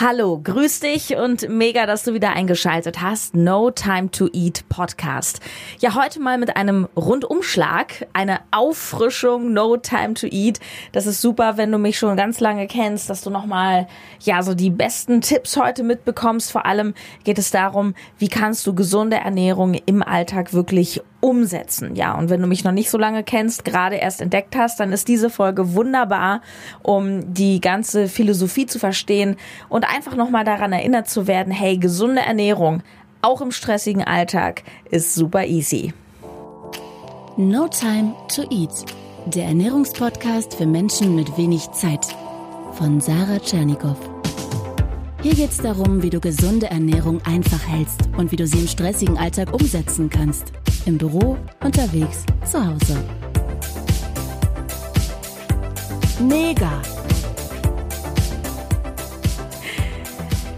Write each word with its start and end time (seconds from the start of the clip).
Hallo, 0.00 0.40
grüß 0.44 0.78
dich 0.78 1.16
und 1.16 1.48
mega, 1.48 1.84
dass 1.84 2.04
du 2.04 2.14
wieder 2.14 2.30
eingeschaltet 2.30 3.02
hast. 3.02 3.34
No 3.34 3.72
Time 3.72 4.12
to 4.12 4.28
Eat 4.32 4.62
Podcast. 4.68 5.40
Ja, 5.80 5.96
heute 5.96 6.20
mal 6.20 6.38
mit 6.38 6.56
einem 6.56 6.86
Rundumschlag, 6.94 8.06
eine 8.12 8.38
Auffrischung, 8.52 9.52
No 9.52 9.76
Time 9.76 10.14
to 10.14 10.28
Eat. 10.28 10.60
Das 10.92 11.06
ist 11.06 11.20
super, 11.20 11.56
wenn 11.56 11.72
du 11.72 11.78
mich 11.78 11.98
schon 11.98 12.16
ganz 12.16 12.38
lange 12.38 12.68
kennst, 12.68 13.10
dass 13.10 13.22
du 13.22 13.30
nochmal, 13.30 13.88
ja, 14.20 14.40
so 14.44 14.54
die 14.54 14.70
besten 14.70 15.20
Tipps 15.20 15.56
heute 15.56 15.82
mitbekommst. 15.82 16.52
Vor 16.52 16.64
allem 16.64 16.94
geht 17.24 17.40
es 17.40 17.50
darum, 17.50 17.94
wie 18.18 18.28
kannst 18.28 18.68
du 18.68 18.76
gesunde 18.76 19.16
Ernährung 19.16 19.74
im 19.74 20.04
Alltag 20.04 20.52
wirklich 20.52 21.02
umsetzen. 21.20 21.96
Ja, 21.96 22.16
und 22.16 22.30
wenn 22.30 22.40
du 22.40 22.46
mich 22.46 22.64
noch 22.64 22.72
nicht 22.72 22.90
so 22.90 22.98
lange 22.98 23.24
kennst, 23.24 23.64
gerade 23.64 23.96
erst 23.96 24.20
entdeckt 24.20 24.56
hast, 24.56 24.78
dann 24.80 24.92
ist 24.92 25.08
diese 25.08 25.30
Folge 25.30 25.74
wunderbar, 25.74 26.42
um 26.82 27.34
die 27.34 27.60
ganze 27.60 28.08
Philosophie 28.08 28.66
zu 28.66 28.78
verstehen 28.78 29.36
und 29.68 29.84
einfach 29.84 30.14
nochmal 30.14 30.44
daran 30.44 30.72
erinnert 30.72 31.08
zu 31.08 31.26
werden, 31.26 31.52
hey, 31.52 31.76
gesunde 31.76 32.22
Ernährung, 32.22 32.82
auch 33.20 33.40
im 33.40 33.50
stressigen 33.50 34.04
Alltag, 34.04 34.62
ist 34.90 35.14
super 35.14 35.44
easy. 35.44 35.92
No 37.36 37.68
Time 37.68 38.14
to 38.34 38.42
Eat, 38.50 38.84
der 39.26 39.46
Ernährungspodcast 39.46 40.54
für 40.54 40.66
Menschen 40.66 41.14
mit 41.14 41.36
wenig 41.36 41.70
Zeit 41.72 42.06
von 42.74 43.00
Sarah 43.00 43.38
Tschernikow. 43.38 44.17
Hier 45.20 45.34
geht 45.34 45.50
es 45.50 45.56
darum, 45.56 46.02
wie 46.02 46.10
du 46.10 46.20
gesunde 46.20 46.66
Ernährung 46.70 47.20
einfach 47.24 47.66
hältst 47.66 48.08
und 48.16 48.30
wie 48.30 48.36
du 48.36 48.46
sie 48.46 48.60
im 48.60 48.68
stressigen 48.68 49.18
Alltag 49.18 49.52
umsetzen 49.52 50.08
kannst. 50.08 50.52
Im 50.86 50.96
Büro, 50.96 51.36
unterwegs, 51.60 52.24
zu 52.44 52.64
Hause. 52.64 52.96
Mega! 56.20 56.80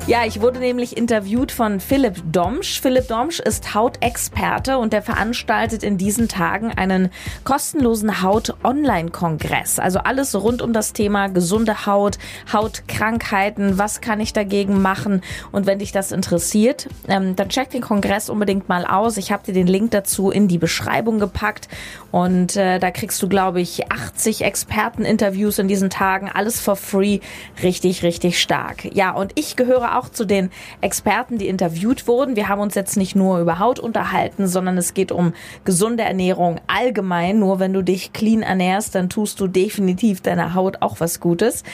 Ja, 0.07 0.25
ich 0.27 0.41
wurde 0.41 0.59
nämlich 0.59 0.97
interviewt 0.97 1.53
von 1.53 1.79
Philipp 1.79 2.21
Domsch. 2.33 2.81
Philipp 2.81 3.07
Domsch 3.07 3.39
ist 3.39 3.75
Hautexperte 3.75 4.79
und 4.79 4.93
der 4.93 5.03
veranstaltet 5.03 5.85
in 5.85 5.99
diesen 5.99 6.27
Tagen 6.27 6.73
einen 6.73 7.11
kostenlosen 7.45 8.23
Haut-Online-Kongress. 8.23 9.79
Also 9.79 10.01
alles 10.01 10.35
rund 10.35 10.63
um 10.63 10.73
das 10.73 10.95
Thema 10.95 11.29
gesunde 11.29 11.87
Haut, 11.87 12.19
Hautkrankheiten, 12.53 13.79
was 13.79 14.01
kann 14.01 14.19
ich 14.21 14.33
dagegen 14.33 14.83
machen? 14.83 15.23
Und 15.53 15.67
wenn 15.67 15.79
dich 15.79 15.93
das 15.93 16.11
interessiert, 16.11 16.89
ähm, 17.07 17.37
dann 17.37 17.51
check 17.51 17.71
den 17.71 17.83
Kongress 17.83 18.31
unbedingt 18.31 18.69
mal 18.69 18.87
aus. 18.87 19.17
Ich 19.17 19.31
habe 19.31 19.45
dir 19.45 19.55
den 19.55 19.69
Link 19.69 19.93
dazu 19.93 20.31
in 20.31 20.49
die 20.49 20.59
Beschreibung 20.59 21.21
gepackt 21.21 21.69
und 22.11 22.57
äh, 22.57 22.81
da 22.81 22.91
kriegst 22.91 23.23
du, 23.23 23.29
glaube 23.29 23.61
ich, 23.61 23.93
80 23.93 24.43
Experteninterviews 24.43 25.59
in 25.59 25.69
diesen 25.69 25.91
Tagen, 25.91 26.29
alles 26.33 26.59
for 26.59 26.75
free, 26.75 27.21
richtig, 27.63 28.03
richtig 28.03 28.41
stark. 28.41 28.93
Ja, 28.93 29.13
und 29.13 29.33
ich 29.37 29.55
gehöre 29.55 29.99
auch 29.99 30.00
auch 30.01 30.09
zu 30.09 30.25
den 30.25 30.51
Experten, 30.81 31.37
die 31.37 31.49
interviewt 31.49 32.07
wurden. 32.07 32.37
Wir 32.37 32.49
haben 32.49 32.61
uns 32.61 32.75
jetzt 32.75 32.97
nicht 32.97 33.15
nur 33.15 33.39
über 33.39 33.59
Haut 33.59 33.79
unterhalten, 33.79 34.47
sondern 34.47 34.79
es 34.79 34.95
geht 34.95 35.13
um 35.13 35.35
gesunde 35.65 36.03
Ernährung 36.03 36.61
allgemein. 36.67 37.39
Nur 37.39 37.59
wenn 37.59 37.73
du 37.73 37.83
dich 37.83 38.13
clean 38.13 38.43
ernährst, 38.43 38.95
dann 38.95 39.11
tust 39.11 39.41
du 39.41 39.47
definitiv 39.47 40.23
deiner 40.23 40.55
Haut 40.55 40.81
auch 40.81 41.01
was 41.01 41.21
Gutes. 41.21 41.65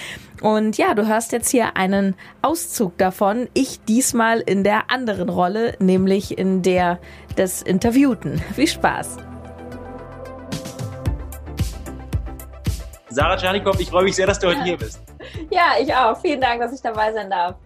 Und 0.42 0.76
ja, 0.76 0.94
du 0.94 1.06
hörst 1.06 1.32
jetzt 1.32 1.50
hier 1.50 1.76
einen 1.76 2.14
Auszug 2.42 2.98
davon. 2.98 3.48
Ich 3.54 3.80
diesmal 3.84 4.40
in 4.40 4.64
der 4.64 4.90
anderen 4.90 5.28
Rolle, 5.28 5.76
nämlich 5.78 6.36
in 6.36 6.62
der 6.62 6.98
des 7.38 7.62
Interviewten. 7.62 8.42
Viel 8.54 8.66
Spaß! 8.66 9.18
Sarah 13.08 13.36
Czernikow, 13.36 13.80
ich 13.80 13.88
freue 13.88 14.04
mich 14.04 14.14
sehr, 14.14 14.26
dass 14.26 14.38
du 14.38 14.48
heute 14.48 14.62
hier 14.62 14.76
bist. 14.76 15.00
Ja, 15.50 15.72
ich 15.80 15.94
auch. 15.94 16.20
Vielen 16.20 16.40
Dank, 16.40 16.60
dass 16.60 16.74
ich 16.74 16.82
dabei 16.82 17.12
sein 17.12 17.30
darf. 17.30 17.56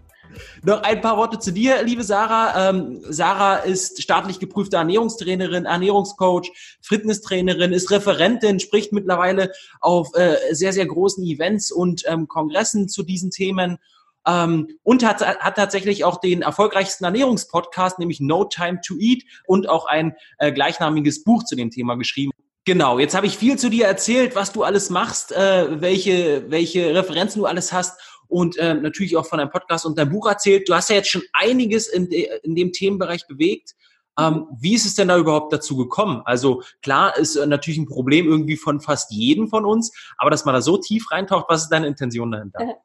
Noch 0.62 0.82
ein 0.82 1.00
paar 1.00 1.16
Worte 1.16 1.38
zu 1.38 1.52
dir, 1.52 1.82
liebe 1.82 2.04
Sarah. 2.04 2.70
Ähm, 2.70 3.00
Sarah 3.08 3.56
ist 3.56 4.02
staatlich 4.02 4.38
geprüfte 4.38 4.76
Ernährungstrainerin, 4.76 5.64
Ernährungscoach, 5.64 6.50
Fitnesstrainerin, 6.82 7.72
ist 7.72 7.90
Referentin, 7.90 8.60
spricht 8.60 8.92
mittlerweile 8.92 9.52
auf 9.80 10.14
äh, 10.14 10.36
sehr, 10.52 10.72
sehr 10.72 10.86
großen 10.86 11.24
Events 11.24 11.70
und 11.70 12.02
ähm, 12.06 12.28
Kongressen 12.28 12.88
zu 12.88 13.02
diesen 13.02 13.30
Themen. 13.30 13.78
Ähm, 14.26 14.68
und 14.82 15.04
hat, 15.04 15.22
hat 15.22 15.56
tatsächlich 15.56 16.04
auch 16.04 16.20
den 16.20 16.42
erfolgreichsten 16.42 17.04
Ernährungspodcast, 17.04 17.98
nämlich 17.98 18.20
No 18.20 18.44
Time 18.44 18.80
to 18.86 18.96
Eat 18.98 19.24
und 19.46 19.68
auch 19.68 19.86
ein 19.86 20.14
äh, 20.38 20.52
gleichnamiges 20.52 21.24
Buch 21.24 21.44
zu 21.44 21.56
dem 21.56 21.70
Thema 21.70 21.96
geschrieben. 21.96 22.32
Genau, 22.66 22.98
jetzt 22.98 23.14
habe 23.14 23.26
ich 23.26 23.38
viel 23.38 23.58
zu 23.58 23.70
dir 23.70 23.86
erzählt, 23.86 24.36
was 24.36 24.52
du 24.52 24.62
alles 24.62 24.90
machst, 24.90 25.32
äh, 25.32 25.80
welche, 25.80 26.50
welche 26.50 26.94
Referenzen 26.94 27.40
du 27.40 27.46
alles 27.46 27.72
hast 27.72 27.98
und 28.30 28.56
äh, 28.56 28.74
natürlich 28.74 29.16
auch 29.16 29.26
von 29.26 29.38
deinem 29.38 29.50
Podcast 29.50 29.84
und 29.84 29.98
deinem 29.98 30.10
Buch 30.10 30.26
erzählt. 30.26 30.68
Du 30.68 30.74
hast 30.74 30.88
ja 30.88 30.96
jetzt 30.96 31.10
schon 31.10 31.22
einiges 31.32 31.88
in, 31.88 32.08
de, 32.08 32.30
in 32.42 32.54
dem 32.54 32.72
Themenbereich 32.72 33.26
bewegt. 33.26 33.74
Ähm, 34.18 34.46
wie 34.58 34.74
ist 34.74 34.86
es 34.86 34.94
denn 34.94 35.08
da 35.08 35.16
überhaupt 35.16 35.52
dazu 35.52 35.76
gekommen? 35.76 36.22
Also 36.24 36.62
klar 36.82 37.16
ist 37.16 37.36
äh, 37.36 37.46
natürlich 37.46 37.78
ein 37.78 37.88
Problem 37.88 38.28
irgendwie 38.28 38.56
von 38.56 38.80
fast 38.80 39.10
jedem 39.10 39.48
von 39.48 39.64
uns, 39.64 39.92
aber 40.16 40.30
dass 40.30 40.44
man 40.44 40.54
da 40.54 40.62
so 40.62 40.76
tief 40.76 41.10
reintaucht, 41.10 41.46
was 41.48 41.64
ist 41.64 41.68
deine 41.70 41.86
Intention 41.86 42.30
dahinter? 42.30 42.76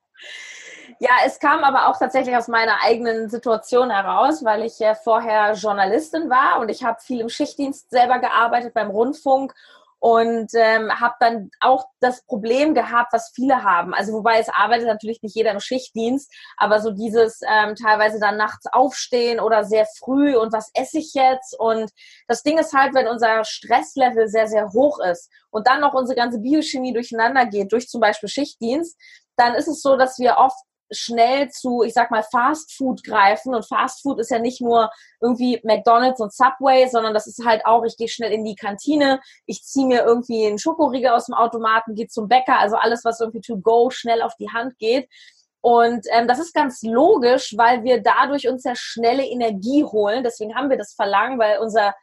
Ja, 1.00 1.09
es 1.25 1.39
kam 1.39 1.63
aber 1.66 1.89
auch 1.89 2.00
tatsächlich 2.00 2.38
aus 2.38 2.47
meiner 2.47 2.81
eigenen 2.81 3.28
Situation 3.28 3.89
heraus, 3.89 4.45
weil 4.45 4.63
ich 4.63 4.79
ja 4.79 4.95
vorher 4.95 5.53
Journalistin 5.53 6.29
war 6.29 6.61
und 6.61 6.69
ich 6.69 6.85
habe 6.85 7.01
viel 7.01 7.19
im 7.19 7.28
Schichtdienst 7.28 7.89
selber 7.89 8.19
gearbeitet 8.19 8.73
beim 8.73 8.89
Rundfunk 8.89 9.53
und 10.00 10.51
ähm, 10.53 10.91
habe 11.00 11.16
dann 11.19 11.50
auch 11.59 11.85
das 12.00 12.23
Problem 12.25 12.73
gehabt, 12.73 13.13
was 13.13 13.31
viele 13.33 13.63
haben. 13.63 13.94
Also 13.94 14.13
wobei 14.13 14.39
es 14.39 14.50
arbeitet 14.50 14.88
natürlich 14.88 15.22
nicht 15.23 15.35
jeder 15.35 15.51
im 15.51 15.59
Schichtdienst, 15.59 16.31
aber 16.57 16.79
so 16.79 16.91
dieses 16.91 17.41
ähm, 17.47 17.75
teilweise 17.75 18.19
dann 18.19 18.38
nachts 18.38 18.66
aufstehen 18.72 19.39
oder 19.39 19.63
sehr 19.63 19.88
früh 20.00 20.35
und 20.35 20.53
was 20.53 20.69
esse 20.73 21.00
ich 21.00 21.13
jetzt? 21.13 21.57
Und 21.59 21.91
das 22.28 22.44
Ding 22.44 22.57
ist 22.57 22.73
halt, 22.73 22.94
wenn 22.94 23.07
unser 23.07 23.44
Stresslevel 23.44 24.28
sehr, 24.28 24.47
sehr 24.47 24.69
hoch 24.73 25.00
ist 25.00 25.31
und 25.50 25.67
dann 25.67 25.81
noch 25.81 25.94
unsere 25.94 26.16
ganze 26.16 26.39
Biochemie 26.39 26.94
durcheinander 26.94 27.45
geht, 27.45 27.72
durch 27.72 27.88
zum 27.88 28.01
Beispiel 28.01 28.29
Schichtdienst, 28.29 28.97
dann 29.38 29.55
ist 29.55 29.67
es 29.67 29.81
so, 29.81 29.97
dass 29.97 30.19
wir 30.19 30.38
oft 30.38 30.57
schnell 30.91 31.50
zu, 31.50 31.84
ich 31.84 31.94
sag 31.94 32.12
mal, 32.12 32.23
Fast 32.23 32.73
Food 32.73 33.03
greifen. 33.03 33.53
Und 33.53 33.68
Fast 33.68 34.01
Food 34.01 34.19
ist 34.19 34.31
ja 34.31 34.40
nicht 34.40 34.62
nur 34.62 34.90
irgendwie 35.22 35.59
McDonalds 35.63 36.19
und 36.22 36.34
Subway, 36.34 36.88
sondern 36.88 37.13
das 37.13 37.28
ist 37.28 37.46
halt 37.46 37.66
auch, 37.66 37.84
ich 37.84 37.97
gehe 37.97 38.07
schnell 38.07 38.31
in 38.31 38.44
die 38.44 38.56
Kantine, 38.56 39.19
ich 39.46 39.63
ziehe 39.63 39.88
mir 39.88 40.03
irgendwie 40.03 40.46
einen 40.46 40.59
Schokoriegel 40.59 41.09
aus 41.09 41.25
dem 41.25 41.35
Automaten, 41.35 41.96
gehe 41.96 42.07
zum 42.07 42.28
Bäcker, 42.28 42.59
also 42.59 42.75
alles, 42.75 43.03
was 43.03 43.19
irgendwie 43.19 43.41
to 43.41 43.57
go 43.57 43.90
schnell 43.90 44.22
auf 44.22 44.35
die 44.40 44.50
Hand 44.50 44.78
geht. 44.78 45.09
Und 45.62 46.06
ähm, 46.12 46.28
das 46.28 46.38
ist 46.38 46.53
ganz 46.53 46.84
logisch, 46.84 47.56
weil 47.57 47.84
wir 47.84 48.00
dadurch 48.02 48.47
uns 48.47 48.63
ja 48.66 48.73
schnelle 48.75 49.25
Energie 49.25 49.84
holen. 49.84 50.23
Deswegen 50.23 50.56
haben 50.56 50.69
wir 50.69 50.78
das 50.78 50.94
Verlangen, 50.94 51.40
weil 51.40 51.57
unser 51.57 51.96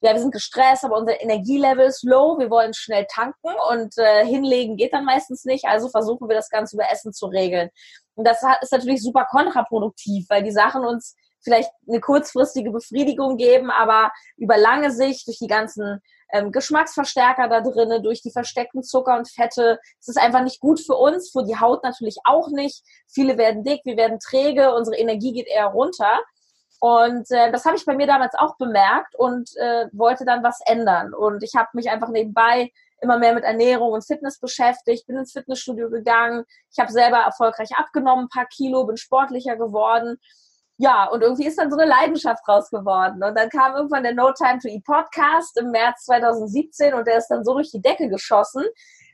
ja, 0.00 0.12
wir 0.12 0.20
sind 0.20 0.32
gestresst, 0.32 0.84
aber 0.84 0.96
unser 0.96 1.20
Energielevel 1.20 1.86
ist 1.86 2.04
low, 2.04 2.38
wir 2.38 2.50
wollen 2.50 2.72
schnell 2.72 3.06
tanken 3.12 3.50
und 3.70 3.98
äh, 3.98 4.24
hinlegen 4.24 4.76
geht 4.76 4.92
dann 4.92 5.04
meistens 5.04 5.44
nicht, 5.44 5.64
also 5.64 5.88
versuchen 5.88 6.28
wir 6.28 6.36
das 6.36 6.50
Ganze 6.50 6.76
über 6.76 6.90
Essen 6.90 7.12
zu 7.12 7.26
regeln. 7.26 7.70
Und 8.14 8.26
das 8.26 8.42
ist 8.62 8.72
natürlich 8.72 9.02
super 9.02 9.26
kontraproduktiv, 9.30 10.26
weil 10.28 10.42
die 10.42 10.52
Sachen 10.52 10.84
uns 10.84 11.16
vielleicht 11.40 11.70
eine 11.88 12.00
kurzfristige 12.00 12.70
Befriedigung 12.70 13.36
geben, 13.36 13.70
aber 13.70 14.12
über 14.36 14.56
lange 14.56 14.90
Sicht 14.90 15.26
durch 15.26 15.38
die 15.38 15.46
ganzen 15.46 16.00
ähm, 16.32 16.52
Geschmacksverstärker 16.52 17.48
da 17.48 17.60
drinnen, 17.60 18.02
durch 18.02 18.22
die 18.22 18.32
versteckten 18.32 18.82
Zucker 18.82 19.16
und 19.16 19.30
Fette, 19.30 19.78
ist 20.00 20.08
es 20.08 20.16
einfach 20.16 20.42
nicht 20.42 20.60
gut 20.60 20.80
für 20.80 20.94
uns, 20.94 21.30
für 21.30 21.44
die 21.44 21.58
Haut 21.58 21.82
natürlich 21.84 22.18
auch 22.24 22.48
nicht. 22.50 22.82
Viele 23.08 23.38
werden 23.38 23.64
dick, 23.64 23.80
wir 23.84 23.96
werden 23.96 24.18
träge, 24.18 24.74
unsere 24.74 24.96
Energie 24.96 25.32
geht 25.32 25.48
eher 25.48 25.66
runter. 25.66 26.20
Und 26.80 27.30
äh, 27.30 27.50
das 27.50 27.64
habe 27.64 27.76
ich 27.76 27.84
bei 27.84 27.96
mir 27.96 28.06
damals 28.06 28.34
auch 28.36 28.56
bemerkt 28.56 29.14
und 29.16 29.50
äh, 29.56 29.86
wollte 29.92 30.24
dann 30.24 30.44
was 30.44 30.60
ändern. 30.66 31.12
Und 31.12 31.42
ich 31.42 31.54
habe 31.56 31.68
mich 31.72 31.90
einfach 31.90 32.08
nebenbei 32.08 32.70
immer 33.00 33.18
mehr 33.18 33.34
mit 33.34 33.44
Ernährung 33.44 33.92
und 33.92 34.06
Fitness 34.06 34.38
beschäftigt, 34.38 35.06
bin 35.06 35.16
ins 35.16 35.32
Fitnessstudio 35.32 35.90
gegangen. 35.90 36.44
Ich 36.72 36.78
habe 36.78 36.92
selber 36.92 37.18
erfolgreich 37.18 37.70
abgenommen, 37.76 38.26
ein 38.26 38.28
paar 38.28 38.46
Kilo, 38.46 38.86
bin 38.86 38.96
sportlicher 38.96 39.56
geworden. 39.56 40.18
Ja, 40.80 41.06
und 41.06 41.22
irgendwie 41.22 41.46
ist 41.46 41.58
dann 41.58 41.70
so 41.70 41.76
eine 41.76 41.90
Leidenschaft 41.90 42.46
raus 42.46 42.70
geworden. 42.70 43.22
Und 43.22 43.36
dann 43.36 43.48
kam 43.48 43.74
irgendwann 43.74 44.04
der 44.04 44.14
No 44.14 44.32
Time 44.32 44.60
to 44.60 44.68
Eat 44.68 44.84
Podcast 44.84 45.58
im 45.58 45.72
März 45.72 46.04
2017 46.04 46.94
und 46.94 47.06
der 47.06 47.18
ist 47.18 47.28
dann 47.28 47.44
so 47.44 47.54
durch 47.54 47.72
die 47.72 47.82
Decke 47.82 48.08
geschossen, 48.08 48.64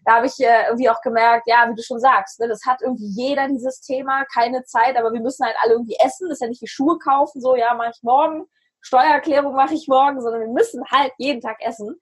da 0.05 0.17
habe 0.17 0.27
ich 0.27 0.39
äh, 0.41 0.67
irgendwie 0.67 0.91
auch 0.91 1.01
gemerkt, 1.01 1.47
ja, 1.47 1.67
wie 1.69 1.75
du 1.75 1.83
schon 1.83 2.01
sagst, 2.01 2.41
ne, 2.41 2.49
das 2.49 2.61
hat 2.67 2.83
irgendwie 2.83 3.07
jeder 3.07 3.49
dieses 3.49 3.81
Thema, 3.81 4.25
keine 4.33 4.65
Zeit, 4.65 4.97
aber 4.97 5.13
wir 5.13 5.21
müssen 5.21 5.45
halt 5.45 5.57
alle 5.63 5.73
irgendwie 5.73 5.97
essen. 6.05 6.29
Das 6.29 6.37
ist 6.37 6.43
ja 6.43 6.49
nicht 6.49 6.63
wie 6.63 6.67
Schuhe 6.67 6.99
kaufen, 6.99 7.41
so, 7.41 7.57
ja, 7.57 7.75
mache 7.75 7.93
ich 7.95 8.03
morgen, 8.03 8.45
Steuererklärung 8.81 9.55
mache 9.55 9.75
ich 9.75 9.89
morgen, 9.89 10.21
sondern 10.21 10.43
wir 10.43 10.49
müssen 10.49 10.85
halt 10.91 11.13
jeden 11.19 11.41
Tag 11.41 11.57
essen. 11.61 11.99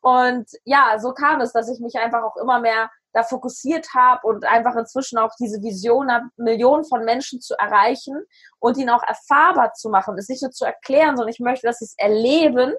Und 0.00 0.48
ja, 0.64 0.98
so 0.98 1.12
kam 1.12 1.40
es, 1.40 1.52
dass 1.52 1.68
ich 1.68 1.80
mich 1.80 1.96
einfach 1.96 2.22
auch 2.22 2.36
immer 2.36 2.60
mehr 2.60 2.90
da 3.14 3.22
fokussiert 3.22 3.88
habe 3.94 4.26
und 4.26 4.44
einfach 4.44 4.76
inzwischen 4.76 5.18
auch 5.18 5.30
diese 5.40 5.62
Vision 5.62 6.12
habe, 6.12 6.26
Millionen 6.36 6.84
von 6.84 7.04
Menschen 7.04 7.40
zu 7.40 7.54
erreichen 7.54 8.24
und 8.58 8.76
ihnen 8.76 8.90
auch 8.90 9.02
erfahrbar 9.02 9.72
zu 9.72 9.88
machen, 9.88 10.18
es 10.18 10.28
nicht 10.28 10.42
nur 10.42 10.50
zu 10.50 10.64
erklären, 10.64 11.16
sondern 11.16 11.32
ich 11.32 11.40
möchte, 11.40 11.66
dass 11.66 11.78
sie 11.78 11.84
es 11.84 11.94
erleben, 11.96 12.74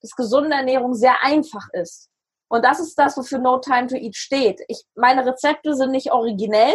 dass 0.00 0.12
gesunde 0.12 0.56
Ernährung 0.56 0.94
sehr 0.94 1.22
einfach 1.22 1.68
ist. 1.72 2.09
Und 2.50 2.64
das 2.64 2.80
ist 2.80 2.98
das, 2.98 3.16
wofür 3.16 3.38
No 3.38 3.58
Time 3.58 3.86
to 3.86 3.94
Eat 3.96 4.16
steht. 4.16 4.60
Ich, 4.68 4.82
meine 4.94 5.24
Rezepte 5.24 5.74
sind 5.74 5.92
nicht 5.92 6.12
originell. 6.12 6.74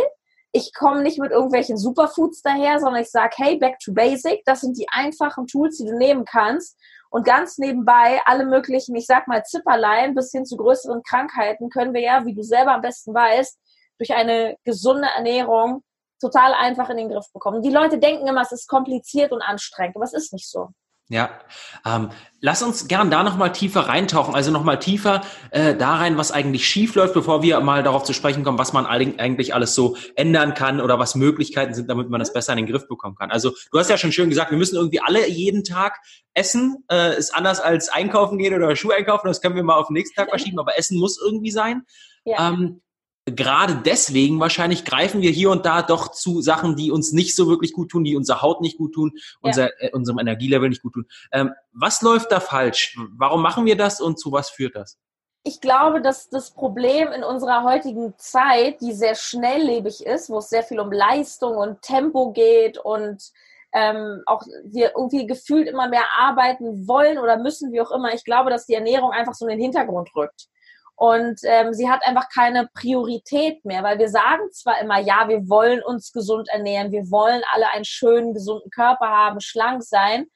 ich 0.57 0.73
komme 0.73 1.01
nicht 1.01 1.19
mit 1.19 1.31
irgendwelchen 1.31 1.77
Superfoods 1.77 2.41
daher, 2.41 2.79
sondern 2.79 3.01
ich 3.01 3.11
sage, 3.11 3.35
hey, 3.35 3.57
back 3.57 3.77
to 3.79 3.91
basic, 3.91 4.41
das 4.45 4.61
sind 4.61 4.77
die 4.77 4.87
einfachen 4.89 5.47
Tools, 5.47 5.77
die 5.77 5.85
du 5.85 5.97
nehmen 5.97 6.23
kannst. 6.23 6.79
Und 7.09 7.25
ganz 7.25 7.57
nebenbei 7.57 8.21
alle 8.25 8.45
möglichen, 8.45 8.95
ich 8.95 9.05
sag 9.05 9.27
mal, 9.27 9.43
Zipperlein 9.43 10.15
bis 10.15 10.31
hin 10.31 10.45
zu 10.45 10.55
größeren 10.55 11.03
Krankheiten 11.03 11.69
können 11.69 11.93
wir 11.93 12.01
ja, 12.01 12.25
wie 12.25 12.33
du 12.33 12.41
selber 12.41 12.73
am 12.73 12.81
besten 12.81 13.13
weißt, 13.13 13.59
durch 13.97 14.13
eine 14.13 14.55
gesunde 14.63 15.09
Ernährung 15.13 15.83
total 16.21 16.53
einfach 16.53 16.89
in 16.89 16.97
den 16.97 17.09
Griff 17.09 17.29
bekommen. 17.33 17.61
Die 17.61 17.69
Leute 17.69 17.99
denken 17.99 18.25
immer, 18.25 18.41
es 18.41 18.53
ist 18.53 18.69
kompliziert 18.69 19.33
und 19.33 19.41
anstrengend, 19.41 19.97
aber 19.97 20.05
es 20.05 20.13
ist 20.13 20.31
nicht 20.31 20.49
so. 20.49 20.69
Ja, 21.07 21.39
ähm, 21.85 22.09
lass 22.41 22.63
uns 22.63 22.87
gern 22.87 23.11
da 23.11 23.21
nochmal 23.21 23.51
tiefer 23.51 23.81
reintauchen, 23.81 24.33
also 24.33 24.49
nochmal 24.49 24.79
tiefer 24.79 25.21
äh, 25.51 25.75
da 25.75 25.97
rein, 25.97 26.17
was 26.17 26.31
eigentlich 26.31 26.67
schief 26.67 26.95
läuft, 26.95 27.13
bevor 27.13 27.43
wir 27.43 27.59
mal 27.59 27.83
darauf 27.83 28.03
zu 28.03 28.13
sprechen 28.13 28.43
kommen, 28.43 28.57
was 28.57 28.73
man 28.73 28.87
eigentlich 28.87 29.53
alles 29.53 29.75
so 29.75 29.97
ändern 30.15 30.55
kann 30.55 30.81
oder 30.81 30.97
was 30.97 31.13
Möglichkeiten 31.13 31.75
sind, 31.75 31.91
damit 31.91 32.09
man 32.09 32.19
das 32.19 32.33
besser 32.33 32.53
in 32.53 32.57
den 32.57 32.65
Griff 32.65 32.87
bekommen 32.87 33.15
kann. 33.15 33.29
Also 33.29 33.51
du 33.71 33.77
hast 33.77 33.91
ja 33.91 33.99
schon 33.99 34.11
schön 34.11 34.29
gesagt, 34.29 34.49
wir 34.49 34.57
müssen 34.57 34.77
irgendwie 34.77 34.99
alle 34.99 35.29
jeden 35.29 35.63
Tag 35.63 35.99
essen. 36.33 36.83
Äh, 36.91 37.19
ist 37.19 37.35
anders 37.35 37.59
als 37.59 37.89
einkaufen 37.89 38.39
gehen 38.39 38.55
oder 38.55 38.75
Schuhe 38.75 38.95
einkaufen, 38.95 39.27
das 39.27 39.41
können 39.41 39.55
wir 39.55 39.63
mal 39.63 39.75
auf 39.75 39.87
den 39.87 39.93
nächsten 39.93 40.15
Tag 40.15 40.29
verschieben, 40.29 40.57
aber 40.57 40.75
Essen 40.75 40.97
muss 40.97 41.21
irgendwie 41.23 41.51
sein. 41.51 41.83
Ja. 42.23 42.49
Ähm, 42.49 42.81
gerade 43.25 43.81
deswegen 43.83 44.39
wahrscheinlich 44.39 44.85
greifen 44.85 45.21
wir 45.21 45.31
hier 45.31 45.49
und 45.49 45.65
da 45.65 45.81
doch 45.81 46.11
zu 46.11 46.41
Sachen, 46.41 46.75
die 46.75 46.91
uns 46.91 47.11
nicht 47.11 47.35
so 47.35 47.47
wirklich 47.47 47.73
gut 47.73 47.89
tun, 47.89 48.03
die 48.03 48.15
unserer 48.15 48.41
Haut 48.41 48.61
nicht 48.61 48.77
gut 48.77 48.93
tun, 48.93 49.13
unser, 49.41 49.65
ja. 49.81 49.89
äh, 49.89 49.91
unserem 49.91 50.19
Energielevel 50.19 50.69
nicht 50.69 50.83
gut 50.83 50.93
tun. 50.93 51.07
Ähm, 51.31 51.53
was 51.73 52.01
läuft 52.01 52.31
da 52.31 52.39
falsch? 52.39 52.97
Warum 53.17 53.41
machen 53.41 53.65
wir 53.65 53.75
das 53.75 53.99
und 53.99 54.19
zu 54.19 54.31
was 54.31 54.51
führt 54.51 54.75
das? 54.75 54.99
Ich 55.43 55.61
glaube, 55.61 56.01
dass 56.01 56.29
das 56.29 56.51
Problem 56.51 57.11
in 57.11 57.23
unserer 57.23 57.63
heutigen 57.63 58.13
Zeit, 58.17 58.81
die 58.81 58.93
sehr 58.93 59.15
schnelllebig 59.15 60.05
ist, 60.05 60.29
wo 60.29 60.39
es 60.39 60.49
sehr 60.49 60.63
viel 60.63 60.79
um 60.79 60.91
Leistung 60.91 61.55
und 61.55 61.81
Tempo 61.81 62.31
geht 62.31 62.77
und 62.77 63.31
ähm, 63.73 64.23
auch 64.25 64.41
wir 64.63 64.93
irgendwie 64.95 65.27
gefühlt 65.27 65.67
immer 65.67 65.89
mehr 65.89 66.05
arbeiten 66.17 66.87
wollen 66.87 67.19
oder 67.19 67.37
müssen, 67.37 67.73
wie 67.73 67.81
auch 67.81 67.91
immer. 67.91 68.13
Ich 68.13 68.23
glaube, 68.23 68.49
dass 68.49 68.65
die 68.65 68.73
Ernährung 68.73 69.11
einfach 69.11 69.33
so 69.33 69.45
in 69.45 69.51
den 69.51 69.61
Hintergrund 69.61 70.15
rückt. 70.15 70.47
Und 70.97 71.41
ähm, 71.43 71.73
sie 71.73 71.89
hat 71.89 72.05
einfach 72.05 72.29
keine 72.33 72.69
Priorität 72.73 73.65
mehr, 73.65 73.83
weil 73.83 73.99
wir 73.99 74.09
sagen 74.09 74.49
zwar 74.51 74.79
immer, 74.79 74.99
ja, 74.99 75.27
wir 75.27 75.49
wollen 75.49 75.83
uns 75.83 76.13
gesund 76.13 76.47
ernähren, 76.49 76.91
wir 76.91 77.11
wollen 77.11 77.41
alle 77.53 77.69
einen 77.71 77.83
schönen, 77.83 78.33
gesunden 78.33 78.71
Körper 78.71 79.07
haben, 79.07 79.41
schlank 79.41 79.83
sein, 79.83 80.27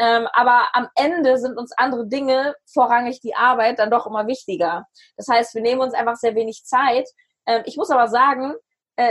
ähm, 0.00 0.26
aber 0.32 0.68
am 0.72 0.88
Ende 0.94 1.36
sind 1.36 1.58
uns 1.58 1.72
andere 1.76 2.08
Dinge, 2.08 2.54
vorrangig 2.72 3.20
die 3.20 3.36
Arbeit, 3.36 3.78
dann 3.78 3.90
doch 3.90 4.06
immer 4.06 4.26
wichtiger. 4.26 4.86
Das 5.18 5.28
heißt, 5.28 5.54
wir 5.54 5.60
nehmen 5.60 5.82
uns 5.82 5.92
einfach 5.92 6.16
sehr 6.16 6.34
wenig 6.34 6.64
Zeit. 6.64 7.06
Ähm, 7.46 7.62
ich 7.66 7.76
muss 7.76 7.90
aber 7.90 8.08
sagen, 8.08 8.54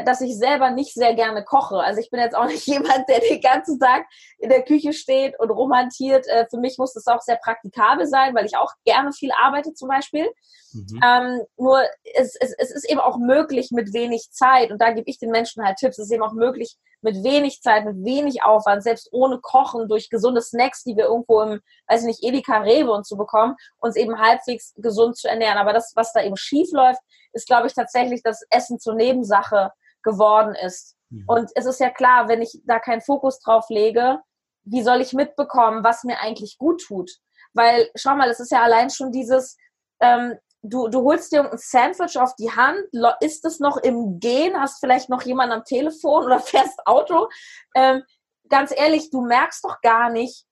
dass 0.04 0.22
ich 0.22 0.38
selber 0.38 0.72
nicht 0.72 0.94
sehr 0.94 1.16
gerne 1.16 1.44
koche. 1.44 1.78
Also 1.78 2.00
ich 2.00 2.10
bin 2.10 2.20
jetzt 2.20 2.36
auch 2.36 2.46
nicht 2.46 2.66
jemand, 2.68 3.08
der 3.08 3.20
den 3.20 3.42
ganzen 3.42 3.80
Tag 3.80 4.06
in 4.38 4.50
der 4.50 4.64
Küche 4.64 4.94
steht 4.94 5.40
und 5.40 5.50
romantiert. 5.50 6.28
Äh, 6.28 6.46
für 6.50 6.58
mich 6.58 6.78
muss 6.78 6.94
das 6.94 7.08
auch 7.08 7.22
sehr 7.22 7.38
praktikabel 7.38 8.08
sein, 8.08 8.36
weil 8.36 8.46
ich 8.46 8.58
auch 8.58 8.72
gerne 8.86 9.12
viel 9.14 9.32
arbeite 9.32 9.74
zum 9.74 9.90
Beispiel. 9.90 10.30
Mhm. 10.74 11.02
Ähm, 11.04 11.42
nur 11.58 11.82
es, 12.16 12.36
es, 12.40 12.54
es 12.58 12.72
ist 12.72 12.90
eben 12.90 13.00
auch 13.00 13.18
möglich 13.18 13.72
mit 13.72 13.94
wenig 13.94 14.30
Zeit 14.32 14.72
und 14.72 14.80
da 14.80 14.92
gebe 14.92 15.10
ich 15.10 15.18
den 15.18 15.32
Menschen 15.32 15.64
halt 15.66 15.78
Tipps. 15.78 15.98
Es 15.98 16.06
ist 16.06 16.12
eben 16.12 16.24
auch 16.24 16.34
möglich 16.34 16.78
mit 17.02 17.24
wenig 17.24 17.62
Zeit, 17.62 17.86
mit 17.86 18.04
wenig 18.04 18.44
Aufwand, 18.44 18.84
selbst 18.84 19.10
ohne 19.12 19.40
Kochen, 19.40 19.88
durch 19.88 20.10
gesunde 20.10 20.42
Snacks, 20.42 20.84
die 20.84 20.96
wir 20.96 21.06
irgendwo 21.06 21.42
im, 21.42 21.62
weiß 21.88 22.02
ich 22.02 22.08
nicht, 22.08 22.24
Edeka 22.24 22.60
Rewe 22.60 22.92
und 22.92 23.08
zu 23.08 23.18
bekommen, 23.18 23.56
uns 23.80 23.96
eben 23.96 24.20
halbwegs 24.20 24.74
gesund 24.78 25.18
zu 25.18 25.28
ernähren. 25.28 25.58
Aber 25.58 25.74
das, 25.74 25.94
was 25.96 26.14
da 26.14 26.22
eben 26.22 26.38
schief 26.38 26.72
läuft, 26.72 27.00
ist, 27.34 27.48
glaube 27.48 27.68
ich, 27.68 27.74
tatsächlich, 27.74 28.24
dass 28.24 28.46
Essen 28.50 28.80
zur 28.80 28.96
Nebensache 28.96 29.72
geworden 30.04 30.56
ist. 30.56 30.96
Mhm. 31.10 31.24
Und 31.28 31.52
es 31.56 31.66
ist 31.66 31.80
ja 31.80 31.90
klar, 31.90 32.28
wenn 32.28 32.42
ich 32.42 32.62
da 32.66 32.80
keinen 32.80 33.02
Fokus 33.02 33.40
drauf 33.40 33.66
lege, 33.70 34.20
wie 34.64 34.84
soll 34.84 35.02
ich 35.02 35.14
mitbekommen, 35.14 35.84
was 35.84 36.04
mir 36.04 36.20
eigentlich 36.20 36.58
gut 36.58 36.82
tut? 36.82 37.12
Weil, 37.54 37.90
schau 37.96 38.16
mal, 38.16 38.30
es 38.30 38.40
ist 38.40 38.52
ja 38.52 38.62
allein 38.62 38.90
schon 38.90 39.12
dieses, 39.12 39.58
ähm, 40.00 40.38
du, 40.62 40.88
du 40.88 41.04
holst 41.04 41.32
dir 41.32 41.50
ein 41.50 41.58
Sandwich 41.58 42.18
auf 42.18 42.36
die 42.36 42.52
Hand, 42.52 42.80
ist 43.22 43.46
es 43.46 43.60
noch 43.60 43.78
im 43.78 44.20
Gehen, 44.20 44.60
hast 44.60 44.80
vielleicht 44.80 45.10
noch 45.10 45.24
jemanden 45.24 45.54
am 45.54 45.64
Telefon 45.64 46.26
oder 46.26 46.40
fährst 46.40 46.80
Auto. 46.86 47.30
Ähm, 47.76 48.04
ganz 48.50 48.72
ehrlich, 48.76 49.10
du 49.10 49.22
merkst 49.22 49.64
doch 49.64 49.82
gar 49.82 50.10
nicht, 50.10 50.46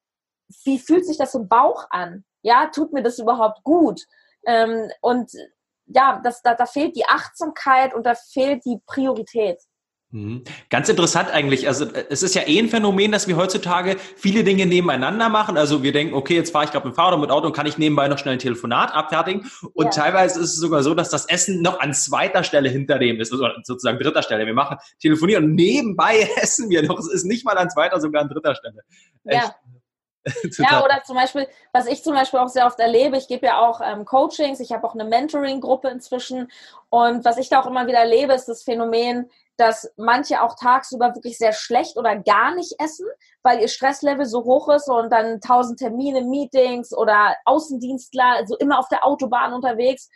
wie 0.63 0.79
fühlt 0.79 1.05
sich 1.05 1.17
das 1.17 1.35
im 1.35 1.47
Bauch 1.47 1.85
an? 1.89 2.23
Ja, 2.41 2.67
tut 2.67 2.93
mir 2.93 3.03
das 3.03 3.19
überhaupt 3.19 3.63
gut? 3.63 4.01
Ähm, 4.45 4.89
und 5.01 5.31
ja, 5.87 6.21
das, 6.23 6.41
da, 6.41 6.53
da 6.53 6.65
fehlt 6.65 6.95
die 6.95 7.05
Achtsamkeit 7.05 7.93
und 7.93 8.05
da 8.05 8.13
fehlt 8.15 8.65
die 8.65 8.79
Priorität. 8.85 9.59
Mhm. 10.09 10.45
Ganz 10.69 10.87
interessant 10.87 11.29
eigentlich. 11.31 11.67
Also 11.67 11.85
es 12.09 12.23
ist 12.23 12.33
ja 12.33 12.43
eh 12.47 12.59
ein 12.59 12.69
Phänomen, 12.69 13.11
dass 13.11 13.27
wir 13.27 13.35
heutzutage 13.35 13.97
viele 14.15 14.45
Dinge 14.45 14.65
nebeneinander 14.65 15.27
machen. 15.27 15.57
Also 15.57 15.83
wir 15.83 15.91
denken, 15.91 16.13
okay, 16.13 16.35
jetzt 16.35 16.51
fahre 16.51 16.63
ich 16.63 16.71
gerade 16.71 16.87
mit 16.87 16.93
dem 16.93 16.95
Fahrrad 16.95 17.13
oder 17.13 17.21
mit 17.21 17.31
Auto 17.31 17.47
und 17.47 17.53
kann 17.53 17.65
ich 17.65 17.77
nebenbei 17.77 18.07
noch 18.07 18.17
schnell 18.17 18.35
ein 18.35 18.39
Telefonat 18.39 18.93
abfertigen. 18.93 19.49
Und 19.73 19.85
ja. 19.85 19.91
teilweise 19.91 20.39
ist 20.39 20.51
es 20.51 20.55
sogar 20.55 20.81
so, 20.81 20.93
dass 20.93 21.09
das 21.09 21.27
Essen 21.27 21.61
noch 21.61 21.81
an 21.81 21.93
zweiter 21.93 22.45
Stelle 22.45 22.69
hinter 22.69 22.99
dem 22.99 23.19
ist, 23.19 23.33
also 23.33 23.47
sozusagen 23.63 23.99
dritter 23.99 24.23
Stelle. 24.23 24.45
Wir 24.45 24.53
machen 24.53 24.77
telefonieren 25.01 25.43
und 25.43 25.55
nebenbei 25.55 26.29
essen 26.37 26.69
wir 26.69 26.83
noch. 26.83 26.99
Es 26.99 27.11
ist 27.11 27.25
nicht 27.25 27.45
mal 27.45 27.57
an 27.57 27.69
zweiter, 27.69 27.99
sogar 27.99 28.21
an 28.21 28.29
dritter 28.29 28.55
Stelle. 28.55 28.83
Echt. 29.25 29.43
Ja. 29.43 29.55
ja, 30.57 30.83
oder 30.83 31.03
zum 31.03 31.15
Beispiel, 31.15 31.47
was 31.73 31.87
ich 31.87 32.03
zum 32.03 32.13
Beispiel 32.13 32.39
auch 32.39 32.49
sehr 32.49 32.65
oft 32.65 32.79
erlebe, 32.79 33.17
ich 33.17 33.27
gebe 33.27 33.45
ja 33.45 33.59
auch 33.59 33.81
ähm, 33.83 34.05
Coachings, 34.05 34.59
ich 34.59 34.71
habe 34.71 34.87
auch 34.87 34.93
eine 34.93 35.05
Mentoring-Gruppe 35.05 35.89
inzwischen 35.89 36.51
und 36.89 37.25
was 37.25 37.37
ich 37.37 37.49
da 37.49 37.61
auch 37.61 37.67
immer 37.67 37.87
wieder 37.87 37.99
erlebe, 37.99 38.33
ist 38.33 38.47
das 38.47 38.63
Phänomen, 38.63 39.29
dass 39.57 39.91
manche 39.97 40.41
auch 40.41 40.55
tagsüber 40.55 41.15
wirklich 41.15 41.37
sehr 41.37 41.51
schlecht 41.51 41.97
oder 41.97 42.15
gar 42.15 42.53
nicht 42.53 42.75
essen, 42.79 43.07
weil 43.41 43.59
ihr 43.59 43.67
Stresslevel 43.67 44.25
so 44.25 44.43
hoch 44.43 44.69
ist 44.69 44.87
und 44.87 45.11
dann 45.11 45.41
tausend 45.41 45.79
Termine, 45.79 46.21
Meetings 46.21 46.95
oder 46.95 47.35
Außendienstler, 47.45 48.35
also 48.37 48.55
immer 48.57 48.77
auf 48.79 48.87
der 48.89 49.05
Autobahn 49.05 49.53
unterwegs. 49.53 50.09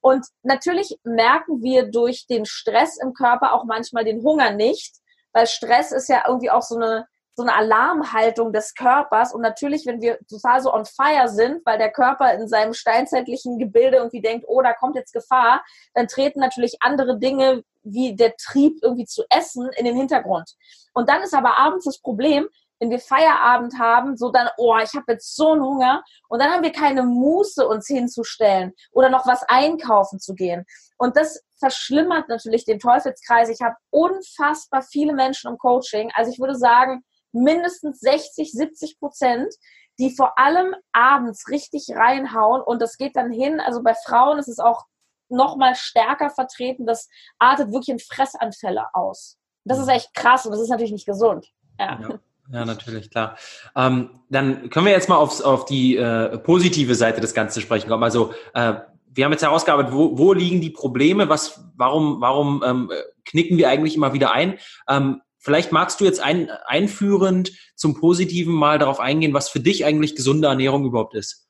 Und 0.00 0.26
natürlich 0.42 0.98
merken 1.02 1.62
wir 1.62 1.90
durch 1.90 2.26
den 2.26 2.44
Stress 2.44 2.98
im 2.98 3.14
Körper 3.14 3.52
auch 3.52 3.64
manchmal 3.64 4.04
den 4.04 4.22
Hunger 4.22 4.52
nicht, 4.52 4.96
weil 5.32 5.46
Stress 5.46 5.90
ist 5.90 6.08
ja 6.08 6.24
irgendwie 6.28 6.50
auch 6.50 6.62
so 6.62 6.76
eine 6.76 7.06
so 7.34 7.42
eine 7.42 7.54
Alarmhaltung 7.54 8.52
des 8.52 8.74
Körpers. 8.74 9.34
Und 9.34 9.42
natürlich, 9.42 9.86
wenn 9.86 10.00
wir 10.00 10.18
total 10.28 10.60
so 10.60 10.72
on 10.72 10.84
fire 10.84 11.28
sind, 11.28 11.64
weil 11.64 11.78
der 11.78 11.90
Körper 11.90 12.32
in 12.34 12.48
seinem 12.48 12.74
steinzeitlichen 12.74 13.58
Gebilde 13.58 13.96
irgendwie 13.98 14.20
denkt, 14.20 14.46
oh, 14.48 14.62
da 14.62 14.72
kommt 14.72 14.96
jetzt 14.96 15.12
Gefahr, 15.12 15.64
dann 15.94 16.08
treten 16.08 16.40
natürlich 16.40 16.76
andere 16.80 17.18
Dinge 17.18 17.62
wie 17.82 18.16
der 18.16 18.36
Trieb 18.36 18.78
irgendwie 18.82 19.04
zu 19.04 19.24
essen 19.28 19.68
in 19.76 19.84
den 19.84 19.96
Hintergrund. 19.96 20.50
Und 20.94 21.08
dann 21.08 21.22
ist 21.22 21.34
aber 21.34 21.58
abends 21.58 21.84
das 21.84 21.98
Problem, 21.98 22.48
wenn 22.80 22.90
wir 22.90 22.98
Feierabend 22.98 23.78
haben, 23.78 24.16
so 24.16 24.30
dann, 24.30 24.48
oh, 24.56 24.76
ich 24.82 24.94
habe 24.94 25.12
jetzt 25.12 25.36
so 25.36 25.52
einen 25.52 25.62
Hunger 25.62 26.02
und 26.28 26.40
dann 26.40 26.50
haben 26.50 26.62
wir 26.62 26.72
keine 26.72 27.02
Muße, 27.02 27.66
uns 27.66 27.86
hinzustellen 27.86 28.72
oder 28.92 29.10
noch 29.10 29.26
was 29.26 29.42
einkaufen 29.44 30.18
zu 30.18 30.34
gehen. 30.34 30.66
Und 30.98 31.16
das 31.16 31.42
verschlimmert 31.58 32.28
natürlich 32.28 32.64
den 32.64 32.78
Teufelskreis. 32.78 33.48
Ich 33.48 33.60
habe 33.62 33.76
unfassbar 33.90 34.82
viele 34.82 35.14
Menschen 35.14 35.50
im 35.50 35.58
Coaching. 35.58 36.10
Also 36.14 36.30
ich 36.30 36.38
würde 36.38 36.56
sagen, 36.56 37.04
mindestens 37.34 38.00
60, 38.00 38.52
70 38.52 38.98
Prozent, 38.98 39.52
die 39.98 40.14
vor 40.14 40.38
allem 40.38 40.74
abends 40.92 41.48
richtig 41.48 41.88
reinhauen 41.94 42.62
und 42.62 42.80
das 42.80 42.96
geht 42.96 43.16
dann 43.16 43.30
hin. 43.30 43.60
Also 43.60 43.82
bei 43.82 43.94
Frauen 43.94 44.38
ist 44.38 44.48
es 44.48 44.58
auch 44.58 44.86
noch 45.28 45.56
mal 45.56 45.74
stärker 45.74 46.30
vertreten. 46.30 46.86
Das 46.86 47.08
artet 47.38 47.68
wirklich 47.68 47.88
in 47.88 47.98
Fressanfälle 47.98 48.86
aus. 48.92 49.38
Das 49.64 49.78
ist 49.78 49.88
echt 49.88 50.14
krass 50.14 50.46
und 50.46 50.52
das 50.52 50.60
ist 50.60 50.68
natürlich 50.68 50.92
nicht 50.92 51.06
gesund. 51.06 51.46
Ja. 51.78 51.98
ja. 52.00 52.18
Ja, 52.52 52.66
natürlich, 52.66 53.10
klar. 53.10 53.38
Ähm, 53.74 54.20
dann 54.28 54.68
können 54.68 54.84
wir 54.84 54.92
jetzt 54.92 55.08
mal 55.08 55.16
aufs, 55.16 55.40
auf 55.40 55.64
die 55.64 55.96
äh, 55.96 56.36
positive 56.36 56.94
Seite 56.94 57.22
des 57.22 57.32
Ganzen 57.32 57.62
sprechen 57.62 57.88
kommen. 57.88 58.04
Also 58.04 58.34
äh, 58.52 58.74
wir 59.14 59.24
haben 59.24 59.32
jetzt 59.32 59.42
herausgearbeitet, 59.42 59.94
wo, 59.94 60.18
wo 60.18 60.34
liegen 60.34 60.60
die 60.60 60.68
Probleme, 60.68 61.28
was, 61.30 61.64
warum, 61.76 62.20
warum 62.20 62.62
ähm, 62.66 62.90
knicken 63.24 63.56
wir 63.56 63.70
eigentlich 63.70 63.96
immer 63.96 64.12
wieder 64.12 64.32
ein? 64.32 64.58
Ähm, 64.88 65.22
Vielleicht 65.44 65.72
magst 65.72 66.00
du 66.00 66.06
jetzt 66.06 66.20
ein, 66.20 66.50
einführend 66.64 67.52
zum 67.76 68.00
Positiven 68.00 68.54
mal 68.54 68.78
darauf 68.78 68.98
eingehen, 68.98 69.34
was 69.34 69.50
für 69.50 69.60
dich 69.60 69.84
eigentlich 69.84 70.16
gesunde 70.16 70.48
Ernährung 70.48 70.86
überhaupt 70.86 71.14
ist. 71.14 71.46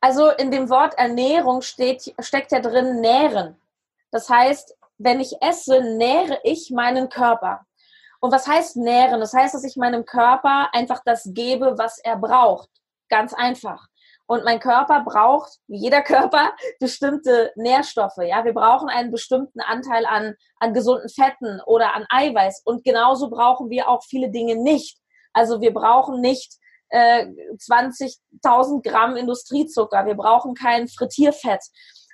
Also 0.00 0.30
in 0.30 0.52
dem 0.52 0.70
Wort 0.70 0.94
Ernährung 0.96 1.62
steht, 1.62 2.14
steckt 2.20 2.52
ja 2.52 2.60
drin 2.60 3.00
nähren. 3.00 3.56
Das 4.12 4.30
heißt, 4.30 4.76
wenn 4.96 5.18
ich 5.18 5.42
esse, 5.42 5.82
nähre 5.96 6.38
ich 6.44 6.70
meinen 6.70 7.08
Körper. 7.08 7.66
Und 8.20 8.30
was 8.30 8.46
heißt 8.46 8.76
nähren? 8.76 9.18
Das 9.18 9.34
heißt, 9.34 9.54
dass 9.54 9.64
ich 9.64 9.76
meinem 9.76 10.04
Körper 10.04 10.68
einfach 10.72 11.02
das 11.04 11.28
gebe, 11.32 11.76
was 11.78 11.98
er 11.98 12.16
braucht. 12.16 12.70
Ganz 13.08 13.34
einfach. 13.34 13.87
Und 14.28 14.44
mein 14.44 14.60
Körper 14.60 15.00
braucht, 15.04 15.58
wie 15.68 15.78
jeder 15.78 16.02
Körper, 16.14 16.52
bestimmte 16.78 17.50
Nährstoffe. 17.56 18.18
Ja, 18.18 18.44
wir 18.44 18.52
brauchen 18.52 18.88
einen 18.88 19.10
bestimmten 19.10 19.60
Anteil 19.60 20.04
an, 20.04 20.34
an 20.58 20.74
gesunden 20.74 21.08
Fetten 21.08 21.60
oder 21.66 21.94
an 21.94 22.04
Eiweiß. 22.10 22.62
Und 22.64 22.84
genauso 22.84 23.30
brauchen 23.30 23.70
wir 23.70 23.88
auch 23.88 24.04
viele 24.04 24.30
Dinge 24.30 24.56
nicht. 24.56 24.98
Also 25.32 25.60
wir 25.60 25.72
brauchen 25.72 26.20
nicht 26.20 26.58
äh, 26.90 27.26
20.000 27.26 28.82
Gramm 28.82 29.16
Industriezucker. 29.16 30.04
Wir 30.04 30.14
brauchen 30.14 30.54
kein 30.54 30.88
Frittierfett. 30.88 31.62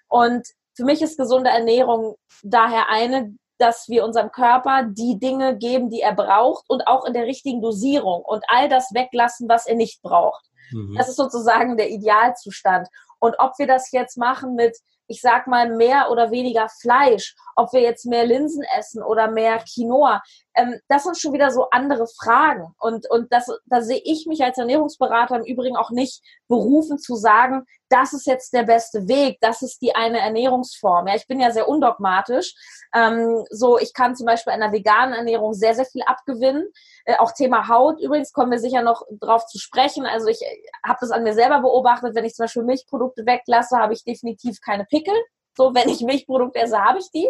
Und 0.06 0.47
für 0.76 0.85
mich 0.85 1.02
ist 1.02 1.18
gesunde 1.18 1.50
Ernährung 1.50 2.16
daher 2.42 2.90
eine, 2.90 3.35
dass 3.58 3.88
wir 3.88 4.04
unserem 4.04 4.30
Körper 4.32 4.84
die 4.88 5.18
Dinge 5.18 5.56
geben, 5.56 5.90
die 5.90 6.00
er 6.00 6.14
braucht 6.14 6.64
und 6.68 6.87
auch 6.87 7.04
in 7.04 7.14
der 7.14 7.25
richtigen 7.25 7.62
Dosierung 7.62 8.23
und 8.23 8.44
all 8.49 8.68
das 8.68 8.92
weglassen, 8.94 9.49
was 9.49 9.66
er 9.66 9.76
nicht 9.76 10.02
braucht. 10.02 10.44
Mhm. 10.73 10.96
Das 10.96 11.08
ist 11.08 11.16
sozusagen 11.16 11.76
der 11.76 11.90
Idealzustand. 11.90 12.88
Und 13.20 13.37
ob 13.38 13.58
wir 13.58 13.66
das 13.66 13.90
jetzt 13.92 14.16
machen 14.16 14.54
mit 14.54 14.76
ich 15.06 15.20
sag 15.20 15.46
mal, 15.46 15.68
mehr 15.76 16.11
oder 16.11 16.30
weniger 16.30 16.68
Fleisch, 16.68 17.34
ob 17.56 17.73
wir 17.73 17.80
jetzt 17.80 18.06
mehr 18.06 18.25
Linsen 18.25 18.64
essen 18.76 19.02
oder 19.02 19.30
mehr 19.30 19.58
Quinoa, 19.58 20.23
ähm, 20.54 20.78
das 20.88 21.04
sind 21.04 21.18
schon 21.18 21.32
wieder 21.32 21.50
so 21.50 21.68
andere 21.70 22.06
Fragen. 22.06 22.75
Und, 22.78 23.08
und 23.11 23.32
das, 23.32 23.50
da 23.66 23.82
sehe 23.82 24.00
ich 24.04 24.26
mich 24.26 24.42
als 24.42 24.58
Ernährungsberater 24.58 25.37
im 25.37 25.44
Übrigen 25.44 25.76
auch 25.76 25.90
nicht 25.90 26.23
berufen 26.49 26.99
zu 26.99 27.16
sagen, 27.16 27.64
das 27.88 28.12
ist 28.12 28.26
jetzt 28.26 28.52
der 28.52 28.64
beste 28.64 29.06
Weg, 29.08 29.38
das 29.40 29.62
ist 29.62 29.82
die 29.82 29.94
eine 29.94 30.18
Ernährungsform. 30.18 31.06
Ja, 31.06 31.14
ich 31.14 31.26
bin 31.26 31.40
ja 31.40 31.50
sehr 31.50 31.68
undogmatisch. 31.68 32.54
Ähm, 32.94 33.44
so, 33.50 33.78
ich 33.78 33.92
kann 33.92 34.16
zum 34.16 34.26
Beispiel 34.26 34.52
einer 34.52 34.73
veganen 34.73 35.14
Ernährung 35.14 35.54
sehr, 35.54 35.75
sehr 35.75 35.84
viel 35.84 36.02
abgewinnen. 36.02 36.68
Äh, 37.04 37.16
auch 37.18 37.32
Thema 37.32 37.68
Haut, 37.68 38.00
übrigens 38.00 38.32
kommen 38.32 38.50
wir 38.50 38.58
sicher 38.58 38.82
noch 38.82 39.02
drauf 39.20 39.46
zu 39.46 39.58
sprechen. 39.58 40.06
Also 40.06 40.28
ich 40.28 40.42
äh, 40.42 40.62
habe 40.84 40.99
das 41.00 41.11
an 41.11 41.23
mir 41.23 41.34
selber 41.34 41.61
beobachtet, 41.61 42.14
wenn 42.14 42.25
ich 42.25 42.34
zum 42.34 42.44
Beispiel 42.44 42.62
Milchprodukte 42.62 43.26
weglasse, 43.26 43.76
habe 43.78 43.92
ich 43.92 44.04
definitiv 44.04 44.61
keine 44.61 44.84
Pickel. 44.84 45.14
So, 45.56 45.75
wenn 45.75 45.88
ich 45.88 46.00
Milchprodukte 46.00 46.61
esse, 46.61 46.82
habe 46.82 46.99
ich 46.99 47.11
die. 47.11 47.28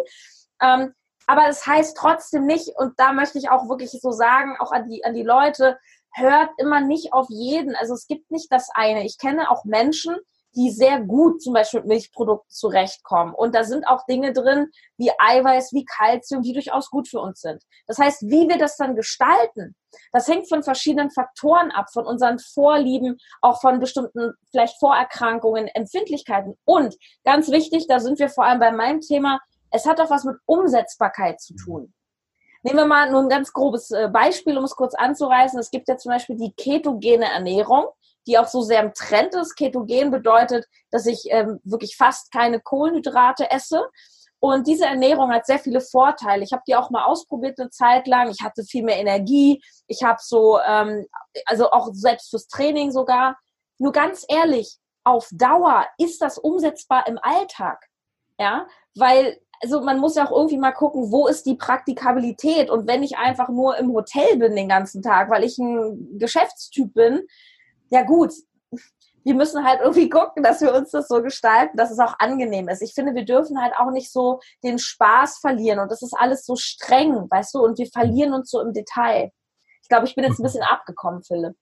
Ähm, 0.61 0.93
aber 1.27 1.47
es 1.47 1.59
das 1.59 1.67
heißt 1.67 1.97
trotzdem 1.97 2.45
nicht, 2.45 2.69
und 2.77 2.93
da 2.97 3.13
möchte 3.13 3.37
ich 3.37 3.49
auch 3.49 3.69
wirklich 3.69 3.91
so 3.91 4.11
sagen, 4.11 4.55
auch 4.59 4.71
an 4.71 4.89
die, 4.89 5.03
an 5.03 5.13
die 5.13 5.23
Leute, 5.23 5.77
hört 6.13 6.49
immer 6.57 6.81
nicht 6.81 7.13
auf 7.13 7.27
jeden. 7.29 7.75
Also 7.75 7.93
es 7.93 8.07
gibt 8.07 8.31
nicht 8.31 8.51
das 8.51 8.69
eine. 8.73 9.05
Ich 9.05 9.17
kenne 9.17 9.51
auch 9.51 9.65
Menschen, 9.65 10.15
die 10.55 10.71
sehr 10.71 11.01
gut 11.01 11.41
zum 11.41 11.53
Beispiel 11.53 11.81
mit 11.81 11.89
Milchprodukten 11.89 12.49
zurechtkommen. 12.49 13.33
Und 13.33 13.53
da 13.53 13.63
sind 13.63 13.85
auch 13.87 14.05
Dinge 14.05 14.31
drin 14.31 14.67
wie 14.97 15.11
Eiweiß, 15.17 15.73
wie 15.73 15.85
Kalzium, 15.85 16.41
die 16.41 16.53
durchaus 16.53 16.89
gut 16.89 17.09
für 17.09 17.19
uns 17.19 17.41
sind. 17.41 17.61
Das 17.87 17.97
heißt, 17.97 18.23
wie 18.23 18.47
wir 18.47 18.57
das 18.57 18.77
dann 18.77 18.95
gestalten, 18.95 19.75
das 20.11 20.27
hängt 20.27 20.47
von 20.47 20.63
verschiedenen 20.63 21.11
Faktoren 21.11 21.71
ab, 21.71 21.87
von 21.91 22.05
unseren 22.05 22.39
Vorlieben, 22.39 23.17
auch 23.41 23.59
von 23.61 23.79
bestimmten 23.79 24.31
vielleicht 24.49 24.79
Vorerkrankungen, 24.79 25.67
Empfindlichkeiten. 25.67 26.55
Und 26.63 26.95
ganz 27.25 27.51
wichtig, 27.51 27.87
da 27.87 27.99
sind 27.99 28.19
wir 28.19 28.29
vor 28.29 28.45
allem 28.45 28.59
bei 28.59 28.71
meinem 28.71 29.01
Thema, 29.01 29.39
es 29.75 29.85
hat 29.85 29.99
auch 30.01 30.09
was 30.09 30.23
mit 30.23 30.37
Umsetzbarkeit 30.45 31.39
zu 31.39 31.55
tun. 31.55 31.93
Nehmen 32.63 32.77
wir 32.77 32.85
mal 32.85 33.11
nur 33.11 33.21
ein 33.21 33.29
ganz 33.29 33.53
grobes 33.53 33.91
äh, 33.91 34.09
Beispiel, 34.11 34.57
um 34.57 34.63
es 34.63 34.75
kurz 34.75 34.95
anzureißen. 34.95 35.59
Es 35.59 35.69
gibt 35.69 35.87
ja 35.87 35.97
zum 35.97 36.11
Beispiel 36.11 36.35
die 36.35 36.53
ketogene 36.53 37.25
Ernährung 37.25 37.87
die 38.27 38.37
auch 38.37 38.47
so 38.47 38.61
sehr 38.61 38.81
im 38.81 38.93
Trend 38.93 39.33
ist. 39.35 39.55
Ketogen 39.55 40.11
bedeutet, 40.11 40.67
dass 40.91 41.05
ich 41.05 41.25
ähm, 41.29 41.59
wirklich 41.63 41.95
fast 41.95 42.31
keine 42.31 42.59
Kohlenhydrate 42.59 43.49
esse. 43.51 43.87
Und 44.39 44.67
diese 44.67 44.85
Ernährung 44.85 45.31
hat 45.31 45.45
sehr 45.45 45.59
viele 45.59 45.81
Vorteile. 45.81 46.43
Ich 46.43 46.51
habe 46.51 46.63
die 46.67 46.75
auch 46.75 46.89
mal 46.89 47.05
ausprobiert 47.05 47.59
eine 47.59 47.69
Zeit 47.69 48.07
lang. 48.07 48.29
Ich 48.29 48.41
hatte 48.43 48.63
viel 48.63 48.83
mehr 48.83 48.97
Energie. 48.97 49.63
Ich 49.87 50.03
habe 50.03 50.19
so, 50.21 50.59
ähm, 50.59 51.07
also 51.45 51.71
auch 51.71 51.89
selbst 51.93 52.29
fürs 52.29 52.47
Training 52.47 52.91
sogar. 52.91 53.37
Nur 53.77 53.91
ganz 53.91 54.25
ehrlich, 54.27 54.77
auf 55.03 55.27
Dauer 55.31 55.85
ist 55.97 56.21
das 56.21 56.37
umsetzbar 56.37 57.07
im 57.07 57.19
Alltag. 57.21 57.85
Ja, 58.37 58.67
weil 58.95 59.39
also 59.61 59.81
man 59.81 59.99
muss 59.99 60.15
ja 60.15 60.25
auch 60.25 60.31
irgendwie 60.31 60.57
mal 60.57 60.71
gucken, 60.71 61.11
wo 61.11 61.27
ist 61.27 61.45
die 61.45 61.55
Praktikabilität? 61.55 62.69
Und 62.69 62.87
wenn 62.87 63.03
ich 63.03 63.17
einfach 63.17 63.49
nur 63.49 63.77
im 63.77 63.91
Hotel 63.93 64.37
bin 64.37 64.55
den 64.55 64.69
ganzen 64.69 65.01
Tag, 65.01 65.29
weil 65.29 65.43
ich 65.43 65.57
ein 65.57 66.17
Geschäftstyp 66.17 66.93
bin, 66.93 67.21
ja 67.89 68.03
gut, 68.03 68.33
wir 69.23 69.33
müssen 69.33 69.65
halt 69.65 69.79
irgendwie 69.81 70.09
gucken, 70.09 70.43
dass 70.43 70.61
wir 70.61 70.73
uns 70.73 70.91
das 70.91 71.07
so 71.07 71.21
gestalten, 71.21 71.75
dass 71.77 71.91
es 71.91 71.99
auch 71.99 72.13
angenehm 72.19 72.69
ist. 72.69 72.81
Ich 72.81 72.93
finde, 72.93 73.15
wir 73.15 73.25
dürfen 73.25 73.59
halt 73.59 73.73
auch 73.77 73.91
nicht 73.91 74.11
so 74.11 74.39
den 74.63 74.77
Spaß 74.77 75.39
verlieren 75.39 75.79
und 75.79 75.91
das 75.91 76.03
ist 76.03 76.13
alles 76.13 76.45
so 76.45 76.55
streng, 76.55 77.27
weißt 77.29 77.55
du, 77.55 77.59
und 77.59 77.79
wir 77.79 77.87
verlieren 77.87 78.33
uns 78.33 78.51
so 78.51 78.61
im 78.61 78.71
Detail. 78.71 79.31
Ich 79.81 79.89
glaube, 79.89 80.05
ich 80.05 80.15
bin 80.15 80.23
jetzt 80.23 80.39
ein 80.39 80.43
bisschen 80.43 80.63
abgekommen, 80.69 81.23
Philipp. 81.23 81.53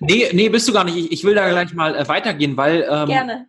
Nee, 0.00 0.30
nee, 0.32 0.48
bist 0.48 0.66
du 0.68 0.72
gar 0.72 0.84
nicht. 0.84 0.96
Ich, 0.96 1.12
ich 1.12 1.24
will 1.24 1.34
da 1.34 1.48
gleich 1.50 1.74
mal 1.74 1.94
äh, 1.94 2.08
weitergehen, 2.08 2.56
weil 2.56 2.86
ähm, 2.88 3.06
Gerne. 3.06 3.48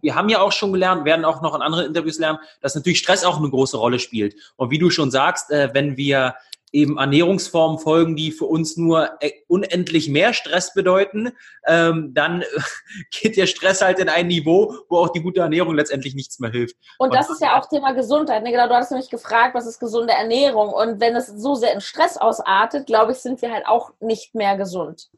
Wir 0.00 0.14
haben 0.14 0.28
ja 0.28 0.40
auch 0.40 0.52
schon 0.52 0.72
gelernt, 0.72 1.04
werden 1.04 1.24
auch 1.24 1.42
noch 1.42 1.54
in 1.54 1.62
anderen 1.62 1.86
Interviews 1.86 2.18
lernen, 2.18 2.38
dass 2.60 2.74
natürlich 2.74 2.98
Stress 2.98 3.24
auch 3.24 3.38
eine 3.38 3.50
große 3.50 3.76
Rolle 3.76 3.98
spielt. 3.98 4.34
Und 4.56 4.70
wie 4.70 4.78
du 4.78 4.90
schon 4.90 5.10
sagst, 5.10 5.50
äh, 5.50 5.70
wenn 5.72 5.96
wir 5.96 6.34
eben 6.72 6.98
Ernährungsformen 6.98 7.78
folgen, 7.78 8.16
die 8.16 8.30
für 8.30 8.44
uns 8.44 8.76
nur 8.76 9.10
äh, 9.20 9.30
unendlich 9.46 10.08
mehr 10.08 10.32
Stress 10.34 10.74
bedeuten, 10.74 11.32
ähm, 11.66 12.12
dann 12.14 12.44
geht 13.10 13.36
der 13.36 13.46
Stress 13.46 13.80
halt 13.80 13.98
in 13.98 14.08
ein 14.08 14.26
Niveau, 14.26 14.74
wo 14.88 14.98
auch 14.98 15.08
die 15.08 15.22
gute 15.22 15.40
Ernährung 15.40 15.74
letztendlich 15.74 16.14
nichts 16.14 16.38
mehr 16.38 16.50
hilft. 16.50 16.76
Und 16.98 17.14
das 17.14 17.30
ist 17.30 17.40
ja 17.40 17.58
auch 17.58 17.68
Thema 17.68 17.92
Gesundheit. 17.92 18.42
Ne? 18.42 18.50
Genau, 18.50 18.68
du 18.68 18.74
hast 18.74 18.90
nämlich 18.90 19.10
gefragt, 19.10 19.54
was 19.54 19.66
ist 19.66 19.78
gesunde 19.78 20.12
Ernährung? 20.12 20.70
Und 20.70 21.00
wenn 21.00 21.16
es 21.16 21.26
so 21.26 21.54
sehr 21.54 21.72
in 21.72 21.80
Stress 21.80 22.16
ausartet, 22.16 22.86
glaube 22.86 23.12
ich, 23.12 23.18
sind 23.18 23.40
wir 23.42 23.52
halt 23.52 23.66
auch 23.66 23.92
nicht 24.00 24.34
mehr 24.34 24.56
gesund. 24.56 25.08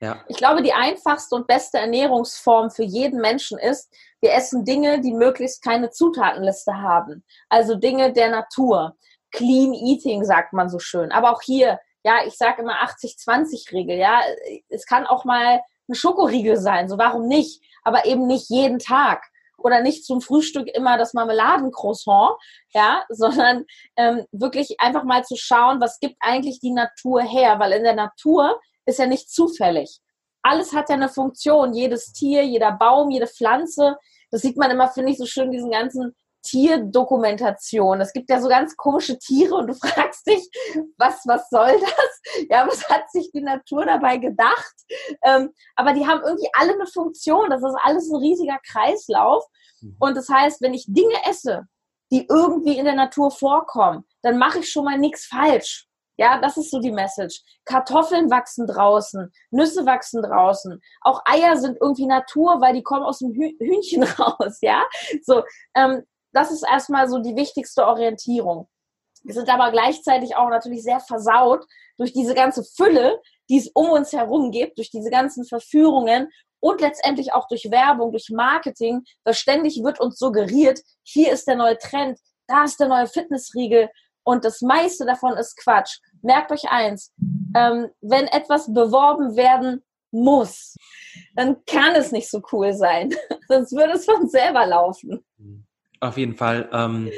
Ja. 0.00 0.24
Ich 0.28 0.36
glaube, 0.38 0.62
die 0.62 0.72
einfachste 0.72 1.34
und 1.34 1.46
beste 1.46 1.78
Ernährungsform 1.78 2.70
für 2.70 2.84
jeden 2.84 3.20
Menschen 3.20 3.58
ist, 3.58 3.92
wir 4.20 4.32
essen 4.32 4.64
Dinge, 4.64 5.00
die 5.00 5.12
möglichst 5.12 5.62
keine 5.62 5.90
Zutatenliste 5.90 6.74
haben. 6.80 7.24
Also 7.48 7.74
Dinge 7.74 8.12
der 8.12 8.30
Natur. 8.30 8.96
Clean 9.30 9.72
Eating, 9.72 10.24
sagt 10.24 10.52
man 10.52 10.68
so 10.68 10.78
schön. 10.78 11.12
Aber 11.12 11.32
auch 11.32 11.42
hier, 11.42 11.78
ja, 12.02 12.24
ich 12.26 12.36
sage 12.36 12.62
immer 12.62 12.82
80-20-Regel, 12.82 13.96
ja. 13.96 14.20
Es 14.68 14.86
kann 14.86 15.06
auch 15.06 15.24
mal 15.24 15.60
ein 15.88 15.94
Schokoriegel 15.94 16.56
sein, 16.56 16.88
so 16.88 16.98
warum 16.98 17.28
nicht? 17.28 17.62
Aber 17.82 18.06
eben 18.06 18.26
nicht 18.26 18.48
jeden 18.48 18.78
Tag. 18.78 19.22
Oder 19.58 19.82
nicht 19.82 20.06
zum 20.06 20.22
Frühstück 20.22 20.68
immer 20.68 20.96
das 20.96 21.12
Marmeladencroissant, 21.12 22.36
ja, 22.72 23.04
sondern 23.10 23.66
ähm, 23.96 24.24
wirklich 24.32 24.80
einfach 24.80 25.04
mal 25.04 25.24
zu 25.24 25.36
schauen, 25.36 25.80
was 25.80 26.00
gibt 26.00 26.16
eigentlich 26.20 26.60
die 26.60 26.72
Natur 26.72 27.22
her? 27.22 27.58
Weil 27.58 27.72
in 27.72 27.84
der 27.84 27.94
Natur 27.94 28.58
ist 28.90 28.98
ja 28.98 29.06
nicht 29.06 29.30
zufällig. 29.30 30.00
Alles 30.42 30.72
hat 30.72 30.88
ja 30.88 30.94
eine 30.94 31.08
Funktion. 31.08 31.74
Jedes 31.74 32.12
Tier, 32.12 32.44
jeder 32.44 32.72
Baum, 32.72 33.10
jede 33.10 33.26
Pflanze. 33.26 33.96
Das 34.30 34.42
sieht 34.42 34.56
man 34.56 34.70
immer, 34.70 34.88
finde 34.88 35.12
ich, 35.12 35.18
so 35.18 35.26
schön, 35.26 35.50
diesen 35.50 35.70
ganzen 35.70 36.14
Tierdokumentation. 36.42 38.00
Es 38.00 38.12
gibt 38.12 38.30
ja 38.30 38.40
so 38.40 38.48
ganz 38.48 38.76
komische 38.76 39.18
Tiere 39.18 39.54
und 39.54 39.66
du 39.66 39.74
fragst 39.82 40.26
dich, 40.26 40.48
was, 40.96 41.22
was 41.26 41.48
soll 41.50 41.78
das? 41.80 42.46
Ja, 42.48 42.66
was 42.66 42.88
hat 42.88 43.10
sich 43.10 43.30
die 43.32 43.42
Natur 43.42 43.84
dabei 43.84 44.16
gedacht? 44.16 44.74
Ähm, 45.24 45.50
aber 45.76 45.92
die 45.92 46.06
haben 46.06 46.22
irgendwie 46.24 46.48
alle 46.54 46.74
eine 46.74 46.86
Funktion. 46.86 47.50
Das 47.50 47.62
ist 47.62 47.76
alles 47.82 48.10
ein 48.10 48.16
riesiger 48.16 48.58
Kreislauf. 48.66 49.44
Mhm. 49.80 49.96
Und 49.98 50.16
das 50.16 50.28
heißt, 50.28 50.60
wenn 50.62 50.74
ich 50.74 50.84
Dinge 50.88 51.16
esse, 51.28 51.66
die 52.10 52.26
irgendwie 52.28 52.76
in 52.76 52.84
der 52.84 52.94
Natur 52.94 53.30
vorkommen, 53.30 54.04
dann 54.22 54.38
mache 54.38 54.60
ich 54.60 54.70
schon 54.70 54.84
mal 54.84 54.98
nichts 54.98 55.26
falsch. 55.26 55.86
Ja, 56.20 56.38
das 56.38 56.58
ist 56.58 56.70
so 56.70 56.80
die 56.80 56.92
Message. 56.92 57.40
Kartoffeln 57.64 58.30
wachsen 58.30 58.66
draußen, 58.66 59.32
Nüsse 59.52 59.86
wachsen 59.86 60.20
draußen. 60.20 60.78
Auch 61.00 61.22
Eier 61.24 61.56
sind 61.56 61.78
irgendwie 61.80 62.04
Natur, 62.04 62.60
weil 62.60 62.74
die 62.74 62.82
kommen 62.82 63.04
aus 63.04 63.20
dem 63.20 63.32
Hühnchen 63.32 64.02
raus. 64.18 64.58
Ja, 64.60 64.84
so. 65.22 65.42
Ähm, 65.74 66.02
das 66.32 66.50
ist 66.52 66.62
erstmal 66.62 67.08
so 67.08 67.20
die 67.20 67.36
wichtigste 67.36 67.86
Orientierung. 67.86 68.68
Wir 69.22 69.32
sind 69.32 69.48
aber 69.48 69.70
gleichzeitig 69.70 70.36
auch 70.36 70.50
natürlich 70.50 70.82
sehr 70.82 71.00
versaut 71.00 71.64
durch 71.96 72.12
diese 72.12 72.34
ganze 72.34 72.64
Fülle, 72.64 73.18
die 73.48 73.56
es 73.56 73.70
um 73.72 73.88
uns 73.88 74.12
herum 74.12 74.50
gibt, 74.50 74.76
durch 74.76 74.90
diese 74.90 75.08
ganzen 75.08 75.46
Verführungen 75.46 76.28
und 76.60 76.82
letztendlich 76.82 77.32
auch 77.32 77.48
durch 77.48 77.70
Werbung, 77.70 78.12
durch 78.12 78.28
Marketing, 78.28 79.04
weil 79.24 79.32
ständig 79.32 79.82
wird 79.82 79.98
uns 79.98 80.18
suggeriert, 80.18 80.80
hier 81.02 81.32
ist 81.32 81.48
der 81.48 81.56
neue 81.56 81.78
Trend, 81.78 82.18
da 82.46 82.64
ist 82.64 82.78
der 82.78 82.88
neue 82.88 83.06
Fitnessriegel 83.06 83.88
und 84.30 84.44
das 84.44 84.60
meiste 84.60 85.04
davon 85.04 85.36
ist 85.36 85.56
Quatsch. 85.56 85.98
Merkt 86.22 86.52
euch 86.52 86.70
eins, 86.70 87.12
ähm, 87.56 87.88
wenn 88.00 88.26
etwas 88.28 88.72
beworben 88.72 89.34
werden 89.34 89.82
muss, 90.12 90.76
dann 91.34 91.56
kann 91.66 91.96
es 91.96 92.12
nicht 92.12 92.30
so 92.30 92.40
cool 92.52 92.72
sein. 92.72 93.10
Sonst 93.48 93.72
würde 93.72 93.94
es 93.94 94.04
von 94.04 94.28
selber 94.28 94.66
laufen. 94.66 95.24
Auf 95.98 96.16
jeden 96.16 96.36
Fall. 96.36 96.68
Ähm, 96.72 97.10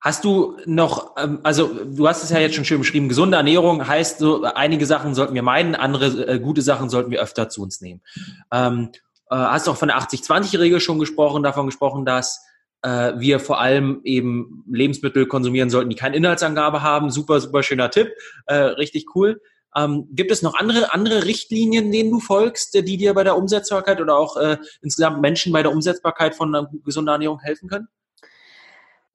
hast 0.00 0.24
du 0.24 0.56
noch, 0.64 1.16
ähm, 1.16 1.40
also 1.42 1.66
du 1.84 2.06
hast 2.06 2.22
es 2.22 2.30
ja 2.30 2.38
jetzt 2.38 2.54
schon 2.54 2.64
schön 2.64 2.78
beschrieben, 2.78 3.08
gesunde 3.08 3.36
Ernährung 3.36 3.86
heißt 3.88 4.18
so, 4.18 4.44
einige 4.44 4.86
Sachen 4.86 5.16
sollten 5.16 5.34
wir 5.34 5.42
meiden, 5.42 5.74
andere 5.74 6.06
äh, 6.34 6.38
gute 6.38 6.62
Sachen 6.62 6.88
sollten 6.88 7.10
wir 7.10 7.20
öfter 7.20 7.48
zu 7.48 7.62
uns 7.62 7.80
nehmen. 7.80 8.00
Ähm, 8.52 8.90
äh, 9.28 9.34
hast 9.34 9.68
auch 9.68 9.76
von 9.76 9.88
der 9.88 9.98
80-20-Regel 9.98 10.78
schon 10.78 11.00
gesprochen, 11.00 11.42
davon 11.42 11.66
gesprochen, 11.66 12.04
dass 12.04 12.44
äh, 12.84 13.18
wir 13.18 13.40
vor 13.40 13.60
allem 13.60 14.00
eben 14.04 14.62
Lebensmittel 14.70 15.26
konsumieren 15.26 15.70
sollten, 15.70 15.90
die 15.90 15.96
keine 15.96 16.16
Inhaltsangabe 16.16 16.82
haben. 16.82 17.10
Super, 17.10 17.40
super 17.40 17.62
schöner 17.62 17.90
Tipp, 17.90 18.12
äh, 18.46 18.54
richtig 18.54 19.06
cool. 19.16 19.40
Ähm, 19.76 20.06
gibt 20.12 20.30
es 20.30 20.42
noch 20.42 20.54
andere, 20.54 20.92
andere 20.94 21.24
Richtlinien, 21.24 21.90
denen 21.90 22.10
du 22.10 22.20
folgst, 22.20 22.74
die 22.74 22.96
dir 22.96 23.14
bei 23.14 23.24
der 23.24 23.36
Umsetzbarkeit 23.36 24.00
oder 24.00 24.16
auch 24.16 24.36
äh, 24.36 24.58
insgesamt 24.82 25.20
Menschen 25.20 25.52
bei 25.52 25.62
der 25.62 25.72
Umsetzbarkeit 25.72 26.34
von 26.36 26.54
einer 26.54 26.70
gesunden 26.84 27.12
Ernährung 27.12 27.40
helfen 27.40 27.68
können? 27.68 27.88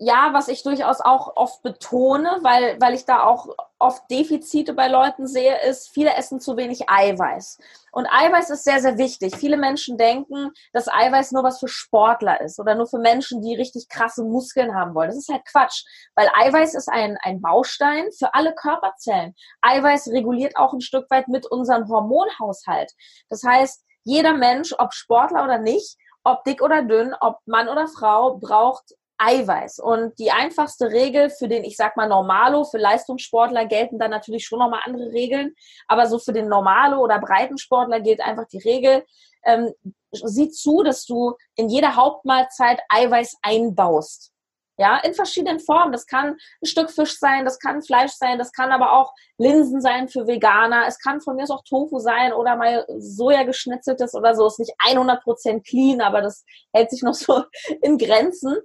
Ja, 0.02 0.30
was 0.32 0.48
ich 0.48 0.64
durchaus 0.64 1.02
auch 1.02 1.36
oft 1.36 1.62
betone, 1.62 2.40
weil, 2.42 2.80
weil 2.80 2.94
ich 2.94 3.04
da 3.04 3.24
auch 3.24 3.50
oft 3.80 4.10
Defizite 4.10 4.74
bei 4.74 4.88
Leuten 4.88 5.28
sehe, 5.28 5.62
ist, 5.64 5.90
viele 5.90 6.14
essen 6.14 6.40
zu 6.40 6.56
wenig 6.56 6.90
Eiweiß. 6.90 7.60
Und 7.92 8.08
Eiweiß 8.08 8.50
ist 8.50 8.64
sehr, 8.64 8.80
sehr 8.80 8.98
wichtig. 8.98 9.36
Viele 9.36 9.58
Menschen 9.58 9.98
denken, 9.98 10.52
dass 10.72 10.88
Eiweiß 10.88 11.34
nur 11.34 11.44
was 11.44 11.60
für 11.60 11.68
Sportler 11.68 12.40
ist 12.40 12.62
oder 12.62 12.76
nur 12.76 12.88
für 12.88 13.00
Menschen, 13.00 13.42
die 13.42 13.56
richtig 13.56 13.90
krasse 13.90 14.24
Muskeln 14.24 14.74
haben 14.74 14.96
wollen. 14.96 15.10
Das 15.10 15.18
ist 15.18 15.30
halt 15.30 15.44
Quatsch, 15.44 15.84
weil 16.16 16.30
Eiweiß 16.34 16.76
ist 16.76 16.88
ein, 16.88 17.18
ein 17.22 17.42
Baustein 17.42 18.10
für 18.18 18.34
alle 18.34 18.56
Körperzellen. 18.56 19.36
Eiweiß 19.62 20.08
reguliert 20.12 20.56
auch 20.56 20.72
ein 20.72 20.82
Stück 20.82 21.12
weit 21.12 21.28
mit 21.28 21.46
unserem 21.46 21.90
Hormonhaushalt. 21.90 22.94
Das 23.28 23.44
heißt, 23.44 23.84
jeder 24.06 24.34
Mensch, 24.34 24.74
ob 24.78 24.94
Sportler 24.94 25.44
oder 25.44 25.58
nicht, 25.58 25.98
ob 26.24 26.46
dick 26.46 26.62
oder 26.62 26.84
dünn, 26.84 27.14
ob 27.20 27.40
Mann 27.46 27.68
oder 27.68 27.88
Frau, 27.88 28.38
braucht 28.38 28.94
Eiweiß. 29.20 29.80
Und 29.80 30.18
die 30.18 30.32
einfachste 30.32 30.92
Regel 30.92 31.30
für 31.30 31.48
den, 31.48 31.64
ich 31.64 31.76
sag 31.76 31.98
mal, 31.98 32.08
Normalo, 32.08 32.64
für 32.64 32.78
Leistungssportler 32.78 33.66
gelten 33.66 34.00
dann 34.00 34.12
natürlich 34.12 34.46
schon 34.46 34.60
nochmal 34.60 34.82
andere 34.86 35.12
Regeln. 35.12 35.54
Aber 35.88 36.08
so 36.08 36.18
für 36.18 36.34
den 36.34 36.48
Normalo 36.48 37.04
oder 37.04 37.20
Breitensportler 37.20 38.00
gilt 38.00 38.22
einfach 38.22 38.48
die 38.48 38.60
Regel, 38.60 39.06
ähm, 39.46 39.72
sieh 40.12 40.50
zu, 40.50 40.84
dass 40.84 41.06
du 41.06 41.36
in 41.56 41.70
jeder 41.70 41.96
Hauptmahlzeit 41.96 42.80
Eiweiß 42.90 43.38
einbaust. 43.42 44.32
Ja, 44.80 44.98
in 45.00 45.14
verschiedenen 45.14 45.60
Formen. 45.60 45.92
Das 45.92 46.06
kann 46.06 46.38
ein 46.62 46.66
Stück 46.66 46.90
Fisch 46.90 47.20
sein, 47.20 47.44
das 47.44 47.60
kann 47.60 47.82
Fleisch 47.82 48.14
sein, 48.14 48.38
das 48.38 48.54
kann 48.54 48.72
aber 48.72 48.94
auch 48.94 49.14
Linsen 49.38 49.82
sein 49.82 50.08
für 50.08 50.26
Veganer. 50.26 50.86
Es 50.88 51.00
kann 51.00 51.20
von 51.20 51.36
mir 51.36 51.44
aus 51.44 51.52
auch 51.52 51.66
Tofu 51.68 52.00
sein 52.00 52.32
oder 52.32 52.56
mal 52.56 52.86
Soja 52.98 53.44
geschnitzeltes 53.44 54.14
oder 54.14 54.36
so. 54.36 54.48
Ist 54.48 54.60
nicht 54.60 54.74
100% 54.88 55.68
clean, 55.68 56.00
aber 56.00 56.22
das 56.22 56.46
hält 56.72 56.92
sich 56.92 57.02
noch 57.02 57.14
so 57.14 57.44
in 57.82 57.98
Grenzen. 57.98 58.56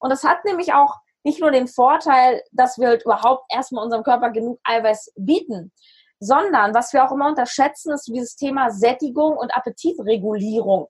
Und 0.00 0.10
das 0.10 0.24
hat 0.24 0.44
nämlich 0.44 0.72
auch 0.72 0.96
nicht 1.22 1.40
nur 1.40 1.50
den 1.50 1.68
Vorteil, 1.68 2.42
dass 2.50 2.78
wir 2.78 2.88
halt 2.88 3.04
überhaupt 3.04 3.44
erstmal 3.52 3.84
unserem 3.84 4.02
Körper 4.02 4.30
genug 4.30 4.58
Eiweiß 4.64 5.12
bieten, 5.16 5.72
sondern 6.18 6.74
was 6.74 6.92
wir 6.92 7.04
auch 7.04 7.12
immer 7.12 7.28
unterschätzen, 7.28 7.92
ist 7.92 8.08
dieses 8.08 8.36
Thema 8.36 8.70
Sättigung 8.70 9.36
und 9.36 9.54
Appetitregulierung. 9.54 10.88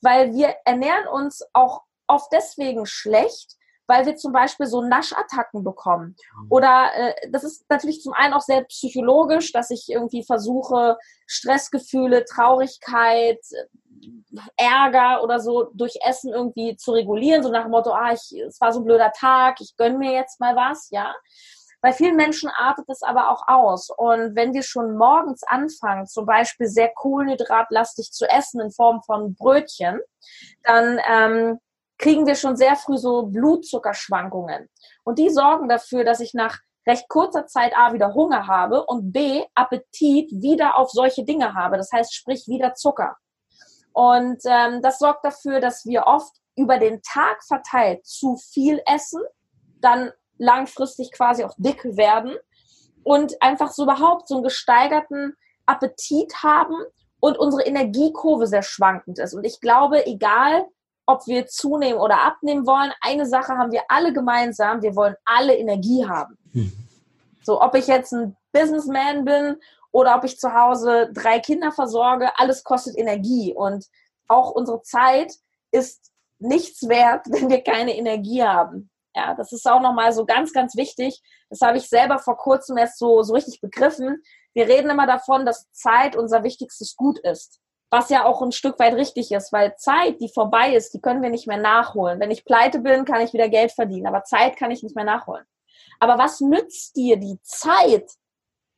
Weil 0.00 0.32
wir 0.32 0.56
ernähren 0.64 1.06
uns 1.06 1.44
auch 1.52 1.82
oft 2.08 2.30
deswegen 2.32 2.86
schlecht, 2.86 3.56
weil 3.86 4.06
wir 4.06 4.16
zum 4.16 4.32
Beispiel 4.32 4.66
so 4.66 4.82
Naschattacken 4.82 5.64
bekommen. 5.64 6.16
Mhm. 6.36 6.46
Oder 6.50 6.90
äh, 6.94 7.30
das 7.30 7.44
ist 7.44 7.64
natürlich 7.68 8.00
zum 8.00 8.12
einen 8.12 8.34
auch 8.34 8.40
sehr 8.40 8.62
psychologisch, 8.64 9.52
dass 9.52 9.70
ich 9.70 9.88
irgendwie 9.88 10.24
versuche, 10.24 10.98
Stressgefühle, 11.26 12.24
Traurigkeit, 12.24 13.40
Ärger 14.56 15.22
oder 15.22 15.40
so 15.40 15.70
durch 15.74 15.98
Essen 16.04 16.32
irgendwie 16.32 16.76
zu 16.76 16.92
regulieren, 16.92 17.42
so 17.42 17.50
nach 17.50 17.62
dem 17.62 17.70
Motto, 17.70 17.92
ah, 17.92 18.12
ich, 18.12 18.32
es 18.40 18.60
war 18.60 18.72
so 18.72 18.80
ein 18.80 18.84
blöder 18.84 19.12
Tag, 19.12 19.60
ich 19.60 19.76
gönne 19.76 19.98
mir 19.98 20.12
jetzt 20.12 20.40
mal 20.40 20.56
was, 20.56 20.88
ja. 20.90 21.14
Bei 21.80 21.92
vielen 21.92 22.14
Menschen 22.14 22.48
artet 22.48 22.84
es 22.88 23.02
aber 23.02 23.28
auch 23.30 23.48
aus. 23.48 23.90
Und 23.90 24.36
wenn 24.36 24.54
wir 24.54 24.62
schon 24.62 24.96
morgens 24.96 25.42
anfangen, 25.42 26.06
zum 26.06 26.26
Beispiel 26.26 26.68
sehr 26.68 26.92
kohlenhydratlastig 26.94 28.12
zu 28.12 28.24
essen 28.30 28.60
in 28.60 28.70
Form 28.70 29.02
von 29.02 29.34
Brötchen, 29.34 30.00
dann 30.62 31.00
ähm, 31.08 31.58
kriegen 32.02 32.26
wir 32.26 32.34
schon 32.34 32.56
sehr 32.56 32.74
früh 32.74 32.98
so 32.98 33.22
Blutzuckerschwankungen. 33.22 34.68
Und 35.04 35.18
die 35.18 35.30
sorgen 35.30 35.68
dafür, 35.68 36.04
dass 36.04 36.20
ich 36.20 36.34
nach 36.34 36.58
recht 36.86 37.08
kurzer 37.08 37.46
Zeit 37.46 37.72
A 37.76 37.92
wieder 37.92 38.12
Hunger 38.12 38.48
habe 38.48 38.84
und 38.84 39.12
B 39.12 39.44
Appetit 39.54 40.30
wieder 40.32 40.76
auf 40.76 40.90
solche 40.90 41.24
Dinge 41.24 41.54
habe. 41.54 41.76
Das 41.76 41.92
heißt, 41.92 42.12
sprich 42.12 42.48
wieder 42.48 42.74
Zucker. 42.74 43.16
Und 43.92 44.38
ähm, 44.46 44.82
das 44.82 44.98
sorgt 44.98 45.24
dafür, 45.24 45.60
dass 45.60 45.86
wir 45.86 46.06
oft 46.06 46.34
über 46.56 46.78
den 46.78 47.00
Tag 47.02 47.44
verteilt 47.44 48.04
zu 48.04 48.36
viel 48.36 48.82
essen, 48.84 49.22
dann 49.80 50.10
langfristig 50.38 51.12
quasi 51.12 51.44
auch 51.44 51.54
dick 51.56 51.84
werden 51.84 52.36
und 53.04 53.40
einfach 53.40 53.70
so 53.70 53.84
überhaupt 53.84 54.26
so 54.26 54.36
einen 54.36 54.44
gesteigerten 54.44 55.34
Appetit 55.66 56.42
haben 56.42 56.74
und 57.20 57.38
unsere 57.38 57.62
Energiekurve 57.62 58.48
sehr 58.48 58.62
schwankend 58.62 59.20
ist. 59.20 59.34
Und 59.34 59.44
ich 59.44 59.60
glaube, 59.60 60.04
egal 60.06 60.66
ob 61.12 61.26
wir 61.26 61.46
zunehmen 61.46 62.00
oder 62.00 62.22
abnehmen 62.22 62.66
wollen, 62.66 62.92
eine 63.00 63.26
Sache 63.26 63.56
haben 63.58 63.70
wir 63.70 63.82
alle 63.88 64.12
gemeinsam, 64.12 64.82
wir 64.82 64.96
wollen 64.96 65.14
alle 65.24 65.56
Energie 65.56 66.06
haben. 66.06 66.38
Hm. 66.52 66.72
So, 67.42 67.60
ob 67.60 67.74
ich 67.74 67.86
jetzt 67.86 68.12
ein 68.12 68.36
Businessman 68.52 69.24
bin 69.24 69.56
oder 69.90 70.16
ob 70.16 70.24
ich 70.24 70.38
zu 70.38 70.54
Hause 70.54 71.10
drei 71.12 71.38
Kinder 71.40 71.72
versorge, 71.72 72.30
alles 72.36 72.64
kostet 72.64 72.96
Energie. 72.96 73.52
Und 73.54 73.86
auch 74.28 74.50
unsere 74.50 74.82
Zeit 74.82 75.34
ist 75.70 76.10
nichts 76.38 76.88
wert, 76.88 77.26
wenn 77.30 77.50
wir 77.50 77.62
keine 77.62 77.96
Energie 77.96 78.42
haben. 78.42 78.90
Ja, 79.14 79.34
das 79.34 79.52
ist 79.52 79.68
auch 79.68 79.80
nochmal 79.80 80.12
so 80.12 80.24
ganz, 80.24 80.54
ganz 80.54 80.74
wichtig. 80.74 81.20
Das 81.50 81.60
habe 81.60 81.76
ich 81.76 81.88
selber 81.88 82.18
vor 82.18 82.38
kurzem 82.38 82.78
erst 82.78 82.98
so, 82.98 83.22
so 83.22 83.34
richtig 83.34 83.60
begriffen. 83.60 84.22
Wir 84.54 84.66
reden 84.66 84.88
immer 84.88 85.06
davon, 85.06 85.44
dass 85.44 85.70
Zeit 85.72 86.16
unser 86.16 86.42
wichtigstes 86.44 86.96
Gut 86.96 87.18
ist. 87.18 87.60
Was 87.92 88.08
ja 88.08 88.24
auch 88.24 88.40
ein 88.40 88.52
Stück 88.52 88.78
weit 88.78 88.94
richtig 88.94 89.30
ist, 89.32 89.52
weil 89.52 89.76
Zeit, 89.76 90.18
die 90.18 90.30
vorbei 90.30 90.74
ist, 90.74 90.94
die 90.94 91.00
können 91.02 91.20
wir 91.20 91.28
nicht 91.28 91.46
mehr 91.46 91.58
nachholen. 91.58 92.20
Wenn 92.20 92.30
ich 92.30 92.46
pleite 92.46 92.78
bin, 92.78 93.04
kann 93.04 93.20
ich 93.20 93.34
wieder 93.34 93.50
Geld 93.50 93.70
verdienen, 93.70 94.06
aber 94.06 94.24
Zeit 94.24 94.56
kann 94.56 94.70
ich 94.70 94.82
nicht 94.82 94.96
mehr 94.96 95.04
nachholen. 95.04 95.44
Aber 96.00 96.16
was 96.16 96.40
nützt 96.40 96.96
dir 96.96 97.18
die 97.18 97.38
Zeit, 97.42 98.10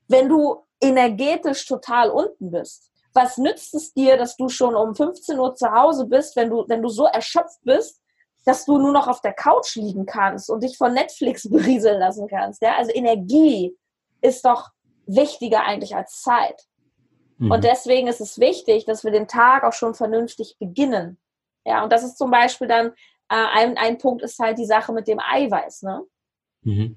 wenn 0.08 0.28
du 0.28 0.66
energetisch 0.80 1.64
total 1.64 2.10
unten 2.10 2.50
bist? 2.50 2.90
Was 3.12 3.38
nützt 3.38 3.72
es 3.74 3.94
dir, 3.94 4.16
dass 4.16 4.36
du 4.36 4.48
schon 4.48 4.74
um 4.74 4.96
15 4.96 5.38
Uhr 5.38 5.54
zu 5.54 5.70
Hause 5.70 6.06
bist, 6.06 6.34
wenn 6.34 6.50
du, 6.50 6.64
wenn 6.66 6.82
du 6.82 6.88
so 6.88 7.04
erschöpft 7.04 7.60
bist, 7.62 8.02
dass 8.44 8.64
du 8.64 8.78
nur 8.78 8.90
noch 8.90 9.06
auf 9.06 9.20
der 9.20 9.32
Couch 9.32 9.76
liegen 9.76 10.06
kannst 10.06 10.50
und 10.50 10.64
dich 10.64 10.76
von 10.76 10.92
Netflix 10.92 11.48
berieseln 11.48 12.00
lassen 12.00 12.26
kannst? 12.26 12.62
Ja? 12.62 12.74
Also 12.78 12.90
Energie 12.92 13.78
ist 14.22 14.44
doch 14.44 14.70
wichtiger 15.06 15.62
eigentlich 15.62 15.94
als 15.94 16.20
Zeit. 16.20 16.66
Mhm. 17.38 17.50
Und 17.50 17.64
deswegen 17.64 18.08
ist 18.08 18.20
es 18.20 18.38
wichtig, 18.38 18.84
dass 18.84 19.04
wir 19.04 19.10
den 19.10 19.28
Tag 19.28 19.64
auch 19.64 19.72
schon 19.72 19.94
vernünftig 19.94 20.56
beginnen. 20.58 21.18
Ja, 21.64 21.82
und 21.82 21.92
das 21.92 22.04
ist 22.04 22.18
zum 22.18 22.30
Beispiel 22.30 22.68
dann 22.68 22.88
äh, 23.28 23.46
ein, 23.54 23.76
ein 23.78 23.98
Punkt 23.98 24.22
ist 24.22 24.38
halt 24.38 24.58
die 24.58 24.66
Sache 24.66 24.92
mit 24.92 25.08
dem 25.08 25.18
Eiweiß. 25.18 25.82
Ne? 25.82 26.02
Mhm. 26.62 26.96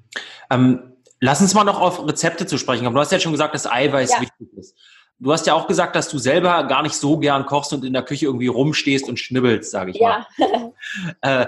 Ähm, 0.49 0.97
Lass 1.19 1.41
uns 1.41 1.53
mal 1.53 1.63
noch 1.63 1.79
auf 1.79 2.05
Rezepte 2.07 2.45
zu 2.45 2.57
sprechen 2.57 2.83
kommen. 2.83 2.95
Du 2.95 3.01
hast 3.01 3.11
ja 3.11 3.19
schon 3.19 3.31
gesagt, 3.31 3.55
dass 3.55 3.65
Eiweiß 3.65 4.11
ja. 4.11 4.21
wichtig 4.21 4.53
ist. 4.55 4.77
Du 5.19 5.33
hast 5.33 5.47
ja 5.47 5.55
auch 5.55 5.67
gesagt, 5.67 5.95
dass 5.95 6.09
du 6.09 6.19
selber 6.19 6.63
gar 6.65 6.83
nicht 6.83 6.93
so 6.93 7.17
gern 7.17 7.47
kochst 7.47 7.73
und 7.73 7.83
in 7.83 7.93
der 7.93 8.03
Küche 8.03 8.27
irgendwie 8.27 8.47
rumstehst 8.47 9.09
und 9.09 9.17
schnibbelst, 9.17 9.71
sage 9.71 9.91
ich 9.91 9.97
ja. 9.97 10.27
mal. 10.37 10.73
äh, 11.21 11.47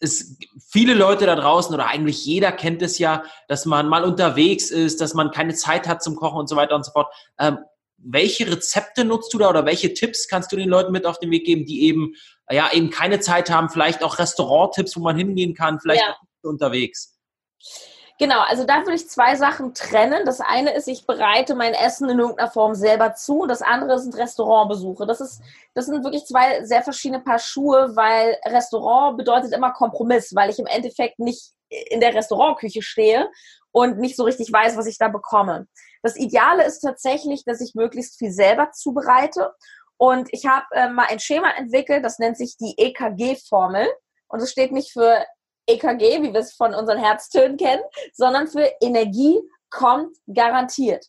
es, 0.00 0.36
viele 0.68 0.94
Leute 0.94 1.24
da 1.24 1.36
draußen 1.36 1.72
oder 1.72 1.86
eigentlich 1.86 2.26
jeder 2.26 2.50
kennt 2.50 2.82
es 2.82 2.98
ja, 2.98 3.22
dass 3.46 3.64
man 3.64 3.88
mal 3.88 4.02
unterwegs 4.02 4.72
ist, 4.72 5.00
dass 5.00 5.14
man 5.14 5.30
keine 5.30 5.54
Zeit 5.54 5.86
hat 5.86 6.02
zum 6.02 6.16
Kochen 6.16 6.38
und 6.40 6.48
so 6.48 6.56
weiter 6.56 6.74
und 6.74 6.84
so 6.84 6.90
fort. 6.90 7.14
Ähm, 7.38 7.58
welche 8.04 8.50
Rezepte 8.50 9.04
nutzt 9.04 9.32
du 9.32 9.38
da 9.38 9.48
oder 9.48 9.64
welche 9.64 9.94
Tipps 9.94 10.28
kannst 10.28 10.52
du 10.52 10.56
den 10.56 10.68
Leuten 10.68 10.92
mit 10.92 11.06
auf 11.06 11.18
den 11.18 11.30
Weg 11.30 11.44
geben, 11.44 11.64
die 11.64 11.84
eben 11.84 12.14
ja 12.50 12.70
eben 12.72 12.90
keine 12.90 13.20
Zeit 13.20 13.50
haben, 13.50 13.70
vielleicht 13.70 14.02
auch 14.02 14.18
Restauranttipps, 14.18 14.96
wo 14.96 15.00
man 15.00 15.16
hingehen 15.16 15.54
kann, 15.54 15.80
vielleicht 15.80 16.02
ja. 16.02 16.16
unterwegs? 16.42 17.18
Genau, 18.18 18.40
also 18.42 18.64
da 18.64 18.82
würde 18.82 18.94
ich 18.94 19.08
zwei 19.08 19.34
Sachen 19.34 19.74
trennen. 19.74 20.24
Das 20.24 20.40
eine 20.40 20.72
ist, 20.74 20.86
ich 20.86 21.04
bereite 21.04 21.56
mein 21.56 21.74
Essen 21.74 22.08
in 22.08 22.20
irgendeiner 22.20 22.50
Form 22.50 22.76
selber 22.76 23.14
zu. 23.14 23.40
Und 23.40 23.48
das 23.48 23.60
andere 23.60 23.98
sind 23.98 24.16
Restaurantbesuche. 24.16 25.04
Das, 25.04 25.20
ist, 25.20 25.42
das 25.74 25.86
sind 25.86 26.04
wirklich 26.04 26.24
zwei 26.24 26.64
sehr 26.64 26.82
verschiedene 26.82 27.22
Paar 27.22 27.40
Schuhe, 27.40 27.96
weil 27.96 28.36
Restaurant 28.44 29.16
bedeutet 29.16 29.52
immer 29.52 29.72
Kompromiss, 29.72 30.32
weil 30.32 30.48
ich 30.48 30.60
im 30.60 30.66
Endeffekt 30.66 31.18
nicht 31.18 31.54
in 31.68 32.00
der 32.00 32.14
Restaurantküche 32.14 32.82
stehe 32.82 33.28
und 33.72 33.98
nicht 33.98 34.14
so 34.14 34.22
richtig 34.22 34.52
weiß, 34.52 34.76
was 34.76 34.86
ich 34.86 34.98
da 34.98 35.08
bekomme. 35.08 35.66
Das 36.04 36.16
Ideale 36.16 36.66
ist 36.66 36.80
tatsächlich, 36.80 37.44
dass 37.44 37.62
ich 37.62 37.74
möglichst 37.74 38.18
viel 38.18 38.30
selber 38.30 38.70
zubereite. 38.72 39.54
Und 39.96 40.28
ich 40.32 40.44
habe 40.44 40.66
äh, 40.72 40.90
mal 40.90 41.06
ein 41.08 41.18
Schema 41.18 41.50
entwickelt, 41.56 42.04
das 42.04 42.18
nennt 42.18 42.36
sich 42.36 42.58
die 42.58 42.74
EKG-Formel. 42.76 43.88
Und 44.28 44.40
es 44.42 44.50
steht 44.50 44.70
nicht 44.70 44.92
für 44.92 45.24
EKG, 45.66 46.22
wie 46.22 46.34
wir 46.34 46.40
es 46.40 46.52
von 46.52 46.74
unseren 46.74 46.98
Herztönen 46.98 47.56
kennen, 47.56 47.82
sondern 48.12 48.48
für 48.48 48.70
Energie 48.82 49.40
kommt 49.70 50.14
garantiert. 50.32 51.06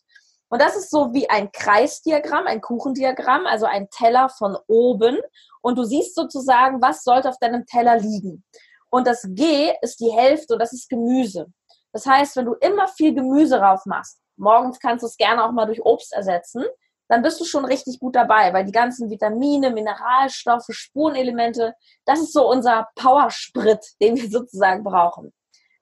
Und 0.48 0.62
das 0.62 0.76
ist 0.76 0.90
so 0.90 1.12
wie 1.12 1.28
ein 1.28 1.52
Kreisdiagramm, 1.52 2.46
ein 2.46 2.62
Kuchendiagramm, 2.62 3.44
also 3.44 3.66
ein 3.66 3.90
Teller 3.90 4.30
von 4.30 4.56
oben. 4.66 5.18
Und 5.60 5.76
du 5.76 5.84
siehst 5.84 6.14
sozusagen, 6.14 6.80
was 6.80 7.04
sollte 7.04 7.28
auf 7.28 7.38
deinem 7.38 7.66
Teller 7.66 7.98
liegen. 7.98 8.44
Und 8.88 9.06
das 9.06 9.26
G 9.28 9.74
ist 9.82 10.00
die 10.00 10.10
Hälfte 10.10 10.54
und 10.54 10.60
das 10.60 10.72
ist 10.72 10.88
Gemüse. 10.88 11.48
Das 11.92 12.06
heißt, 12.06 12.34
wenn 12.36 12.46
du 12.46 12.54
immer 12.54 12.88
viel 12.88 13.12
Gemüse 13.12 13.58
drauf 13.58 13.84
machst, 13.84 14.20
morgens 14.36 14.78
kannst 14.78 15.02
du 15.02 15.06
es 15.06 15.16
gerne 15.16 15.44
auch 15.44 15.52
mal 15.52 15.66
durch 15.66 15.80
Obst 15.84 16.12
ersetzen, 16.12 16.64
dann 17.08 17.22
bist 17.22 17.40
du 17.40 17.44
schon 17.44 17.64
richtig 17.64 18.00
gut 18.00 18.16
dabei, 18.16 18.52
weil 18.52 18.64
die 18.64 18.72
ganzen 18.72 19.10
Vitamine, 19.10 19.70
Mineralstoffe, 19.70 20.66
Spurenelemente, 20.70 21.74
das 22.04 22.20
ist 22.20 22.32
so 22.32 22.48
unser 22.50 22.88
Powersprit, 22.96 23.84
den 24.00 24.16
wir 24.16 24.28
sozusagen 24.28 24.82
brauchen. 24.82 25.32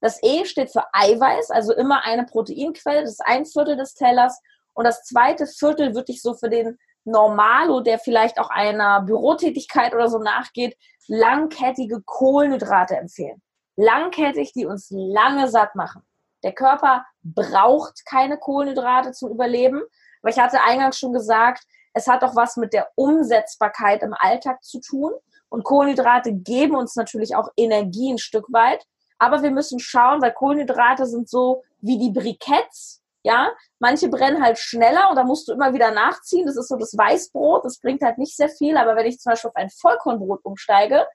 Das 0.01 0.23
E 0.23 0.45
steht 0.45 0.71
für 0.71 0.85
Eiweiß, 0.93 1.51
also 1.51 1.73
immer 1.73 2.05
eine 2.05 2.27
Proteinquelle, 2.27 3.03
das 3.03 3.13
ist 3.13 3.25
ein 3.25 3.47
Viertel 3.47 3.77
des 3.77 3.95
Tellers. 3.95 4.39
Und 4.75 4.85
das 4.85 5.03
zweite 5.05 5.47
Viertel 5.47 5.95
würde 5.95 6.13
ich 6.13 6.21
so 6.21 6.35
für 6.35 6.51
den 6.51 6.79
Normalo, 7.05 7.81
der 7.81 7.99
vielleicht 7.99 8.39
auch 8.39 8.51
einer 8.51 9.01
Bürotätigkeit 9.03 9.95
oder 9.95 10.09
so 10.09 10.19
nachgeht, 10.19 10.77
langkettige 11.07 12.03
Kohlenhydrate 12.05 12.97
empfehlen. 12.97 13.41
langkettig, 13.77 14.53
die 14.53 14.67
uns 14.67 14.89
lange 14.91 15.49
satt 15.49 15.75
machen. 15.75 16.03
Der 16.45 16.53
Körper 16.53 17.05
braucht 17.23 18.05
keine 18.07 18.39
Kohlenhydrate 18.39 19.13
zum 19.13 19.33
Überleben. 19.33 19.83
Aber 20.23 20.31
ich 20.31 20.39
hatte 20.39 20.63
eingangs 20.63 20.99
schon 20.99 21.13
gesagt, 21.13 21.65
es 21.95 22.07
hat 22.07 22.23
auch 22.23 22.37
was 22.37 22.57
mit 22.57 22.73
der 22.73 22.91
Umsetzbarkeit 22.95 24.03
im 24.03 24.15
Alltag 24.17 24.63
zu 24.63 24.81
tun. 24.81 25.13
Und 25.49 25.65
Kohlenhydrate 25.65 26.33
geben 26.33 26.77
uns 26.77 26.97
natürlich 26.97 27.35
auch 27.35 27.49
Energie 27.57 28.13
ein 28.13 28.19
Stück 28.19 28.47
weit. 28.53 28.85
Aber 29.19 29.43
wir 29.43 29.51
müssen 29.51 29.79
schauen, 29.79 30.21
weil 30.21 30.33
Kohlenhydrate 30.33 31.07
sind 31.07 31.29
so 31.29 31.63
wie 31.81 31.99
die 31.99 32.11
Briketts. 32.11 33.01
Ja, 33.23 33.53
manche 33.79 34.09
brennen 34.09 34.43
halt 34.43 34.59
schneller 34.59 35.09
und 35.09 35.17
da 35.17 35.25
musst 35.25 35.49
du 35.49 35.53
immer 35.53 35.73
wieder 35.73 35.93
nachziehen. 35.93 36.45
Das 36.45 36.57
ist 36.57 36.69
so 36.69 36.77
das 36.77 36.95
Weißbrot. 36.95 37.65
Das 37.65 37.79
bringt 37.79 38.03
halt 38.03 38.19
nicht 38.19 38.37
sehr 38.37 38.51
viel. 38.51 38.77
Aber 38.77 38.97
wenn 38.97 39.07
ich 39.07 39.19
zum 39.19 39.31
Beispiel 39.31 39.49
auf 39.49 39.57
ein 39.57 39.71
Vollkornbrot 39.71 40.45
umsteige, 40.45 41.07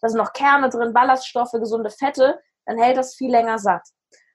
da 0.00 0.08
sind 0.08 0.18
noch 0.18 0.32
Kerne 0.32 0.68
drin, 0.68 0.92
Ballaststoffe, 0.92 1.52
gesunde 1.52 1.90
Fette, 1.90 2.38
dann 2.64 2.78
hält 2.78 2.96
das 2.96 3.16
viel 3.16 3.30
länger 3.30 3.58
satt. 3.58 3.82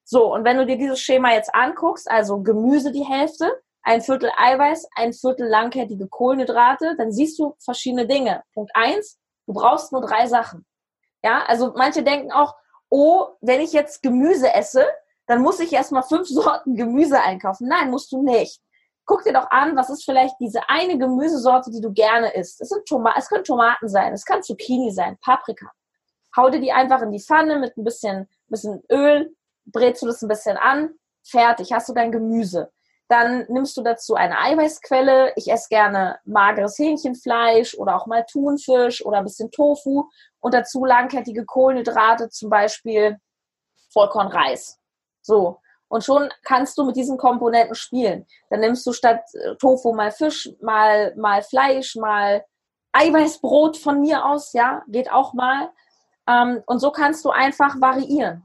So, 0.04 0.34
und 0.34 0.44
wenn 0.44 0.58
du 0.58 0.66
dir 0.66 0.78
dieses 0.78 1.00
Schema 1.00 1.34
jetzt 1.34 1.54
anguckst, 1.56 2.10
also 2.10 2.42
Gemüse 2.42 2.92
die 2.92 3.06
Hälfte, 3.06 3.62
ein 3.84 4.02
Viertel 4.02 4.32
Eiweiß, 4.38 4.88
ein 4.96 5.14
Viertel 5.14 5.48
langkettige 5.48 6.08
Kohlenhydrate, 6.08 6.96
dann 6.98 7.12
siehst 7.12 7.38
du 7.40 7.56
verschiedene 7.60 8.08
Dinge. 8.08 8.44
Punkt 8.54 8.72
eins, 8.76 9.20
du 9.46 9.54
brauchst 9.54 9.92
nur 9.92 10.02
drei 10.02 10.28
Sachen. 10.28 10.66
Ja, 11.24 11.44
also 11.46 11.74
manche 11.76 12.04
denken 12.04 12.32
auch, 12.32 12.56
oh, 12.90 13.28
wenn 13.42 13.62
ich 13.62 13.74
jetzt 13.74 14.02
Gemüse 14.02 14.54
esse, 14.54 14.86
dann 15.26 15.42
muss 15.42 15.60
ich 15.60 15.72
erstmal 15.72 16.04
fünf 16.04 16.28
Sorten 16.30 16.76
Gemüse 16.76 17.20
einkaufen. 17.22 17.68
Nein, 17.68 17.90
musst 17.90 18.12
du 18.12 18.24
nicht. 18.24 18.60
Guck 19.06 19.24
dir 19.24 19.34
doch 19.34 19.52
an, 19.52 19.76
was 19.76 19.90
ist 19.90 20.06
vielleicht 20.06 20.36
diese 20.40 20.70
eine 20.70 20.98
Gemüsesorte, 20.98 21.72
die 21.72 21.82
du 21.82 21.92
gerne 21.92 22.34
isst. 22.34 22.62
Es, 22.62 22.70
sind 22.70 22.86
Toma 22.86 23.14
es 23.18 23.28
können 23.28 23.44
Tomaten 23.44 23.90
sein, 23.90 24.14
es 24.14 24.24
kann 24.24 24.44
Zucchini 24.44 24.92
sein, 24.92 25.18
Paprika. 25.22 25.70
Hau 26.38 26.50
dir 26.50 26.62
die 26.62 26.72
einfach 26.72 27.02
in 27.02 27.12
die 27.12 27.20
Pfanne 27.20 27.60
mit 27.60 27.76
ein 27.78 27.84
bisschen, 27.84 28.30
bisschen 28.48 28.82
Öl, 28.90 29.36
brätst 29.66 30.02
du 30.02 30.08
das 30.08 30.22
ein 30.22 30.28
bisschen 30.28 30.58
an, 30.58 30.96
fertig, 31.24 31.72
hast 31.72 31.90
du 31.90 31.94
dein 31.94 32.12
Gemüse. 32.12 32.72
Dann 33.10 33.46
nimmst 33.50 33.76
du 33.78 33.84
dazu 33.84 34.16
eine 34.16 34.40
Eiweißquelle. 34.40 35.34
Ich 35.36 35.52
esse 35.52 35.68
gerne 35.70 36.20
mageres 36.26 36.80
Hähnchenfleisch 36.80 37.76
oder 37.76 37.96
auch 37.96 38.08
mal 38.08 38.26
Thunfisch 38.26 39.06
oder 39.06 39.18
ein 39.18 39.26
bisschen 39.26 39.52
Tofu 39.52 40.10
und 40.40 40.54
dazu 40.54 40.86
langkettige 40.86 41.46
Kohlenhydrate, 41.46 42.30
zum 42.30 42.50
Beispiel 42.50 43.18
Vollkornreis. 43.92 44.80
So. 45.22 45.60
Und 45.90 46.04
schon 46.04 46.30
kannst 46.44 46.78
du 46.78 46.86
mit 46.86 46.96
diesen 46.96 47.18
Komponenten 47.18 47.76
spielen. 47.76 48.26
Dann 48.50 48.62
nimmst 48.62 48.86
du 48.88 48.94
statt 48.94 49.22
äh, 49.34 49.56
Tofu 49.58 49.94
mal 49.94 50.12
Fisch, 50.12 50.50
mal, 50.60 51.14
mal 51.16 51.44
Fleisch, 51.44 51.96
mal 51.96 52.44
Eiweißbrot 52.94 53.78
von 53.78 54.02
mir 54.02 54.26
aus, 54.26 54.54
ja, 54.54 54.84
geht 54.88 55.12
auch 55.12 55.34
mal. 55.34 55.70
Ähm, 56.28 56.64
und 56.66 56.80
so 56.80 56.90
kannst 56.92 57.26
du 57.26 57.30
einfach 57.30 57.80
variieren. 57.80 58.44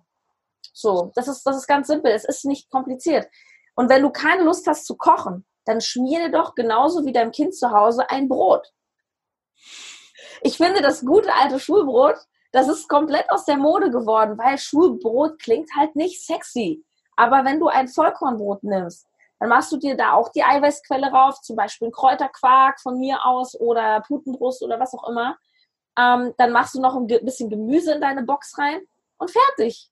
So, 0.81 1.11
das 1.17 1.27
ist, 1.27 1.43
das 1.43 1.57
ist 1.57 1.67
ganz 1.67 1.89
simpel. 1.89 2.13
Es 2.13 2.25
ist 2.25 2.45
nicht 2.45 2.71
kompliziert. 2.71 3.27
Und 3.75 3.89
wenn 3.89 4.03
du 4.03 4.11
keine 4.11 4.45
Lust 4.45 4.65
hast 4.69 4.87
zu 4.87 4.97
kochen, 4.97 5.45
dann 5.65 5.81
schmier 5.81 6.21
dir 6.21 6.31
doch 6.31 6.55
genauso 6.55 7.05
wie 7.05 7.13
deinem 7.13 7.33
Kind 7.33 7.53
zu 7.53 7.73
Hause 7.73 8.09
ein 8.11 8.29
Brot. 8.29 8.73
Ich 10.41 10.57
finde, 10.57 10.81
das 10.81 11.05
gute 11.05 11.35
alte 11.35 11.59
Schulbrot, 11.59 12.15
das 12.53 12.69
ist 12.69 12.89
komplett 12.89 13.29
aus 13.29 13.45
der 13.45 13.57
Mode 13.57 13.91
geworden, 13.91 14.39
weil 14.39 14.57
Schulbrot 14.57 15.41
klingt 15.41 15.69
halt 15.77 15.97
nicht 15.97 16.25
sexy. 16.25 16.85
Aber 17.17 17.45
wenn 17.45 17.59
du 17.59 17.67
ein 17.67 17.89
Vollkornbrot 17.89 18.63
nimmst, 18.63 19.05
dann 19.41 19.49
machst 19.49 19.73
du 19.73 19.79
dir 19.79 19.97
da 19.97 20.13
auch 20.13 20.29
die 20.29 20.45
Eiweißquelle 20.45 21.11
rauf, 21.11 21.41
zum 21.41 21.57
Beispiel 21.57 21.89
ein 21.89 21.93
Kräuterquark 21.93 22.81
von 22.81 23.01
mir 23.01 23.25
aus 23.25 23.59
oder 23.59 24.01
Putenbrust 24.03 24.63
oder 24.63 24.79
was 24.79 24.95
auch 24.95 25.09
immer. 25.09 25.37
Ähm, 25.99 26.35
dann 26.39 26.53
machst 26.53 26.77
du 26.77 26.81
noch 26.81 26.95
ein 26.95 27.09
bisschen 27.09 27.51
Gemüse 27.51 27.95
in 27.95 28.01
deine 28.01 28.23
Box 28.23 28.57
rein 28.59 28.81
und 29.17 29.33
fertig. 29.33 29.91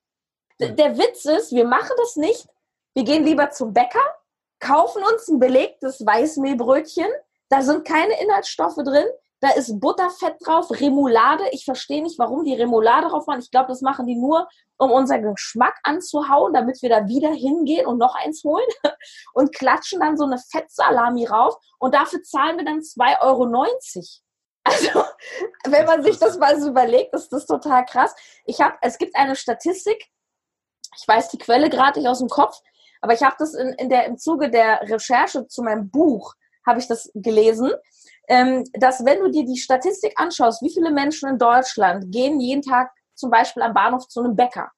Der 0.58 0.96
Witz 0.96 1.24
ist, 1.24 1.52
wir 1.52 1.66
machen 1.66 1.92
das 1.98 2.16
nicht, 2.16 2.48
wir 2.94 3.04
gehen 3.04 3.24
lieber 3.24 3.50
zum 3.50 3.74
Bäcker, 3.74 4.00
kaufen 4.58 5.02
uns 5.02 5.28
ein 5.28 5.38
belegtes 5.38 6.04
Weißmehlbrötchen. 6.04 7.08
Da 7.48 7.62
sind 7.62 7.86
keine 7.86 8.20
Inhaltsstoffe 8.20 8.76
drin. 8.76 9.06
Da 9.40 9.50
ist 9.50 9.78
Butterfett 9.80 10.36
drauf, 10.44 10.70
Remoulade. 10.70 11.44
Ich 11.50 11.66
verstehe 11.66 12.02
nicht, 12.02 12.18
warum 12.18 12.44
die 12.44 12.54
Remoulade 12.54 13.08
drauf 13.08 13.26
machen. 13.26 13.40
Ich 13.40 13.50
glaube, 13.50 13.68
das 13.68 13.82
machen 13.82 14.06
die 14.06 14.16
nur, 14.16 14.48
um 14.78 14.90
unseren 14.90 15.34
Geschmack 15.34 15.78
anzuhauen, 15.82 16.54
damit 16.54 16.80
wir 16.80 16.88
da 16.88 17.06
wieder 17.06 17.30
hingehen 17.30 17.86
und 17.86 17.98
noch 17.98 18.14
eins 18.14 18.42
holen 18.44 18.66
und 19.34 19.54
klatschen 19.54 20.00
dann 20.00 20.16
so 20.16 20.24
eine 20.24 20.38
Fettsalami 20.38 21.26
rauf. 21.26 21.54
Und 21.78 21.94
dafür 21.94 22.22
zahlen 22.22 22.56
wir 22.56 22.64
dann 22.64 22.78
2,90 22.78 23.20
Euro. 23.20 23.44
Also, 24.64 25.04
wenn 25.68 25.84
man 25.84 26.02
sich 26.02 26.18
das 26.18 26.38
mal 26.38 26.58
so 26.58 26.70
überlegt, 26.70 27.14
ist 27.14 27.30
das 27.30 27.44
total 27.44 27.84
krass. 27.84 28.14
Ich 28.46 28.62
habe, 28.62 28.76
es 28.80 28.96
gibt 28.96 29.14
eine 29.16 29.36
Statistik, 29.36 30.08
ich 30.96 31.06
weiß 31.06 31.28
die 31.30 31.38
Quelle 31.38 31.70
gerade 31.70 31.98
nicht 31.98 32.08
aus 32.08 32.18
dem 32.18 32.28
Kopf, 32.28 32.60
aber 33.00 33.14
ich 33.14 33.22
habe 33.22 33.36
das 33.38 33.54
in, 33.54 33.68
in 33.74 33.88
der, 33.88 34.06
im 34.06 34.18
Zuge 34.18 34.50
der 34.50 34.80
Recherche 34.82 35.46
zu 35.46 35.62
meinem 35.62 35.90
Buch, 35.90 36.34
habe 36.66 36.80
ich 36.80 36.88
das 36.88 37.10
gelesen, 37.14 37.72
ähm, 38.28 38.64
dass 38.72 39.04
wenn 39.04 39.20
du 39.20 39.30
dir 39.30 39.44
die 39.44 39.58
Statistik 39.58 40.14
anschaust, 40.16 40.62
wie 40.62 40.72
viele 40.72 40.90
Menschen 40.90 41.28
in 41.28 41.38
Deutschland 41.38 42.10
gehen 42.10 42.40
jeden 42.40 42.62
Tag 42.62 42.90
zum 43.14 43.30
Beispiel 43.30 43.62
am 43.62 43.74
Bahnhof 43.74 44.08
zu 44.08 44.20
einem 44.20 44.36
Bäcker. 44.36 44.70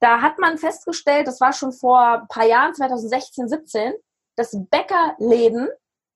Da 0.00 0.22
hat 0.22 0.38
man 0.38 0.56
festgestellt, 0.56 1.26
das 1.26 1.40
war 1.40 1.52
schon 1.52 1.72
vor 1.72 2.00
ein 2.00 2.28
paar 2.28 2.46
Jahren, 2.46 2.74
2016, 2.74 3.48
17, 3.48 3.92
dass 4.36 4.56
Bäckerläden, 4.70 5.68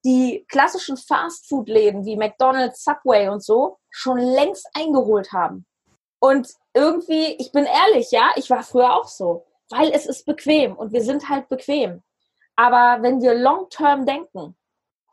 die 0.04 0.44
klassischen 0.48 0.96
Fastfood-Läden 0.96 2.04
wie 2.04 2.16
McDonald's, 2.16 2.84
Subway 2.84 3.28
und 3.28 3.42
so, 3.42 3.78
schon 3.90 4.18
längst 4.18 4.66
eingeholt 4.74 5.32
haben. 5.32 5.66
Und 6.24 6.48
irgendwie, 6.72 7.36
ich 7.38 7.52
bin 7.52 7.66
ehrlich, 7.66 8.10
ja, 8.10 8.30
ich 8.36 8.48
war 8.50 8.62
früher 8.62 8.94
auch 8.94 9.08
so 9.08 9.44
weil 9.70 9.90
es 9.92 10.06
ist 10.06 10.26
bequem 10.26 10.76
und 10.76 10.92
wir 10.92 11.02
sind 11.02 11.28
halt 11.28 11.48
bequem. 11.48 12.02
Aber 12.56 13.02
wenn 13.02 13.20
wir 13.20 13.34
long-term 13.34 14.06
denken, 14.06 14.56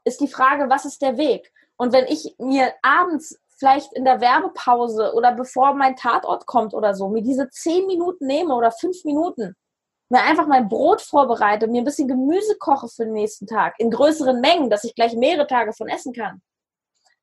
ist 0.04 0.22
die 0.22 0.28
Frage, 0.28 0.70
was 0.70 0.86
ist 0.86 1.02
der 1.02 1.18
Weg? 1.18 1.52
Und 1.78 1.94
wenn 1.94 2.06
ich 2.06 2.36
mir 2.38 2.74
abends 2.82 3.40
vielleicht 3.58 3.94
in 3.94 4.06
der 4.06 4.22
Werbepause 4.22 5.14
oder 5.14 5.32
bevor 5.32 5.74
mein 5.74 5.96
Tatort 5.96 6.46
kommt 6.46 6.74
oder 6.74 6.94
so, 6.94 7.10
mir 7.10 7.22
diese 7.22 7.50
zehn 7.50 7.88
Minuten 7.88 8.26
nehme 8.26 8.56
oder 8.56 8.72
fünf 8.72 9.04
Minuten, 9.04 9.56
mir 10.10 10.22
einfach 10.22 10.48
mein 10.48 10.68
Brot 10.68 11.02
vorbereite, 11.02 11.68
mir 11.68 11.82
ein 11.82 11.86
bisschen 11.86 12.08
Gemüse 12.08 12.56
koche 12.60 12.88
für 12.88 13.06
den 13.06 13.14
nächsten 13.14 13.48
Tag 13.48 13.76
in 13.80 13.90
größeren 13.90 14.42
Mengen, 14.42 14.70
dass 14.70 14.84
ich 14.84 14.94
gleich 14.94 15.16
mehrere 15.16 15.48
Tage 15.48 15.74
von 15.74 15.88
essen 15.88 16.14
kann, 16.14 16.42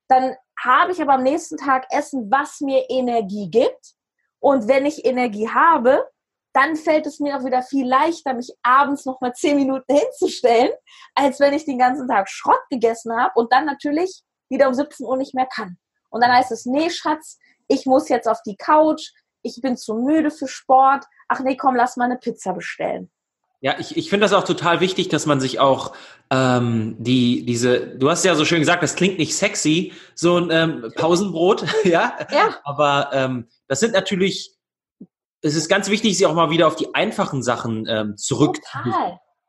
dann 0.08 0.34
habe 0.58 0.92
ich 0.92 1.00
aber 1.00 1.14
am 1.14 1.22
nächsten 1.22 1.56
Tag 1.56 1.86
Essen, 1.90 2.30
was 2.30 2.60
mir 2.60 2.84
Energie 2.88 3.50
gibt. 3.50 3.94
Und 4.40 4.68
wenn 4.68 4.86
ich 4.86 5.04
Energie 5.04 5.48
habe, 5.48 6.08
dann 6.52 6.76
fällt 6.76 7.06
es 7.06 7.20
mir 7.20 7.36
auch 7.36 7.44
wieder 7.44 7.62
viel 7.62 7.86
leichter, 7.86 8.34
mich 8.34 8.52
abends 8.62 9.04
noch 9.04 9.20
mal 9.20 9.32
zehn 9.32 9.56
Minuten 9.56 9.94
hinzustellen, 9.94 10.72
als 11.14 11.38
wenn 11.40 11.52
ich 11.52 11.64
den 11.64 11.78
ganzen 11.78 12.08
Tag 12.08 12.28
Schrott 12.28 12.62
gegessen 12.70 13.14
habe 13.16 13.32
und 13.36 13.52
dann 13.52 13.66
natürlich 13.66 14.22
wieder 14.48 14.68
um 14.68 14.74
17 14.74 15.06
Uhr 15.06 15.16
nicht 15.16 15.34
mehr 15.34 15.46
kann. 15.46 15.78
Und 16.10 16.22
dann 16.22 16.32
heißt 16.32 16.50
es, 16.50 16.64
nee, 16.64 16.90
Schatz, 16.90 17.38
ich 17.68 17.86
muss 17.86 18.08
jetzt 18.08 18.26
auf 18.26 18.42
die 18.42 18.56
Couch, 18.56 19.12
ich 19.42 19.60
bin 19.60 19.76
zu 19.76 19.94
müde 19.94 20.30
für 20.30 20.48
Sport. 20.48 21.04
Ach 21.28 21.40
nee, 21.40 21.56
komm, 21.56 21.76
lass 21.76 21.96
mal 21.96 22.06
eine 22.06 22.16
Pizza 22.16 22.52
bestellen. 22.54 23.10
Ja, 23.60 23.76
ich, 23.80 23.96
ich 23.96 24.08
finde 24.08 24.24
das 24.24 24.32
auch 24.32 24.44
total 24.44 24.80
wichtig, 24.80 25.08
dass 25.08 25.26
man 25.26 25.40
sich 25.40 25.58
auch 25.58 25.94
ähm, 26.30 26.96
die 26.98 27.44
diese, 27.44 27.80
du 27.80 28.08
hast 28.08 28.24
ja 28.24 28.34
so 28.36 28.44
schön 28.44 28.60
gesagt, 28.60 28.82
das 28.82 28.94
klingt 28.94 29.18
nicht 29.18 29.36
sexy, 29.36 29.92
so 30.14 30.36
ein 30.36 30.50
ähm, 30.50 30.92
Pausenbrot, 30.94 31.64
ja. 31.84 32.16
ja. 32.30 32.56
Aber 32.62 33.10
ähm, 33.12 33.48
das 33.66 33.80
sind 33.80 33.94
natürlich 33.94 34.58
es 35.40 35.54
ist 35.54 35.68
ganz 35.68 35.88
wichtig, 35.88 36.16
sich 36.16 36.26
auch 36.26 36.34
mal 36.34 36.50
wieder 36.50 36.66
auf 36.66 36.76
die 36.76 36.94
einfachen 36.94 37.42
Sachen 37.42 37.86
ähm, 37.88 38.16
zurück 38.16 38.58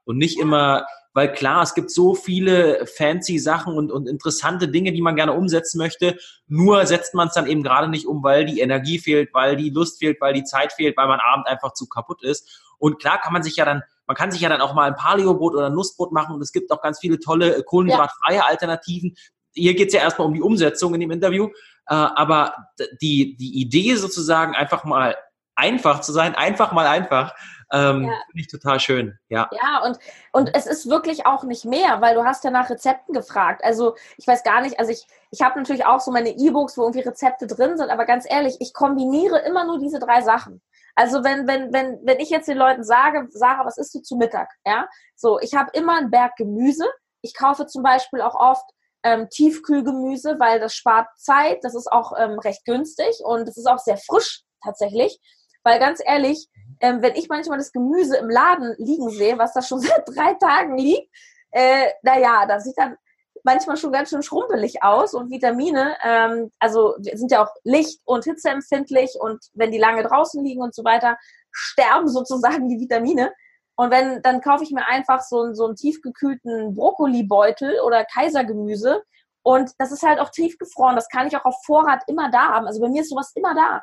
und 0.05 0.17
nicht 0.17 0.37
ja. 0.37 0.43
immer, 0.43 0.85
weil 1.13 1.31
klar, 1.33 1.63
es 1.63 1.73
gibt 1.73 1.91
so 1.91 2.13
viele 2.13 2.85
fancy 2.85 3.39
Sachen 3.39 3.75
und, 3.75 3.91
und 3.91 4.07
interessante 4.07 4.67
Dinge, 4.67 4.91
die 4.91 5.01
man 5.01 5.15
gerne 5.15 5.33
umsetzen 5.33 5.79
möchte. 5.79 6.17
Nur 6.47 6.85
setzt 6.85 7.13
man 7.15 7.29
es 7.29 7.33
dann 7.33 7.47
eben 7.47 7.63
gerade 7.63 7.87
nicht 7.87 8.05
um, 8.05 8.23
weil 8.23 8.45
die 8.45 8.59
Energie 8.59 8.99
fehlt, 8.99 9.33
weil 9.33 9.55
die 9.55 9.71
Lust 9.71 9.99
fehlt, 9.99 10.21
weil 10.21 10.33
die 10.33 10.43
Zeit 10.43 10.73
fehlt, 10.73 10.95
weil 10.97 11.07
man 11.07 11.19
abend 11.19 11.47
einfach 11.47 11.73
zu 11.73 11.87
kaputt 11.87 12.23
ist. 12.23 12.63
Und 12.77 12.99
klar 12.99 13.19
kann 13.19 13.33
man 13.33 13.43
sich 13.43 13.55
ja 13.55 13.65
dann, 13.65 13.83
man 14.09 14.15
kann 14.15 14.31
sich 14.31 14.41
ja 14.41 14.49
dann 14.49 14.61
auch 14.61 14.73
mal 14.73 14.87
ein 14.87 14.95
Paleobrot 14.95 15.53
oder 15.53 15.67
ein 15.67 15.75
Nussbrot 15.75 16.11
machen 16.11 16.33
und 16.33 16.41
es 16.41 16.51
gibt 16.51 16.71
auch 16.71 16.81
ganz 16.81 16.99
viele 16.99 17.19
tolle 17.19 17.57
äh, 17.57 17.63
kohlenhydratfreie 17.63 18.37
ja. 18.37 18.45
Alternativen. 18.45 19.15
Hier 19.53 19.75
geht's 19.75 19.93
ja 19.93 20.01
erstmal 20.01 20.27
um 20.27 20.33
die 20.33 20.41
Umsetzung 20.41 20.95
in 20.95 20.99
dem 20.99 21.11
Interview. 21.11 21.49
Äh, 21.85 21.93
aber 21.93 22.55
die, 23.03 23.37
die 23.37 23.61
Idee 23.61 23.93
sozusagen 23.93 24.55
einfach 24.55 24.83
mal 24.83 25.15
einfach 25.55 26.01
zu 26.01 26.11
sein, 26.11 26.33
einfach 26.33 26.71
mal 26.71 26.87
einfach. 26.87 27.35
Ähm, 27.71 28.05
ja. 28.05 28.13
Finde 28.27 28.41
ich 28.41 28.47
total 28.47 28.79
schön, 28.79 29.19
ja. 29.29 29.49
Ja, 29.51 29.83
und, 29.85 29.99
und 30.31 30.55
es 30.55 30.65
ist 30.65 30.89
wirklich 30.89 31.25
auch 31.25 31.43
nicht 31.43 31.65
mehr, 31.65 32.01
weil 32.01 32.15
du 32.15 32.23
hast 32.23 32.43
ja 32.43 32.51
nach 32.51 32.69
Rezepten 32.69 33.13
gefragt. 33.13 33.63
Also 33.63 33.95
ich 34.17 34.25
weiß 34.25 34.43
gar 34.43 34.61
nicht, 34.61 34.79
also 34.79 34.91
ich, 34.91 35.05
ich 35.31 35.41
habe 35.41 35.59
natürlich 35.59 35.85
auch 35.85 35.99
so 35.99 36.11
meine 36.11 36.29
E-Books, 36.29 36.77
wo 36.77 36.83
irgendwie 36.83 37.01
Rezepte 37.01 37.45
drin 37.45 37.77
sind, 37.77 37.89
aber 37.89 38.05
ganz 38.05 38.25
ehrlich, 38.27 38.57
ich 38.59 38.73
kombiniere 38.73 39.39
immer 39.39 39.65
nur 39.65 39.79
diese 39.79 39.99
drei 39.99 40.21
Sachen. 40.21 40.61
Also 40.95 41.23
wenn, 41.23 41.47
wenn, 41.47 41.71
wenn, 41.71 41.99
wenn 42.03 42.19
ich 42.19 42.29
jetzt 42.29 42.47
den 42.47 42.57
Leuten 42.57 42.83
sage, 42.83 43.27
Sarah, 43.29 43.65
was 43.65 43.77
isst 43.77 43.93
du 43.95 44.01
zu 44.01 44.17
Mittag? 44.17 44.49
Ja, 44.65 44.87
so, 45.15 45.39
ich 45.39 45.53
habe 45.53 45.69
immer 45.73 45.97
einen 45.97 46.11
Berg 46.11 46.35
Gemüse. 46.35 46.85
Ich 47.21 47.35
kaufe 47.35 47.67
zum 47.67 47.83
Beispiel 47.83 48.21
auch 48.21 48.35
oft 48.35 48.69
ähm, 49.03 49.29
Tiefkühlgemüse, 49.29 50.39
weil 50.39 50.59
das 50.59 50.75
spart 50.75 51.07
Zeit, 51.17 51.59
das 51.63 51.75
ist 51.75 51.91
auch 51.91 52.13
ähm, 52.17 52.39
recht 52.39 52.65
günstig 52.65 53.21
und 53.23 53.47
es 53.47 53.57
ist 53.57 53.67
auch 53.67 53.79
sehr 53.79 53.97
frisch 53.97 54.41
tatsächlich. 54.61 55.19
Weil 55.63 55.79
ganz 55.79 56.01
ehrlich, 56.03 56.47
ähm, 56.79 57.01
wenn 57.01 57.15
ich 57.15 57.27
manchmal 57.29 57.57
das 57.57 57.71
Gemüse 57.71 58.17
im 58.17 58.29
Laden 58.29 58.75
liegen 58.77 59.09
sehe, 59.09 59.37
was 59.37 59.53
da 59.53 59.61
schon 59.61 59.79
seit 59.79 60.07
drei 60.07 60.33
Tagen 60.35 60.77
liegt, 60.77 61.09
äh, 61.51 61.87
naja, 62.03 62.45
das 62.47 62.63
sieht 62.63 62.77
dann 62.77 62.95
manchmal 63.43 63.77
schon 63.77 63.91
ganz 63.91 64.09
schön 64.09 64.21
schrumpelig 64.21 64.83
aus 64.83 65.13
und 65.13 65.31
Vitamine, 65.31 65.95
ähm, 66.03 66.51
also 66.59 66.95
sind 66.99 67.31
ja 67.31 67.43
auch 67.43 67.51
licht- 67.63 68.01
und 68.05 68.23
hitzeempfindlich 68.23 69.17
und 69.19 69.39
wenn 69.53 69.71
die 69.71 69.77
lange 69.77 70.03
draußen 70.03 70.43
liegen 70.43 70.61
und 70.61 70.75
so 70.75 70.83
weiter, 70.83 71.17
sterben 71.51 72.07
sozusagen 72.09 72.69
die 72.69 72.79
Vitamine. 72.79 73.33
Und 73.75 73.91
wenn, 73.91 74.21
dann 74.21 74.41
kaufe 74.41 74.65
ich 74.65 74.71
mir 74.71 74.85
einfach 74.87 75.21
so, 75.21 75.41
einen 75.41 75.55
so 75.55 75.65
einen 75.65 75.77
tiefgekühlten 75.77 76.75
Brokkolibeutel 76.75 77.79
oder 77.79 78.03
Kaisergemüse. 78.03 79.01
Und 79.41 79.71
das 79.77 79.93
ist 79.93 80.03
halt 80.03 80.19
auch 80.19 80.31
tiefgefroren. 80.31 80.97
Das 80.97 81.07
kann 81.07 81.27
ich 81.27 81.37
auch 81.37 81.45
auf 81.45 81.55
Vorrat 81.65 82.03
immer 82.07 82.29
da 82.29 82.49
haben. 82.49 82.67
Also 82.67 82.81
bei 82.81 82.89
mir 82.89 83.03
ist 83.03 83.09
sowas 83.09 83.31
immer 83.35 83.55
da. 83.55 83.81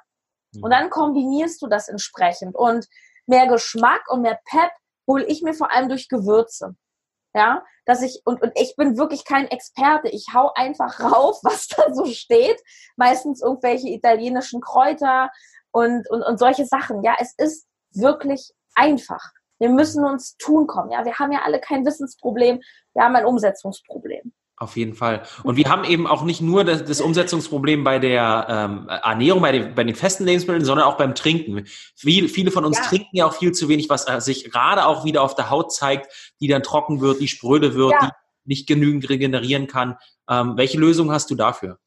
Und 0.62 0.70
dann 0.70 0.90
kombinierst 0.90 1.60
du 1.62 1.66
das 1.66 1.88
entsprechend. 1.88 2.54
Und 2.54 2.86
mehr 3.26 3.46
Geschmack 3.46 4.02
und 4.08 4.22
mehr 4.22 4.38
Pep 4.44 4.70
hole 5.06 5.24
ich 5.26 5.42
mir 5.42 5.54
vor 5.54 5.72
allem 5.72 5.88
durch 5.88 6.08
Gewürze. 6.08 6.76
Ja, 7.34 7.62
dass 7.84 8.00
ich, 8.00 8.22
und, 8.24 8.40
und 8.40 8.52
ich 8.54 8.76
bin 8.76 8.96
wirklich 8.96 9.26
kein 9.26 9.46
Experte. 9.48 10.08
Ich 10.08 10.28
hau 10.32 10.52
einfach 10.54 11.00
rauf, 11.12 11.38
was 11.42 11.68
da 11.68 11.92
so 11.92 12.06
steht. 12.06 12.60
Meistens 12.96 13.42
irgendwelche 13.42 13.88
italienischen 13.88 14.60
Kräuter 14.60 15.30
und, 15.70 16.08
und, 16.10 16.22
und 16.22 16.38
solche 16.38 16.64
Sachen. 16.64 17.02
Ja, 17.02 17.14
es 17.18 17.34
ist 17.36 17.66
wirklich 17.92 18.52
einfach. 18.74 19.32
Wir 19.58 19.68
müssen 19.68 20.04
uns 20.04 20.36
tun 20.36 20.66
kommen. 20.66 20.90
Ja, 20.90 21.04
wir 21.04 21.18
haben 21.18 21.32
ja 21.32 21.42
alle 21.44 21.60
kein 21.60 21.84
Wissensproblem. 21.84 22.60
Wir 22.94 23.02
haben 23.02 23.16
ein 23.16 23.26
Umsetzungsproblem. 23.26 24.32
Auf 24.58 24.76
jeden 24.78 24.94
Fall. 24.94 25.22
Und 25.42 25.56
wir 25.56 25.68
haben 25.68 25.84
eben 25.84 26.06
auch 26.06 26.24
nicht 26.24 26.40
nur 26.40 26.64
das, 26.64 26.82
das 26.82 27.02
Umsetzungsproblem 27.02 27.84
bei 27.84 27.98
der 27.98 28.46
ähm, 28.48 28.88
Ernährung, 28.88 29.42
bei 29.42 29.52
den, 29.52 29.74
bei 29.74 29.84
den 29.84 29.94
festen 29.94 30.24
Lebensmitteln, 30.24 30.64
sondern 30.64 30.86
auch 30.86 30.96
beim 30.96 31.14
Trinken. 31.14 31.66
Viel, 31.94 32.30
viele 32.30 32.50
von 32.50 32.64
uns 32.64 32.78
ja. 32.78 32.84
trinken 32.84 33.16
ja 33.16 33.26
auch 33.26 33.34
viel 33.34 33.52
zu 33.52 33.68
wenig, 33.68 33.90
was 33.90 34.08
äh, 34.08 34.18
sich 34.18 34.50
gerade 34.50 34.86
auch 34.86 35.04
wieder 35.04 35.22
auf 35.22 35.34
der 35.34 35.50
Haut 35.50 35.74
zeigt, 35.74 36.10
die 36.40 36.48
dann 36.48 36.62
trocken 36.62 37.02
wird, 37.02 37.20
die 37.20 37.28
spröde 37.28 37.74
wird, 37.74 37.92
ja. 37.92 38.06
die 38.06 38.10
nicht 38.46 38.66
genügend 38.66 39.10
regenerieren 39.10 39.66
kann. 39.66 39.96
Ähm, 40.28 40.56
welche 40.56 40.78
Lösung 40.78 41.12
hast 41.12 41.30
du 41.30 41.34
dafür? 41.34 41.78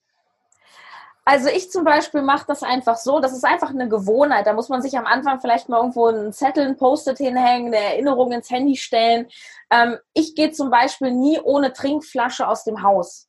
Also 1.31 1.47
ich 1.47 1.69
zum 1.69 1.83
Beispiel 1.83 2.23
mache 2.23 2.45
das 2.47 2.63
einfach 2.63 2.97
so, 2.97 3.19
das 3.19 3.33
ist 3.33 3.45
einfach 3.45 3.69
eine 3.69 3.87
Gewohnheit. 3.87 4.47
Da 4.47 4.53
muss 4.53 4.67
man 4.67 4.81
sich 4.81 4.97
am 4.97 5.05
Anfang 5.05 5.39
vielleicht 5.39 5.69
mal 5.69 5.77
irgendwo 5.77 6.07
einen 6.07 6.33
Zettel, 6.33 6.65
ein 6.65 6.75
Post-it 6.75 7.19
hinhängen, 7.19 7.67
eine 7.67 7.77
Erinnerung 7.77 8.31
ins 8.31 8.49
Handy 8.49 8.75
stellen. 8.75 9.27
Ähm, 9.69 9.99
ich 10.15 10.33
gehe 10.33 10.49
zum 10.49 10.71
Beispiel 10.71 11.11
nie 11.11 11.39
ohne 11.39 11.71
Trinkflasche 11.71 12.47
aus 12.47 12.63
dem 12.63 12.81
Haus. 12.81 13.27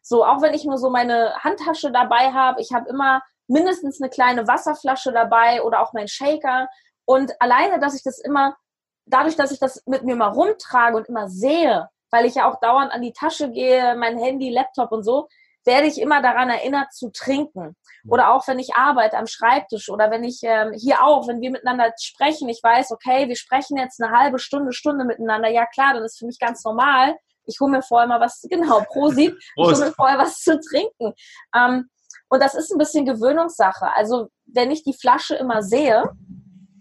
So, 0.00 0.24
auch 0.24 0.40
wenn 0.40 0.54
ich 0.54 0.64
nur 0.64 0.78
so 0.78 0.88
meine 0.88 1.34
Handtasche 1.44 1.92
dabei 1.92 2.32
habe, 2.32 2.62
ich 2.62 2.72
habe 2.72 2.88
immer 2.88 3.20
mindestens 3.48 4.00
eine 4.00 4.08
kleine 4.08 4.48
Wasserflasche 4.48 5.12
dabei 5.12 5.62
oder 5.62 5.82
auch 5.82 5.92
mein 5.92 6.08
Shaker. 6.08 6.70
Und 7.04 7.38
alleine, 7.38 7.78
dass 7.80 7.94
ich 7.94 8.02
das 8.02 8.18
immer, 8.18 8.56
dadurch, 9.04 9.36
dass 9.36 9.50
ich 9.50 9.58
das 9.58 9.82
mit 9.84 10.04
mir 10.04 10.16
mal 10.16 10.28
rumtrage 10.28 10.96
und 10.96 11.06
immer 11.06 11.28
sehe, 11.28 11.90
weil 12.10 12.24
ich 12.24 12.36
ja 12.36 12.50
auch 12.50 12.60
dauernd 12.60 12.92
an 12.92 13.02
die 13.02 13.12
Tasche 13.12 13.50
gehe, 13.50 13.94
mein 13.94 14.16
Handy, 14.16 14.48
Laptop 14.48 14.90
und 14.90 15.02
so, 15.02 15.28
werde 15.64 15.86
ich 15.86 16.00
immer 16.00 16.22
daran 16.22 16.50
erinnert 16.50 16.92
zu 16.92 17.10
trinken. 17.10 17.76
Oder 18.08 18.34
auch 18.34 18.46
wenn 18.48 18.58
ich 18.58 18.74
arbeite 18.74 19.16
am 19.16 19.26
Schreibtisch 19.26 19.88
oder 19.88 20.10
wenn 20.10 20.24
ich 20.24 20.40
ähm, 20.42 20.72
hier 20.72 21.04
auch, 21.04 21.28
wenn 21.28 21.40
wir 21.40 21.50
miteinander 21.50 21.92
sprechen, 22.00 22.48
ich 22.48 22.60
weiß, 22.62 22.90
okay, 22.90 23.28
wir 23.28 23.36
sprechen 23.36 23.76
jetzt 23.76 24.02
eine 24.02 24.16
halbe 24.16 24.38
Stunde, 24.38 24.72
Stunde 24.72 25.04
miteinander. 25.04 25.48
Ja 25.48 25.66
klar, 25.66 25.94
dann 25.94 26.02
ist 26.02 26.18
für 26.18 26.26
mich 26.26 26.38
ganz 26.38 26.64
normal. 26.64 27.16
Ich 27.44 27.60
hole 27.60 27.70
mir 27.70 27.82
vorher 27.82 28.08
mal 28.08 28.20
was, 28.20 28.40
genau, 28.50 28.80
Prosit, 28.80 29.36
ich 29.38 29.64
hole 29.64 29.78
mir 29.78 29.92
vorher 29.92 30.18
was 30.18 30.40
zu 30.40 30.58
trinken. 30.58 31.14
Ähm, 31.54 31.88
und 32.28 32.42
das 32.42 32.54
ist 32.54 32.72
ein 32.72 32.78
bisschen 32.78 33.04
Gewöhnungssache. 33.04 33.92
Also 33.94 34.28
wenn 34.46 34.70
ich 34.70 34.82
die 34.82 34.94
Flasche 34.94 35.36
immer 35.36 35.62
sehe, 35.62 36.04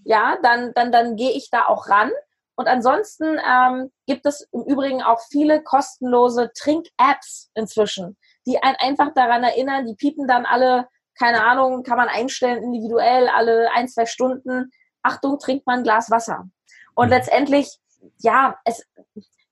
ja, 0.04 0.38
dann, 0.42 0.74
dann, 0.74 0.92
dann 0.92 1.16
gehe 1.16 1.32
ich 1.32 1.50
da 1.52 1.66
auch 1.68 1.88
ran. 1.88 2.12
Und 2.56 2.68
ansonsten 2.68 3.40
ähm, 3.48 3.92
gibt 4.08 4.26
es 4.26 4.48
im 4.52 4.64
Übrigen 4.64 5.02
auch 5.02 5.20
viele 5.30 5.62
kostenlose 5.62 6.52
Trink-Apps 6.54 7.50
inzwischen 7.54 8.18
die 8.46 8.62
einen 8.62 8.78
einfach 8.80 9.14
daran 9.14 9.44
erinnern, 9.44 9.86
die 9.86 9.96
piepen 9.96 10.28
dann 10.28 10.46
alle, 10.46 10.88
keine 11.18 11.44
Ahnung, 11.44 11.84
kann 11.84 11.98
man 11.98 12.08
einstellen 12.08 12.64
individuell, 12.64 13.28
alle 13.28 13.70
ein, 13.72 13.88
zwei 13.88 14.06
Stunden. 14.06 14.72
Achtung, 15.04 15.40
trinkt 15.40 15.66
man 15.66 15.80
ein 15.80 15.84
Glas 15.84 16.10
Wasser. 16.10 16.50
Und 16.96 17.08
mhm. 17.08 17.14
letztendlich, 17.14 17.78
ja, 18.20 18.58
es, 18.66 18.86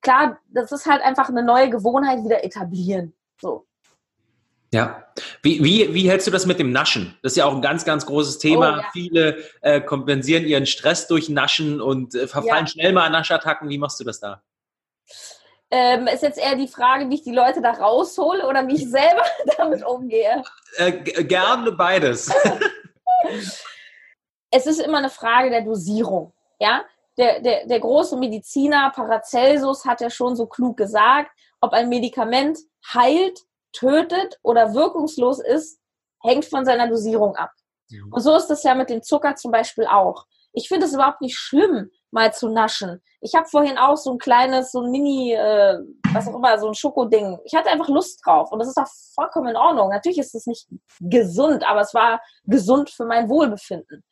klar, 0.01 0.39
das 0.47 0.71
ist 0.71 0.85
halt 0.85 1.01
einfach 1.01 1.29
eine 1.29 1.43
neue 1.43 1.69
Gewohnheit 1.69 2.23
wieder 2.23 2.43
etablieren. 2.43 3.13
So. 3.39 3.65
Ja. 4.71 5.03
Wie, 5.41 5.63
wie, 5.63 5.93
wie 5.93 6.09
hältst 6.09 6.27
du 6.27 6.31
das 6.31 6.45
mit 6.45 6.59
dem 6.59 6.71
Naschen? 6.71 7.17
Das 7.23 7.33
ist 7.33 7.37
ja 7.37 7.45
auch 7.45 7.55
ein 7.55 7.61
ganz, 7.61 7.85
ganz 7.85 8.05
großes 8.05 8.37
Thema. 8.37 8.75
Oh, 8.75 8.81
ja. 8.81 8.89
Viele 8.93 9.43
äh, 9.61 9.81
kompensieren 9.81 10.45
ihren 10.45 10.65
Stress 10.65 11.07
durch 11.07 11.29
Naschen 11.29 11.81
und 11.81 12.13
äh, 12.13 12.27
verfallen 12.27 12.65
ja. 12.65 12.67
schnell 12.67 12.93
mal 12.93 13.05
an 13.05 13.13
Naschattacken. 13.13 13.69
Wie 13.69 13.79
machst 13.79 13.99
du 13.99 14.03
das 14.03 14.19
da? 14.19 14.43
Ähm, 15.71 16.07
ist 16.07 16.23
jetzt 16.23 16.39
eher 16.39 16.55
die 16.55 16.67
Frage, 16.67 17.09
wie 17.09 17.15
ich 17.15 17.23
die 17.23 17.31
Leute 17.31 17.61
da 17.61 17.71
raushole 17.71 18.47
oder 18.47 18.67
wie 18.67 18.75
ich 18.75 18.89
selber 18.89 19.23
damit 19.57 19.85
umgehe? 19.85 20.43
Äh, 20.77 20.91
gerne 21.23 21.71
beides. 21.71 22.33
es 24.51 24.65
ist 24.65 24.79
immer 24.79 24.97
eine 24.97 25.11
Frage 25.11 25.49
der 25.49 25.61
Dosierung. 25.61 26.33
Ja? 26.59 26.83
Der, 27.17 27.41
der, 27.41 27.67
der 27.67 27.79
große 27.79 28.17
Mediziner 28.17 28.91
Paracelsus 28.95 29.85
hat 29.85 30.01
ja 30.01 30.09
schon 30.09 30.35
so 30.35 30.47
klug 30.47 30.77
gesagt, 30.77 31.31
ob 31.61 31.73
ein 31.73 31.89
Medikament 31.89 32.57
heilt, 32.93 33.41
tötet 33.71 34.39
oder 34.41 34.73
wirkungslos 34.73 35.39
ist, 35.39 35.79
hängt 36.21 36.45
von 36.45 36.65
seiner 36.65 36.87
Dosierung 36.87 37.35
ab. 37.35 37.51
Mhm. 37.89 38.13
Und 38.13 38.21
so 38.21 38.35
ist 38.35 38.47
das 38.47 38.63
ja 38.63 38.73
mit 38.73 38.89
dem 38.89 39.03
Zucker 39.03 39.35
zum 39.35 39.51
Beispiel 39.51 39.85
auch. 39.85 40.25
Ich 40.53 40.67
finde 40.67 40.85
es 40.85 40.93
überhaupt 40.93 41.21
nicht 41.21 41.37
schlimm, 41.37 41.91
mal 42.11 42.33
zu 42.33 42.49
naschen. 42.49 43.01
Ich 43.21 43.35
habe 43.35 43.47
vorhin 43.47 43.77
auch 43.77 43.97
so 43.97 44.11
ein 44.11 44.17
kleines, 44.17 44.71
so 44.71 44.81
ein 44.81 44.91
Mini, 44.91 45.33
äh, 45.33 45.77
was 46.13 46.27
auch 46.27 46.35
immer, 46.35 46.57
so 46.57 46.67
ein 46.67 46.73
Schokoding. 46.73 47.37
Ich 47.43 47.53
hatte 47.53 47.69
einfach 47.69 47.89
Lust 47.89 48.21
drauf 48.25 48.51
und 48.51 48.59
das 48.59 48.69
ist 48.69 48.77
auch 48.77 48.87
vollkommen 49.13 49.49
in 49.49 49.55
Ordnung. 49.55 49.89
Natürlich 49.89 50.17
ist 50.17 50.33
es 50.33 50.47
nicht 50.47 50.67
gesund, 50.99 51.67
aber 51.69 51.81
es 51.81 51.93
war 51.93 52.21
gesund 52.45 52.89
für 52.89 53.05
mein 53.05 53.29
Wohlbefinden. 53.29 54.03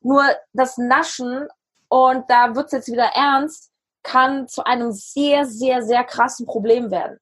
Nur 0.00 0.24
das 0.52 0.78
Naschen, 0.78 1.48
und 1.88 2.28
da 2.28 2.54
wird 2.54 2.66
es 2.66 2.72
jetzt 2.72 2.92
wieder 2.92 3.10
ernst, 3.14 3.70
kann 4.02 4.48
zu 4.48 4.64
einem 4.64 4.92
sehr, 4.92 5.46
sehr, 5.46 5.82
sehr 5.82 6.04
krassen 6.04 6.46
Problem 6.46 6.90
werden. 6.90 7.18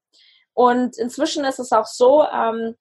Und 0.54 0.96
inzwischen 0.98 1.44
ist 1.44 1.58
es 1.58 1.72
auch 1.72 1.86
so, 1.86 2.24
ähm, 2.24 2.76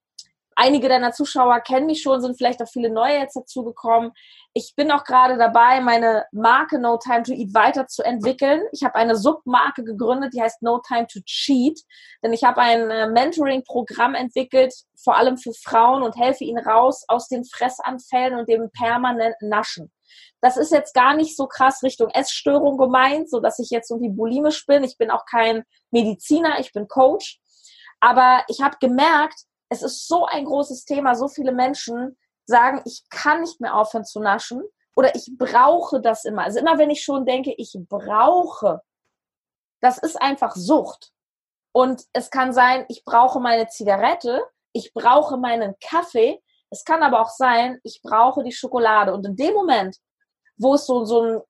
einige 0.55 0.89
deiner 0.89 1.11
Zuschauer 1.11 1.59
kennen 1.59 1.87
mich 1.87 2.01
schon, 2.01 2.21
sind 2.21 2.37
vielleicht 2.37 2.61
auch 2.61 2.69
viele 2.69 2.89
neue 2.89 3.19
jetzt 3.19 3.35
dazugekommen. 3.35 4.11
Ich 4.57 4.73
bin 4.73 4.89
auch 4.89 5.03
gerade 5.03 5.37
dabei, 5.37 5.81
meine 5.81 6.27
Marke 6.31 6.79
No 6.79 6.97
Time 6.97 7.23
to 7.23 7.33
Eat 7.33 7.53
weiterzuentwickeln. 7.53 8.61
Ich 8.71 8.85
habe 8.85 8.95
eine 8.95 9.17
Submarke 9.17 9.83
gegründet, 9.83 10.33
die 10.33 10.41
heißt 10.41 10.61
No 10.61 10.79
Time 10.79 11.07
to 11.07 11.19
Cheat. 11.25 11.81
Denn 12.23 12.31
ich 12.31 12.45
habe 12.45 12.61
ein 12.61 12.89
äh, 12.89 13.09
Mentoring-Programm 13.09 14.15
entwickelt, 14.15 14.73
vor 14.95 15.17
allem 15.17 15.35
für 15.37 15.51
Frauen 15.51 16.03
und 16.03 16.15
helfe 16.15 16.45
ihnen 16.45 16.65
raus 16.65 17.03
aus 17.09 17.27
den 17.27 17.43
Fressanfällen 17.43 18.39
und 18.39 18.47
dem 18.47 18.71
permanenten 18.71 19.49
Naschen. 19.49 19.91
Das 20.39 20.55
ist 20.55 20.71
jetzt 20.71 20.93
gar 20.93 21.15
nicht 21.15 21.35
so 21.35 21.47
krass 21.47 21.83
Richtung 21.83 22.07
Essstörung 22.11 22.77
gemeint, 22.77 23.29
so 23.29 23.41
dass 23.41 23.59
ich 23.59 23.71
jetzt 23.71 23.91
irgendwie 23.91 24.13
bulimisch 24.15 24.65
bin. 24.65 24.85
Ich 24.85 24.97
bin 24.97 25.11
auch 25.11 25.25
kein 25.25 25.65
Mediziner, 25.91 26.61
ich 26.61 26.71
bin 26.71 26.87
Coach. 26.87 27.41
Aber 27.99 28.45
ich 28.47 28.61
habe 28.61 28.77
gemerkt, 28.79 29.37
es 29.67 29.81
ist 29.81 30.07
so 30.07 30.25
ein 30.25 30.45
großes 30.45 30.85
Thema, 30.85 31.13
so 31.15 31.27
viele 31.27 31.51
Menschen 31.51 32.15
sagen, 32.45 32.81
ich 32.85 33.03
kann 33.09 33.41
nicht 33.41 33.59
mehr 33.61 33.75
aufhören 33.75 34.05
zu 34.05 34.19
naschen 34.19 34.63
oder 34.95 35.13
ich 35.15 35.29
brauche 35.37 36.01
das 36.01 36.25
immer. 36.25 36.43
Also 36.43 36.59
immer 36.59 36.77
wenn 36.77 36.89
ich 36.89 37.03
schon 37.03 37.25
denke, 37.25 37.53
ich 37.57 37.75
brauche, 37.89 38.81
das 39.81 39.97
ist 39.97 40.21
einfach 40.21 40.55
Sucht. 40.55 41.11
Und 41.71 42.03
es 42.13 42.29
kann 42.29 42.53
sein, 42.53 42.85
ich 42.87 43.03
brauche 43.03 43.39
meine 43.39 43.67
Zigarette, 43.67 44.41
ich 44.71 44.93
brauche 44.93 45.37
meinen 45.37 45.75
Kaffee. 45.81 46.41
Es 46.69 46.85
kann 46.85 47.03
aber 47.03 47.21
auch 47.21 47.29
sein, 47.29 47.79
ich 47.83 48.01
brauche 48.01 48.43
die 48.43 48.53
Schokolade. 48.53 49.13
Und 49.13 49.25
in 49.25 49.35
dem 49.35 49.53
Moment, 49.53 49.97
wo 50.57 50.75
es 50.75 50.85
so, 50.85 51.03
so, 51.05 51.21
ein, 51.21 51.41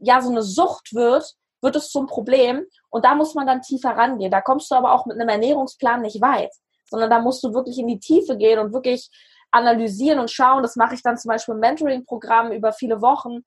ja, 0.00 0.22
so 0.22 0.30
eine 0.30 0.42
Sucht 0.42 0.94
wird, 0.94 1.34
wird 1.60 1.76
es 1.76 1.90
zum 1.90 2.06
Problem. 2.06 2.64
Und 2.88 3.04
da 3.04 3.14
muss 3.14 3.34
man 3.34 3.46
dann 3.46 3.60
tiefer 3.60 3.90
rangehen. 3.90 4.30
Da 4.30 4.40
kommst 4.40 4.70
du 4.70 4.74
aber 4.74 4.92
auch 4.92 5.04
mit 5.06 5.18
einem 5.18 5.28
Ernährungsplan 5.28 6.02
nicht 6.02 6.20
weit, 6.22 6.52
sondern 6.88 7.10
da 7.10 7.18
musst 7.18 7.44
du 7.44 7.52
wirklich 7.52 7.78
in 7.78 7.88
die 7.88 8.00
Tiefe 8.00 8.36
gehen 8.36 8.58
und 8.58 8.72
wirklich 8.72 9.10
analysieren 9.54 10.18
und 10.18 10.30
schauen, 10.30 10.62
das 10.62 10.76
mache 10.76 10.94
ich 10.94 11.02
dann 11.02 11.16
zum 11.16 11.30
Beispiel 11.30 11.54
im 11.54 11.60
Mentoring-Programm 11.60 12.52
über 12.52 12.72
viele 12.72 13.00
Wochen, 13.00 13.44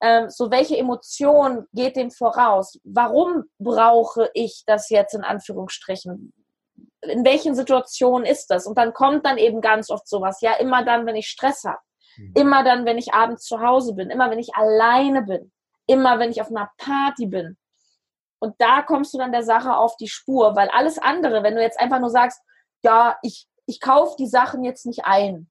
ähm, 0.00 0.30
so 0.30 0.50
welche 0.50 0.76
Emotion 0.76 1.66
geht 1.72 1.96
dem 1.96 2.10
voraus? 2.10 2.78
Warum 2.84 3.44
brauche 3.58 4.30
ich 4.34 4.62
das 4.66 4.88
jetzt 4.90 5.14
in 5.14 5.24
Anführungsstrichen? 5.24 6.32
In 7.02 7.24
welchen 7.24 7.56
Situationen 7.56 8.24
ist 8.24 8.46
das? 8.48 8.66
Und 8.66 8.78
dann 8.78 8.92
kommt 8.92 9.26
dann 9.26 9.38
eben 9.38 9.60
ganz 9.60 9.90
oft 9.90 10.08
sowas, 10.08 10.40
ja, 10.40 10.54
immer 10.54 10.84
dann, 10.84 11.04
wenn 11.06 11.16
ich 11.16 11.28
Stress 11.28 11.64
habe, 11.64 11.80
mhm. 12.16 12.32
immer 12.36 12.62
dann, 12.62 12.84
wenn 12.84 12.98
ich 12.98 13.12
abends 13.12 13.44
zu 13.44 13.60
Hause 13.60 13.94
bin, 13.94 14.10
immer 14.10 14.30
wenn 14.30 14.38
ich 14.38 14.54
alleine 14.54 15.22
bin, 15.22 15.50
immer 15.86 16.20
wenn 16.20 16.30
ich 16.30 16.40
auf 16.40 16.48
einer 16.48 16.70
Party 16.78 17.26
bin. 17.26 17.56
Und 18.40 18.54
da 18.58 18.82
kommst 18.82 19.12
du 19.14 19.18
dann 19.18 19.32
der 19.32 19.42
Sache 19.42 19.76
auf 19.76 19.96
die 19.96 20.06
Spur, 20.06 20.54
weil 20.54 20.68
alles 20.68 20.98
andere, 20.98 21.42
wenn 21.42 21.56
du 21.56 21.62
jetzt 21.62 21.80
einfach 21.80 21.98
nur 21.98 22.10
sagst, 22.10 22.40
ja, 22.84 23.18
ich 23.22 23.48
ich 23.68 23.80
kaufe 23.80 24.16
die 24.18 24.26
Sachen 24.26 24.64
jetzt 24.64 24.86
nicht 24.86 25.04
ein. 25.04 25.47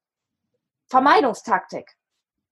Vermeidungstaktik. 0.88 1.96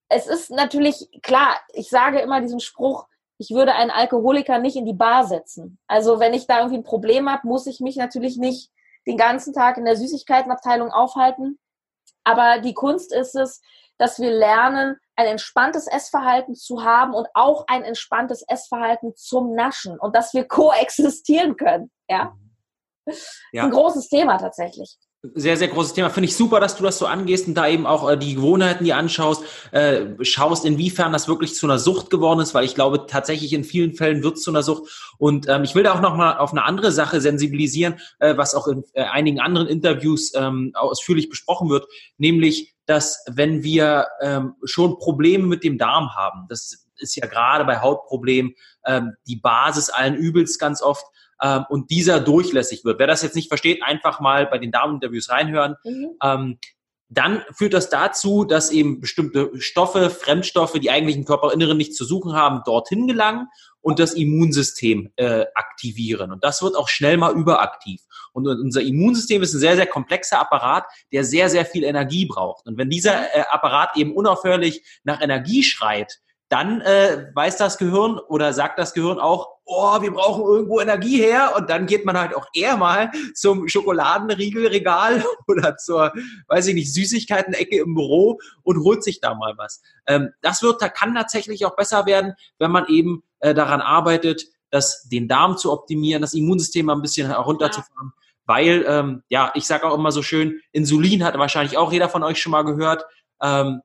es 0.08 0.26
ist 0.26 0.50
natürlich 0.50 1.08
klar, 1.22 1.56
ich 1.72 1.88
sage 1.88 2.20
immer 2.20 2.40
diesen 2.40 2.60
Spruch, 2.60 3.08
ich 3.38 3.50
würde 3.50 3.74
einen 3.74 3.90
Alkoholiker 3.90 4.58
nicht 4.58 4.76
in 4.76 4.86
die 4.86 4.94
Bar 4.94 5.26
setzen. 5.26 5.78
Also 5.86 6.20
wenn 6.20 6.32
ich 6.32 6.46
da 6.46 6.58
irgendwie 6.58 6.78
ein 6.78 6.84
Problem 6.84 7.30
habe, 7.30 7.46
muss 7.46 7.66
ich 7.66 7.80
mich 7.80 7.96
natürlich 7.96 8.36
nicht 8.36 8.70
den 9.06 9.16
ganzen 9.16 9.52
Tag 9.52 9.76
in 9.76 9.84
der 9.84 9.96
Süßigkeitenabteilung 9.96 10.90
aufhalten. 10.90 11.58
Aber 12.24 12.60
die 12.60 12.74
Kunst 12.74 13.12
ist 13.12 13.34
es, 13.34 13.60
dass 13.98 14.18
wir 14.18 14.30
lernen, 14.30 14.96
ein 15.16 15.26
entspanntes 15.26 15.86
Essverhalten 15.86 16.54
zu 16.54 16.84
haben 16.84 17.14
und 17.14 17.26
auch 17.34 17.64
ein 17.68 17.82
entspanntes 17.84 18.42
Essverhalten 18.46 19.14
zum 19.16 19.54
Naschen 19.54 19.98
und 19.98 20.14
dass 20.14 20.34
wir 20.34 20.44
koexistieren 20.48 21.56
können. 21.56 21.90
Ja. 22.08 22.36
ja. 23.52 23.64
Ein 23.64 23.70
großes 23.70 24.08
Thema 24.08 24.38
tatsächlich 24.38 24.98
sehr, 25.34 25.56
sehr 25.56 25.68
großes 25.68 25.94
Thema. 25.94 26.10
Finde 26.10 26.28
ich 26.28 26.36
super, 26.36 26.60
dass 26.60 26.76
du 26.76 26.82
das 26.82 26.98
so 26.98 27.06
angehst 27.06 27.48
und 27.48 27.54
da 27.54 27.68
eben 27.68 27.86
auch 27.86 28.08
äh, 28.10 28.16
die 28.16 28.34
Gewohnheiten 28.34 28.84
die 28.84 28.92
anschaust, 28.92 29.42
äh, 29.72 30.06
schaust, 30.22 30.64
inwiefern 30.64 31.12
das 31.12 31.28
wirklich 31.28 31.54
zu 31.54 31.66
einer 31.66 31.78
Sucht 31.78 32.10
geworden 32.10 32.40
ist, 32.40 32.54
weil 32.54 32.64
ich 32.64 32.74
glaube, 32.74 33.06
tatsächlich 33.06 33.52
in 33.52 33.64
vielen 33.64 33.94
Fällen 33.94 34.22
wird 34.22 34.36
es 34.36 34.42
zu 34.42 34.50
einer 34.50 34.62
Sucht. 34.62 35.14
Und 35.18 35.48
ähm, 35.48 35.64
ich 35.64 35.74
will 35.74 35.82
da 35.82 35.94
auch 35.94 36.00
nochmal 36.00 36.38
auf 36.38 36.52
eine 36.52 36.64
andere 36.64 36.92
Sache 36.92 37.20
sensibilisieren, 37.20 37.96
äh, 38.18 38.36
was 38.36 38.54
auch 38.54 38.68
in 38.68 38.84
äh, 38.92 39.04
einigen 39.04 39.40
anderen 39.40 39.68
Interviews 39.68 40.32
ähm, 40.34 40.72
ausführlich 40.74 41.28
besprochen 41.28 41.68
wird, 41.68 41.86
nämlich, 42.18 42.74
dass 42.86 43.24
wenn 43.28 43.62
wir 43.62 44.06
ähm, 44.20 44.54
schon 44.64 44.98
Probleme 44.98 45.46
mit 45.46 45.64
dem 45.64 45.78
Darm 45.78 46.14
haben, 46.14 46.46
das 46.48 46.86
ist 46.98 47.16
ja 47.16 47.26
gerade 47.26 47.64
bei 47.64 47.80
Hautproblemen 47.80 48.54
ähm, 48.86 49.12
die 49.26 49.36
Basis 49.36 49.90
allen 49.90 50.14
Übels 50.14 50.58
ganz 50.58 50.82
oft, 50.82 51.04
ähm, 51.42 51.64
und 51.68 51.90
dieser 51.90 52.20
durchlässig 52.20 52.84
wird. 52.84 52.98
Wer 52.98 53.06
das 53.06 53.22
jetzt 53.22 53.36
nicht 53.36 53.48
versteht, 53.48 53.82
einfach 53.82 54.20
mal 54.20 54.46
bei 54.46 54.58
den 54.58 54.70
Dameninterviews 54.70 55.30
reinhören. 55.30 55.76
Mhm. 55.84 56.10
Ähm, 56.22 56.58
dann 57.08 57.44
führt 57.52 57.72
das 57.72 57.88
dazu, 57.88 58.44
dass 58.44 58.70
eben 58.70 59.00
bestimmte 59.00 59.50
Stoffe, 59.60 60.10
Fremdstoffe, 60.10 60.72
die 60.72 60.90
eigentlich 60.90 61.16
im 61.16 61.24
Körperinneren 61.24 61.76
nichts 61.76 61.96
zu 61.96 62.04
suchen 62.04 62.32
haben, 62.32 62.62
dorthin 62.64 63.06
gelangen 63.06 63.46
und 63.80 64.00
das 64.00 64.14
Immunsystem 64.14 65.12
äh, 65.14 65.44
aktivieren. 65.54 66.32
Und 66.32 66.42
das 66.42 66.62
wird 66.62 66.74
auch 66.74 66.88
schnell 66.88 67.16
mal 67.16 67.32
überaktiv. 67.32 68.00
Und 68.32 68.48
unser 68.48 68.82
Immunsystem 68.82 69.42
ist 69.42 69.54
ein 69.54 69.60
sehr, 69.60 69.76
sehr 69.76 69.86
komplexer 69.86 70.40
Apparat, 70.40 70.84
der 71.12 71.22
sehr, 71.22 71.48
sehr 71.48 71.64
viel 71.64 71.84
Energie 71.84 72.26
braucht. 72.26 72.66
Und 72.66 72.76
wenn 72.76 72.90
dieser 72.90 73.34
äh, 73.34 73.44
Apparat 73.50 73.96
eben 73.96 74.12
unaufhörlich 74.12 74.82
nach 75.04 75.20
Energie 75.20 75.62
schreit, 75.62 76.18
dann 76.48 76.80
äh, 76.80 77.26
weiß 77.34 77.56
das 77.56 77.76
Gehirn 77.76 78.18
oder 78.18 78.52
sagt 78.52 78.78
das 78.78 78.94
Gehirn 78.94 79.18
auch, 79.18 79.48
oh, 79.64 80.00
wir 80.00 80.12
brauchen 80.12 80.44
irgendwo 80.44 80.80
Energie 80.80 81.18
her 81.18 81.54
und 81.56 81.68
dann 81.68 81.86
geht 81.86 82.04
man 82.04 82.16
halt 82.16 82.36
auch 82.36 82.46
eher 82.54 82.76
mal 82.76 83.10
zum 83.34 83.66
Schokoladenriegelregal 83.66 85.24
oder 85.48 85.76
zur, 85.76 86.12
weiß 86.46 86.68
ich 86.68 86.74
nicht, 86.74 86.94
Süßigkeiten-Ecke 86.94 87.78
im 87.78 87.94
Büro 87.94 88.38
und 88.62 88.84
holt 88.84 89.02
sich 89.02 89.20
da 89.20 89.34
mal 89.34 89.54
was. 89.56 89.82
Ähm, 90.06 90.30
das 90.40 90.62
wird, 90.62 90.80
da 90.80 90.88
kann 90.88 91.14
tatsächlich 91.14 91.66
auch 91.66 91.74
besser 91.74 92.06
werden, 92.06 92.34
wenn 92.58 92.70
man 92.70 92.86
eben 92.86 93.24
äh, 93.40 93.52
daran 93.52 93.80
arbeitet, 93.80 94.44
das, 94.70 95.08
den 95.08 95.26
Darm 95.26 95.56
zu 95.56 95.72
optimieren, 95.72 96.22
das 96.22 96.34
Immunsystem 96.34 96.86
mal 96.86 96.94
ein 96.94 97.02
bisschen 97.02 97.26
herunterzufahren. 97.26 98.12
Ja. 98.14 98.22
Weil, 98.46 98.84
ähm, 98.86 99.22
ja, 99.28 99.50
ich 99.54 99.66
sage 99.66 99.86
auch 99.86 99.94
immer 99.94 100.12
so 100.12 100.22
schön, 100.22 100.60
Insulin 100.70 101.24
hat 101.24 101.36
wahrscheinlich 101.36 101.76
auch 101.76 101.92
jeder 101.92 102.08
von 102.08 102.22
euch 102.22 102.40
schon 102.40 102.52
mal 102.52 102.62
gehört. 102.62 103.04
Ähm, 103.42 103.80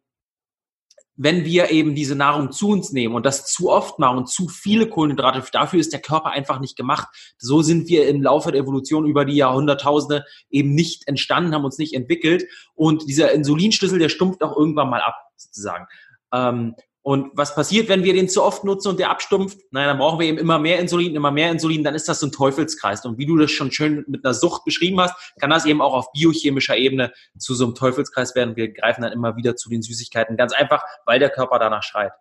wenn 1.15 1.45
wir 1.45 1.71
eben 1.71 1.93
diese 1.93 2.15
Nahrung 2.15 2.51
zu 2.51 2.69
uns 2.69 2.91
nehmen 2.91 3.15
und 3.15 3.25
das 3.25 3.45
zu 3.45 3.69
oft 3.69 3.99
machen 3.99 4.25
zu 4.25 4.47
viele 4.47 4.87
Kohlenhydrate, 4.87 5.43
dafür 5.51 5.79
ist 5.79 5.93
der 5.93 6.01
Körper 6.01 6.31
einfach 6.31 6.59
nicht 6.59 6.75
gemacht. 6.75 7.07
So 7.37 7.61
sind 7.61 7.89
wir 7.89 8.07
im 8.07 8.21
Laufe 8.21 8.51
der 8.51 8.61
Evolution 8.61 9.05
über 9.05 9.25
die 9.25 9.35
Jahrhunderttausende 9.35 10.25
eben 10.49 10.73
nicht 10.73 11.07
entstanden, 11.07 11.53
haben 11.53 11.65
uns 11.65 11.77
nicht 11.77 11.93
entwickelt 11.93 12.45
und 12.73 13.07
dieser 13.07 13.31
Insulinschlüssel, 13.31 13.99
der 13.99 14.09
stumpft 14.09 14.43
auch 14.43 14.55
irgendwann 14.55 14.89
mal 14.89 15.01
ab, 15.01 15.15
sozusagen. 15.35 15.85
Ähm, 16.33 16.75
und 17.03 17.31
was 17.33 17.55
passiert, 17.55 17.89
wenn 17.89 18.03
wir 18.03 18.13
den 18.13 18.29
zu 18.29 18.43
oft 18.43 18.63
nutzen 18.63 18.89
und 18.89 18.99
der 18.99 19.09
abstumpft? 19.09 19.59
Naja, 19.71 19.87
dann 19.87 19.97
brauchen 19.97 20.19
wir 20.19 20.27
eben 20.27 20.37
immer 20.37 20.59
mehr 20.59 20.79
Insulin, 20.79 21.15
immer 21.15 21.31
mehr 21.31 21.49
Insulin, 21.49 21.83
dann 21.83 21.95
ist 21.95 22.07
das 22.07 22.19
so 22.19 22.27
ein 22.27 22.31
Teufelskreis. 22.31 23.03
Und 23.05 23.17
wie 23.17 23.25
du 23.25 23.37
das 23.37 23.49
schon 23.49 23.71
schön 23.71 24.05
mit 24.07 24.23
einer 24.23 24.35
Sucht 24.35 24.65
beschrieben 24.65 25.01
hast, 25.01 25.15
kann 25.39 25.49
das 25.49 25.65
eben 25.65 25.81
auch 25.81 25.93
auf 25.93 26.11
biochemischer 26.11 26.77
Ebene 26.77 27.11
zu 27.39 27.55
so 27.55 27.65
einem 27.65 27.73
Teufelskreis 27.73 28.35
werden. 28.35 28.55
Wir 28.55 28.71
greifen 28.71 29.01
dann 29.01 29.13
immer 29.13 29.35
wieder 29.35 29.55
zu 29.55 29.69
den 29.69 29.81
Süßigkeiten. 29.81 30.37
Ganz 30.37 30.53
einfach, 30.53 30.83
weil 31.05 31.17
der 31.17 31.31
Körper 31.31 31.57
danach 31.57 31.81
schreit. 31.81 32.11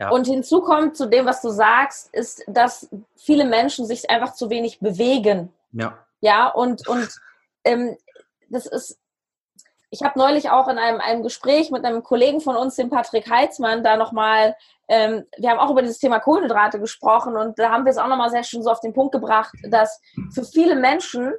Ja. 0.00 0.10
Und 0.10 0.26
hinzu 0.26 0.62
kommt 0.62 0.96
zu 0.96 1.08
dem, 1.08 1.26
was 1.26 1.40
du 1.40 1.50
sagst, 1.50 2.12
ist, 2.12 2.42
dass 2.48 2.88
viele 3.16 3.44
Menschen 3.44 3.86
sich 3.86 4.10
einfach 4.10 4.34
zu 4.34 4.50
wenig 4.50 4.80
bewegen. 4.80 5.52
Ja. 5.70 5.98
Ja, 6.20 6.48
und, 6.48 6.88
und 6.88 7.08
ähm, 7.62 7.96
das 8.48 8.66
ist 8.66 8.98
ich 9.94 10.02
habe 10.02 10.18
neulich 10.18 10.50
auch 10.50 10.66
in 10.66 10.76
einem, 10.76 11.00
einem 11.00 11.22
Gespräch 11.22 11.70
mit 11.70 11.84
einem 11.84 12.02
Kollegen 12.02 12.40
von 12.40 12.56
uns, 12.56 12.74
dem 12.74 12.90
Patrick 12.90 13.30
Heitzmann, 13.30 13.84
da 13.84 13.96
nochmal, 13.96 14.56
ähm, 14.88 15.24
wir 15.38 15.50
haben 15.50 15.60
auch 15.60 15.70
über 15.70 15.82
dieses 15.82 15.98
Thema 15.98 16.18
Kohlenhydrate 16.18 16.80
gesprochen 16.80 17.36
und 17.36 17.60
da 17.60 17.70
haben 17.70 17.84
wir 17.84 17.90
es 17.90 17.98
auch 17.98 18.08
nochmal 18.08 18.30
sehr 18.30 18.42
schön 18.42 18.64
so 18.64 18.70
auf 18.70 18.80
den 18.80 18.92
Punkt 18.92 19.12
gebracht, 19.12 19.54
dass 19.70 20.00
für 20.34 20.44
viele 20.44 20.74
Menschen 20.74 21.32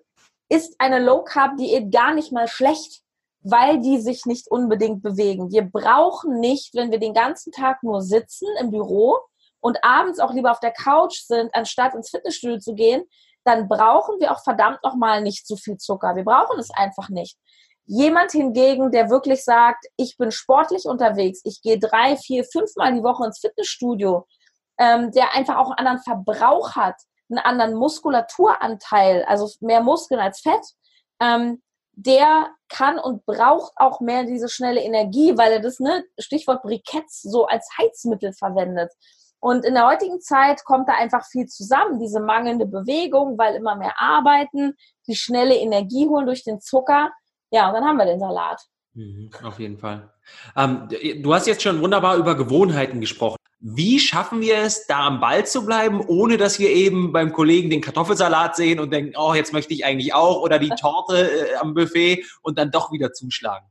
ist 0.47 0.75
eine 0.79 0.99
Low-Carb-Diät 0.99 1.91
gar 1.91 2.13
nicht 2.13 2.31
mal 2.31 2.47
schlecht, 2.47 3.01
weil 3.41 3.81
die 3.81 3.99
sich 3.99 4.25
nicht 4.25 4.49
unbedingt 4.49 5.03
bewegen. 5.03 5.51
Wir 5.51 5.63
brauchen 5.63 6.39
nicht, 6.39 6.75
wenn 6.75 6.91
wir 6.91 6.99
den 6.99 7.13
ganzen 7.13 7.51
Tag 7.51 7.83
nur 7.83 8.01
sitzen 8.01 8.47
im 8.61 8.71
Büro 8.71 9.17
und 9.59 9.83
abends 9.83 10.19
auch 10.19 10.31
lieber 10.31 10.51
auf 10.51 10.61
der 10.61 10.71
Couch 10.71 11.23
sind, 11.25 11.53
anstatt 11.53 11.93
ins 11.93 12.09
Fitnessstudio 12.09 12.59
zu 12.59 12.73
gehen, 12.73 13.03
dann 13.43 13.67
brauchen 13.67 14.19
wir 14.21 14.31
auch 14.31 14.41
verdammt 14.41 14.79
nochmal 14.81 15.21
nicht 15.21 15.45
so 15.45 15.57
viel 15.57 15.75
Zucker. 15.75 16.15
Wir 16.15 16.23
brauchen 16.23 16.57
es 16.57 16.71
einfach 16.71 17.09
nicht. 17.09 17.37
Jemand 17.87 18.31
hingegen, 18.31 18.91
der 18.91 19.09
wirklich 19.09 19.43
sagt, 19.43 19.85
ich 19.95 20.17
bin 20.17 20.31
sportlich 20.31 20.85
unterwegs, 20.85 21.41
ich 21.43 21.61
gehe 21.61 21.79
drei, 21.79 22.17
vier, 22.17 22.43
fünfmal 22.43 22.93
die 22.93 23.03
Woche 23.03 23.25
ins 23.25 23.39
Fitnessstudio, 23.39 24.25
ähm, 24.79 25.11
der 25.11 25.33
einfach 25.35 25.57
auch 25.57 25.69
einen 25.69 25.87
anderen 25.87 25.99
Verbrauch 25.99 26.75
hat, 26.75 26.95
einen 27.29 27.39
anderen 27.39 27.75
Muskulaturanteil, 27.75 29.23
also 29.25 29.49
mehr 29.61 29.81
Muskeln 29.81 30.19
als 30.19 30.41
Fett, 30.41 30.65
ähm, 31.19 31.61
der 31.93 32.49
kann 32.67 32.99
und 32.99 33.25
braucht 33.25 33.71
auch 33.77 34.01
mehr 34.01 34.23
diese 34.23 34.49
schnelle 34.49 34.81
Energie, 34.81 35.37
weil 35.37 35.53
er 35.53 35.59
das, 35.59 35.79
ne, 35.79 36.03
Stichwort 36.19 36.63
Briketts, 36.63 37.21
so 37.21 37.45
als 37.45 37.69
Heizmittel 37.77 38.33
verwendet. 38.33 38.91
Und 39.39 39.63
in 39.63 39.75
der 39.75 39.87
heutigen 39.87 40.19
Zeit 40.21 40.65
kommt 40.65 40.89
da 40.89 40.93
einfach 40.93 41.25
viel 41.25 41.45
zusammen, 41.45 41.99
diese 41.99 42.19
mangelnde 42.19 42.65
Bewegung, 42.65 43.37
weil 43.37 43.55
immer 43.55 43.75
mehr 43.75 43.93
arbeiten, 43.97 44.75
die 45.07 45.15
schnelle 45.15 45.55
Energie 45.55 46.07
holen 46.07 46.25
durch 46.25 46.43
den 46.43 46.59
Zucker 46.59 47.11
ja, 47.55 47.69
und 47.69 47.73
dann 47.73 47.85
haben 47.85 47.97
wir 47.97 48.05
den 48.05 48.19
Salat. 48.19 48.61
Mhm, 48.95 49.29
auf 49.43 49.59
jeden 49.59 49.77
Fall. 49.77 50.11
Ähm, 50.57 50.89
du 51.21 51.33
hast 51.33 51.47
jetzt 51.47 51.63
schon 51.63 51.81
wunderbar 51.81 52.17
über 52.17 52.35
Gewohnheiten 52.35 52.99
gesprochen. 52.99 53.37
Wie 53.59 53.99
schaffen 53.99 54.41
wir 54.41 54.57
es, 54.57 54.85
da 54.87 55.07
am 55.07 55.21
Ball 55.21 55.45
zu 55.45 55.65
bleiben, 55.65 56.01
ohne 56.05 56.35
dass 56.35 56.59
wir 56.59 56.69
eben 56.69 57.13
beim 57.13 57.31
Kollegen 57.31 57.69
den 57.69 57.79
Kartoffelsalat 57.79 58.57
sehen 58.57 58.81
und 58.81 58.91
denken, 58.91 59.13
oh, 59.17 59.33
jetzt 59.33 59.53
möchte 59.53 59.73
ich 59.73 59.85
eigentlich 59.85 60.13
auch 60.13 60.41
oder 60.41 60.59
die 60.59 60.69
Torte 60.81 61.29
äh, 61.31 61.55
am 61.55 61.73
Buffet 61.73 62.25
und 62.41 62.59
dann 62.59 62.71
doch 62.71 62.91
wieder 62.91 63.13
zuschlagen? 63.13 63.65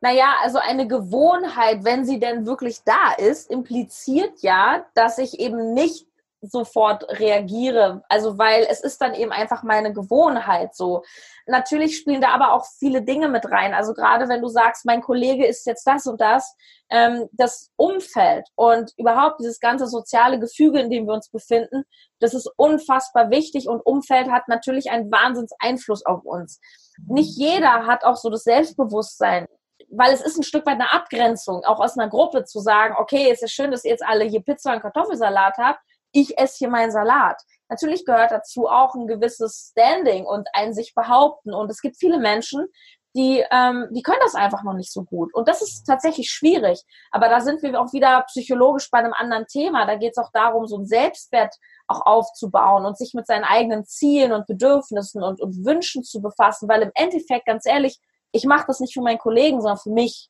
Naja, 0.00 0.32
also 0.42 0.58
eine 0.58 0.88
Gewohnheit, 0.88 1.84
wenn 1.84 2.06
sie 2.06 2.18
denn 2.18 2.46
wirklich 2.46 2.78
da 2.86 3.12
ist, 3.18 3.50
impliziert 3.50 4.40
ja, 4.40 4.86
dass 4.94 5.18
ich 5.18 5.38
eben 5.38 5.74
nicht 5.74 6.06
sofort 6.42 7.04
reagiere. 7.18 8.02
Also 8.08 8.38
weil 8.38 8.66
es 8.68 8.80
ist 8.80 9.00
dann 9.00 9.14
eben 9.14 9.32
einfach 9.32 9.62
meine 9.62 9.92
Gewohnheit 9.92 10.74
so. 10.74 11.02
Natürlich 11.46 11.96
spielen 11.96 12.20
da 12.20 12.28
aber 12.28 12.52
auch 12.54 12.66
viele 12.78 13.02
Dinge 13.02 13.28
mit 13.28 13.50
rein. 13.50 13.74
Also 13.74 13.92
gerade 13.92 14.28
wenn 14.28 14.40
du 14.40 14.48
sagst, 14.48 14.84
mein 14.86 15.02
Kollege 15.02 15.46
ist 15.46 15.66
jetzt 15.66 15.86
das 15.86 16.06
und 16.06 16.20
das, 16.20 16.56
ähm, 16.88 17.28
das 17.32 17.70
Umfeld 17.76 18.46
und 18.54 18.92
überhaupt 18.96 19.40
dieses 19.40 19.60
ganze 19.60 19.86
soziale 19.86 20.38
Gefüge, 20.38 20.80
in 20.80 20.90
dem 20.90 21.06
wir 21.06 21.14
uns 21.14 21.30
befinden, 21.30 21.84
das 22.20 22.34
ist 22.34 22.50
unfassbar 22.56 23.30
wichtig 23.30 23.68
und 23.68 23.80
Umfeld 23.80 24.30
hat 24.30 24.48
natürlich 24.48 24.90
einen 24.90 25.10
Wahnsinns 25.10 25.52
Einfluss 25.58 26.04
auf 26.04 26.24
uns. 26.24 26.60
Nicht 27.06 27.36
jeder 27.36 27.86
hat 27.86 28.04
auch 28.04 28.16
so 28.16 28.30
das 28.30 28.44
Selbstbewusstsein, 28.44 29.46
weil 29.90 30.12
es 30.12 30.20
ist 30.20 30.36
ein 30.38 30.42
Stück 30.42 30.66
weit 30.66 30.74
eine 30.74 30.92
Abgrenzung, 30.92 31.64
auch 31.64 31.80
aus 31.80 31.98
einer 31.98 32.08
Gruppe 32.08 32.44
zu 32.44 32.60
sagen, 32.60 32.94
okay, 32.98 33.30
es 33.30 33.42
ist 33.42 33.52
schön, 33.52 33.70
dass 33.70 33.84
ihr 33.84 33.90
jetzt 33.90 34.04
alle 34.04 34.24
hier 34.24 34.42
Pizza 34.42 34.72
und 34.72 34.80
Kartoffelsalat 34.80 35.56
habt, 35.58 35.80
ich 36.12 36.38
esse 36.38 36.58
hier 36.58 36.68
meinen 36.68 36.90
Salat. 36.90 37.40
Natürlich 37.68 38.04
gehört 38.04 38.32
dazu 38.32 38.66
auch 38.66 38.94
ein 38.94 39.06
gewisses 39.06 39.70
Standing 39.70 40.26
und 40.26 40.48
ein 40.52 40.74
sich 40.74 40.94
behaupten. 40.94 41.54
Und 41.54 41.70
es 41.70 41.80
gibt 41.80 41.96
viele 41.96 42.18
Menschen, 42.18 42.66
die, 43.14 43.44
ähm, 43.50 43.88
die 43.90 44.02
können 44.02 44.20
das 44.22 44.34
einfach 44.34 44.62
noch 44.62 44.74
nicht 44.74 44.92
so 44.92 45.04
gut. 45.04 45.34
Und 45.34 45.48
das 45.48 45.62
ist 45.62 45.84
tatsächlich 45.84 46.30
schwierig. 46.30 46.82
Aber 47.10 47.28
da 47.28 47.40
sind 47.40 47.62
wir 47.62 47.80
auch 47.80 47.92
wieder 47.92 48.22
psychologisch 48.28 48.90
bei 48.90 48.98
einem 48.98 49.12
anderen 49.12 49.46
Thema. 49.46 49.86
Da 49.86 49.96
geht 49.96 50.12
es 50.12 50.18
auch 50.18 50.30
darum, 50.32 50.66
so 50.66 50.78
ein 50.78 50.86
Selbstwert 50.86 51.54
auch 51.88 52.06
aufzubauen 52.06 52.84
und 52.84 52.96
sich 52.96 53.14
mit 53.14 53.26
seinen 53.26 53.44
eigenen 53.44 53.84
Zielen 53.84 54.32
und 54.32 54.46
Bedürfnissen 54.46 55.22
und, 55.22 55.40
und 55.40 55.64
Wünschen 55.64 56.04
zu 56.04 56.20
befassen. 56.20 56.68
Weil 56.68 56.82
im 56.82 56.92
Endeffekt, 56.94 57.46
ganz 57.46 57.66
ehrlich, 57.66 57.98
ich 58.32 58.44
mache 58.44 58.66
das 58.68 58.80
nicht 58.80 58.94
für 58.94 59.02
meinen 59.02 59.18
Kollegen, 59.18 59.60
sondern 59.60 59.78
für 59.78 59.90
mich. 59.90 60.28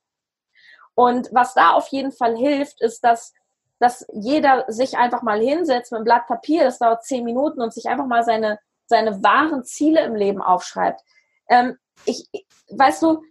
Und 0.95 1.29
was 1.33 1.55
da 1.55 1.73
auf 1.73 1.89
jeden 1.89 2.13
Fall 2.13 2.37
hilft, 2.37 2.81
ist, 2.81 3.05
dass 3.05 3.33
dass 3.81 4.07
jeder 4.13 4.67
sich 4.69 4.97
einfach 4.97 5.23
mal 5.23 5.41
hinsetzt 5.41 5.91
mit 5.91 5.99
einem 5.99 6.05
Blatt 6.05 6.27
Papier, 6.27 6.65
das 6.65 6.79
dauert 6.79 7.03
zehn 7.03 7.25
Minuten 7.25 7.61
und 7.61 7.73
sich 7.73 7.89
einfach 7.89 8.07
mal 8.07 8.23
seine, 8.23 8.61
seine 8.87 9.23
wahren 9.23 9.65
Ziele 9.65 10.05
im 10.05 10.15
Leben 10.15 10.43
aufschreibt. 10.43 11.01
Ähm, 11.49 11.77
ich, 12.05 12.29
weißt 12.69 13.03
du, 13.03 13.23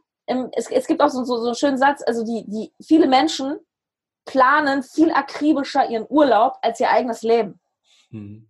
es, 0.53 0.69
es 0.69 0.87
gibt 0.87 1.01
auch 1.01 1.09
so, 1.09 1.23
so, 1.23 1.37
so 1.37 1.47
einen 1.47 1.55
schönen 1.55 1.77
Satz, 1.77 2.03
also 2.05 2.25
die, 2.25 2.45
die, 2.47 2.73
viele 2.83 3.07
Menschen 3.07 3.59
planen 4.25 4.83
viel 4.83 5.11
akribischer 5.11 5.89
ihren 5.89 6.05
Urlaub 6.09 6.57
als 6.61 6.79
ihr 6.79 6.89
eigenes 6.89 7.21
Leben. 7.21 7.59
Mhm. 8.09 8.49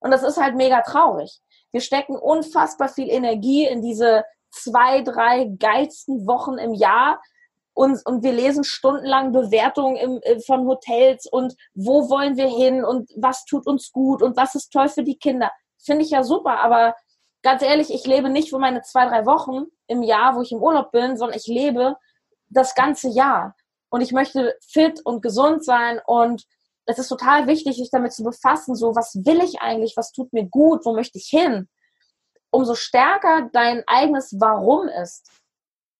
Und 0.00 0.10
das 0.10 0.22
ist 0.22 0.40
halt 0.40 0.56
mega 0.56 0.82
traurig. 0.82 1.40
Wir 1.72 1.80
stecken 1.80 2.16
unfassbar 2.16 2.88
viel 2.88 3.08
Energie 3.08 3.66
in 3.66 3.82
diese 3.82 4.24
zwei, 4.50 5.02
drei 5.02 5.46
geilsten 5.58 6.26
Wochen 6.26 6.58
im 6.58 6.74
Jahr, 6.74 7.20
und, 7.74 8.00
und 8.06 8.22
wir 8.22 8.32
lesen 8.32 8.64
stundenlang 8.64 9.32
Bewertungen 9.32 9.96
im, 9.96 10.20
äh, 10.22 10.40
von 10.40 10.66
Hotels 10.66 11.26
und 11.26 11.54
wo 11.74 12.08
wollen 12.08 12.36
wir 12.36 12.48
hin 12.48 12.84
und 12.84 13.10
was 13.16 13.44
tut 13.44 13.66
uns 13.66 13.90
gut 13.90 14.22
und 14.22 14.36
was 14.36 14.54
ist 14.54 14.70
toll 14.72 14.88
für 14.88 15.02
die 15.02 15.18
Kinder. 15.18 15.50
Finde 15.84 16.04
ich 16.04 16.10
ja 16.10 16.22
super, 16.22 16.60
aber 16.60 16.94
ganz 17.42 17.62
ehrlich, 17.62 17.92
ich 17.92 18.06
lebe 18.06 18.30
nicht 18.30 18.50
für 18.50 18.58
meine 18.58 18.82
zwei, 18.82 19.06
drei 19.06 19.26
Wochen 19.26 19.66
im 19.88 20.02
Jahr, 20.02 20.36
wo 20.36 20.42
ich 20.42 20.52
im 20.52 20.62
Urlaub 20.62 20.92
bin, 20.92 21.16
sondern 21.16 21.36
ich 21.36 21.46
lebe 21.46 21.96
das 22.48 22.74
ganze 22.74 23.08
Jahr. 23.08 23.54
Und 23.90 24.00
ich 24.00 24.12
möchte 24.12 24.56
fit 24.66 25.00
und 25.04 25.20
gesund 25.20 25.64
sein 25.64 26.00
und 26.06 26.44
es 26.86 26.98
ist 26.98 27.08
total 27.08 27.46
wichtig, 27.46 27.76
sich 27.76 27.90
damit 27.90 28.12
zu 28.12 28.22
befassen, 28.22 28.74
so 28.76 28.94
was 28.94 29.14
will 29.24 29.40
ich 29.42 29.60
eigentlich, 29.60 29.96
was 29.96 30.12
tut 30.12 30.32
mir 30.32 30.44
gut, 30.44 30.84
wo 30.84 30.94
möchte 30.94 31.18
ich 31.18 31.26
hin. 31.26 31.68
Umso 32.50 32.74
stärker 32.74 33.48
dein 33.52 33.82
eigenes 33.86 34.36
Warum 34.38 34.88
ist, 34.88 35.28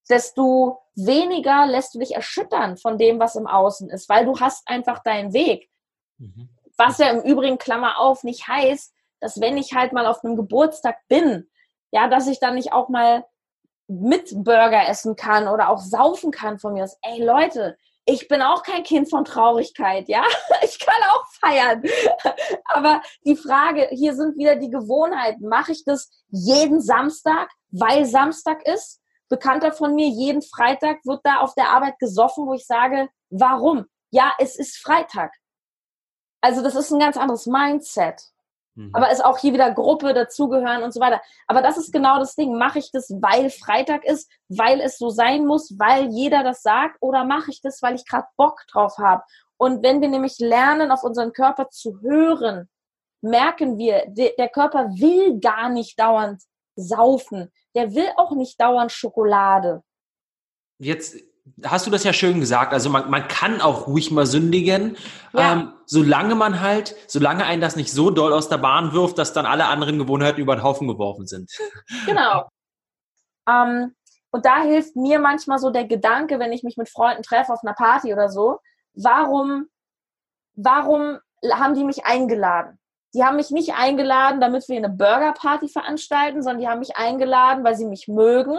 desto 0.09 0.83
weniger 0.95 1.67
lässt 1.67 1.95
du 1.95 1.99
dich 1.99 2.15
erschüttern 2.15 2.77
von 2.77 2.99
dem, 2.99 3.19
was 3.19 3.37
im 3.37 3.47
Außen 3.47 3.91
ist, 3.91 4.09
weil 4.09 4.25
du 4.25 4.39
hast 4.39 4.67
einfach 4.69 5.03
deinen 5.03 5.33
Weg. 5.33 5.71
Mhm. 6.19 6.49
Was 6.77 6.99
ja 6.99 7.11
im 7.11 7.23
Übrigen, 7.23 7.59
Klammer 7.59 7.99
auf, 7.99 8.25
nicht 8.25 8.49
heißt, 8.49 8.93
dass 9.21 9.41
wenn 9.41 9.57
ich 9.57 9.75
halt 9.75 9.93
mal 9.93 10.07
auf 10.07 10.23
einem 10.23 10.37
Geburtstag 10.37 10.99
bin, 11.09 11.49
ja, 11.91 12.09
dass 12.09 12.27
ich 12.27 12.41
dann 12.41 12.57
nicht 12.57 12.73
auch 12.73 12.89
mal 12.89 13.25
mit 13.87 14.33
Burger 14.35 14.89
essen 14.89 15.17
kann 15.17 15.49
oder 15.49 15.69
auch 15.69 15.79
saufen 15.79 16.31
kann 16.31 16.59
von 16.59 16.75
mir 16.75 16.85
aus. 16.85 16.97
Ey 17.03 17.23
Leute, 17.23 17.77
ich 18.07 18.29
bin 18.29 18.43
auch 18.43 18.63
kein 18.63 18.83
Kind 18.83 19.09
von 19.09 19.25
Traurigkeit, 19.25 20.09
ja. 20.09 20.25
Ich 20.63 20.79
kann 20.79 20.95
auch 21.11 21.27
feiern. 21.41 21.83
Aber 22.67 23.01
die 23.25 23.37
Frage, 23.37 23.89
hier 23.91 24.15
sind 24.15 24.37
wieder 24.37 24.57
die 24.57 24.71
Gewohnheiten. 24.71 25.49
Mache 25.49 25.73
ich 25.73 25.85
das 25.85 26.11
jeden 26.29 26.81
Samstag, 26.81 27.51
weil 27.71 28.05
Samstag 28.05 28.67
ist? 28.67 29.01
Bekannter 29.29 29.73
von 29.73 29.95
mir, 29.95 30.09
jeden 30.09 30.43
Freitag 30.43 30.99
wird 31.05 31.21
da 31.25 31.41
auf 31.41 31.55
der 31.55 31.71
Arbeit 31.71 31.99
gesoffen, 31.99 32.47
wo 32.47 32.55
ich 32.55 32.67
sage, 32.67 33.09
warum? 33.31 33.87
Ja, 34.11 34.33
es 34.39 34.57
ist 34.57 34.77
Freitag. 34.77 35.33
Also 36.41 36.63
das 36.63 36.75
ist 36.75 36.93
ein 36.93 36.99
ganz 36.99 37.17
anderes 37.17 37.47
Mindset. 37.47 38.21
Mhm. 38.75 38.91
Aber 38.93 39.11
ist 39.11 39.25
auch 39.25 39.39
hier 39.39 39.53
wieder 39.53 39.73
Gruppe 39.73 40.13
dazugehören 40.15 40.83
und 40.83 40.93
so 40.93 41.01
weiter. 41.01 41.21
Aber 41.47 41.63
das 41.63 41.79
ist 41.79 41.93
genau 41.93 42.19
das 42.19 42.35
Ding. 42.35 42.59
Mache 42.59 42.79
ich 42.79 42.91
das, 42.93 43.11
weil 43.21 43.51
Freitag 43.51 44.05
ist, 44.05 44.31
weil 44.49 44.81
es 44.81 44.99
so 44.99 45.11
sein 45.11 45.47
muss, 45.47 45.79
weil 45.79 46.09
jeder 46.11 46.43
das 46.43 46.63
sagt, 46.63 46.97
oder 47.01 47.25
mache 47.25 47.51
ich 47.51 47.61
das, 47.63 47.83
weil 47.83 47.95
ich 47.95 48.07
gerade 48.07 48.27
Bock 48.37 48.61
drauf 48.71 48.99
habe? 48.99 49.23
Und 49.57 49.83
wenn 49.83 50.01
wir 50.01 50.09
nämlich 50.09 50.39
lernen, 50.39 50.91
auf 50.91 51.05
unseren 51.05 51.33
Körper 51.33 51.71
zu 51.71 52.01
hören, 52.01 52.69
merken 53.23 53.79
wir, 53.79 54.05
der 54.09 54.49
Körper 54.49 54.91
will 54.91 55.41
gar 55.41 55.69
nicht 55.71 55.99
dauernd 55.99 56.43
saufen. 56.77 57.53
Der 57.75 57.95
will 57.95 58.09
auch 58.17 58.33
nicht 58.33 58.61
dauernd 58.61 58.93
Schokolade. 58.93 59.83
Jetzt 60.79 61.17
hast 61.65 61.87
du 61.87 61.91
das 61.91 62.05
ja 62.05 62.13
schön 62.13 62.41
gesagt. 62.41 62.73
Also 62.73 62.91
man, 62.91 63.11
man 63.11 63.29
kann 63.29 63.61
auch 63.61 63.87
ruhig 63.87 64.11
mal 64.11 64.27
sündigen, 64.27 64.97
ja. 65.33 65.53
ähm, 65.53 65.73
solange 65.87 66.35
man 66.35 66.61
halt, 66.61 66.97
solange 67.07 67.45
einen 67.45 67.61
das 67.61 67.77
nicht 67.77 67.93
so 67.93 68.11
doll 68.11 68.33
aus 68.33 68.49
der 68.49 68.59
Bahn 68.59 68.93
wirft, 68.93 69.19
dass 69.19 69.33
dann 69.33 69.47
alle 69.47 69.67
anderen 69.67 69.99
Gewohnheiten 69.99 70.41
über 70.41 70.57
den 70.57 70.63
Haufen 70.63 70.89
geworfen 70.89 71.27
sind. 71.27 71.51
Genau. 72.07 72.49
ähm, 73.49 73.95
und 74.31 74.45
da 74.47 74.63
hilft 74.63 74.97
mir 74.97 75.21
manchmal 75.21 75.59
so 75.59 75.71
der 75.71 75.85
Gedanke, 75.85 76.39
wenn 76.39 76.53
ich 76.53 76.65
mich 76.65 76.77
mit 76.77 76.89
Freunden 76.89 77.23
treffe 77.23 77.53
auf 77.53 77.63
einer 77.63 77.75
Party 77.75 78.13
oder 78.13 78.29
so, 78.29 78.59
warum, 78.95 79.67
warum 80.55 81.19
haben 81.53 81.75
die 81.75 81.85
mich 81.85 82.05
eingeladen? 82.05 82.79
Die 83.15 83.23
haben 83.23 83.37
mich 83.37 83.51
nicht 83.51 83.75
eingeladen, 83.75 84.41
damit 84.41 84.69
wir 84.69 84.77
eine 84.77 84.89
Burgerparty 84.89 85.69
veranstalten, 85.69 86.43
sondern 86.43 86.61
die 86.61 86.69
haben 86.69 86.81
mich 86.81 86.97
eingeladen, 86.97 87.63
weil 87.63 87.77
sie 87.77 87.87
mich 87.87 88.09
mögen, 88.09 88.59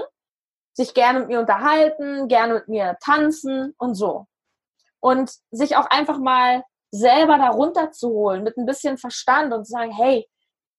sich 0.74 0.94
gerne 0.94 1.20
mit 1.20 1.28
mir 1.28 1.40
unterhalten, 1.40 2.28
gerne 2.28 2.56
mit 2.56 2.68
mir 2.70 2.98
tanzen 3.04 3.76
und 3.78 3.96
so. 3.96 4.28
Und 5.02 5.32
sich 5.52 5.76
auch 5.76 5.88
einfach 5.88 6.18
mal 6.18 6.64
selber 6.92 7.38
darunter 7.38 7.92
zu 7.92 8.10
holen 8.10 8.44
mit 8.44 8.58
ein 8.58 8.66
bisschen 8.66 8.98
Verstand 8.98 9.54
und 9.54 9.66
zu 9.66 9.72
sagen, 9.72 9.92
hey, 9.92 10.28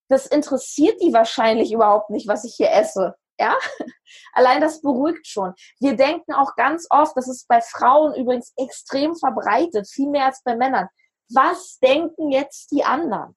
das 0.09 0.27
interessiert 0.27 1.01
die 1.03 1.13
wahrscheinlich 1.13 1.73
überhaupt 1.73 2.11
nicht, 2.11 2.29
was 2.29 2.45
ich 2.45 2.55
hier 2.57 2.71
esse. 2.73 3.15
Ja, 3.39 3.55
allein 4.33 4.63
das 4.63 4.81
beruhigt 4.81 5.27
schon. 5.27 5.53
Wir 5.81 5.97
denken 5.97 6.33
auch 6.33 6.57
ganz 6.57 6.87
oft, 6.89 7.15
das 7.17 7.29
ist 7.29 7.47
bei 7.49 7.61
Frauen 7.61 8.15
übrigens 8.15 8.55
extrem 8.57 9.15
verbreitet, 9.15 9.89
viel 9.89 10.09
mehr 10.09 10.27
als 10.27 10.43
bei 10.43 10.57
Männern. 10.57 10.89
Was 11.29 11.79
denken 11.81 12.31
jetzt 12.31 12.71
die 12.71 12.85
anderen? 12.85 13.37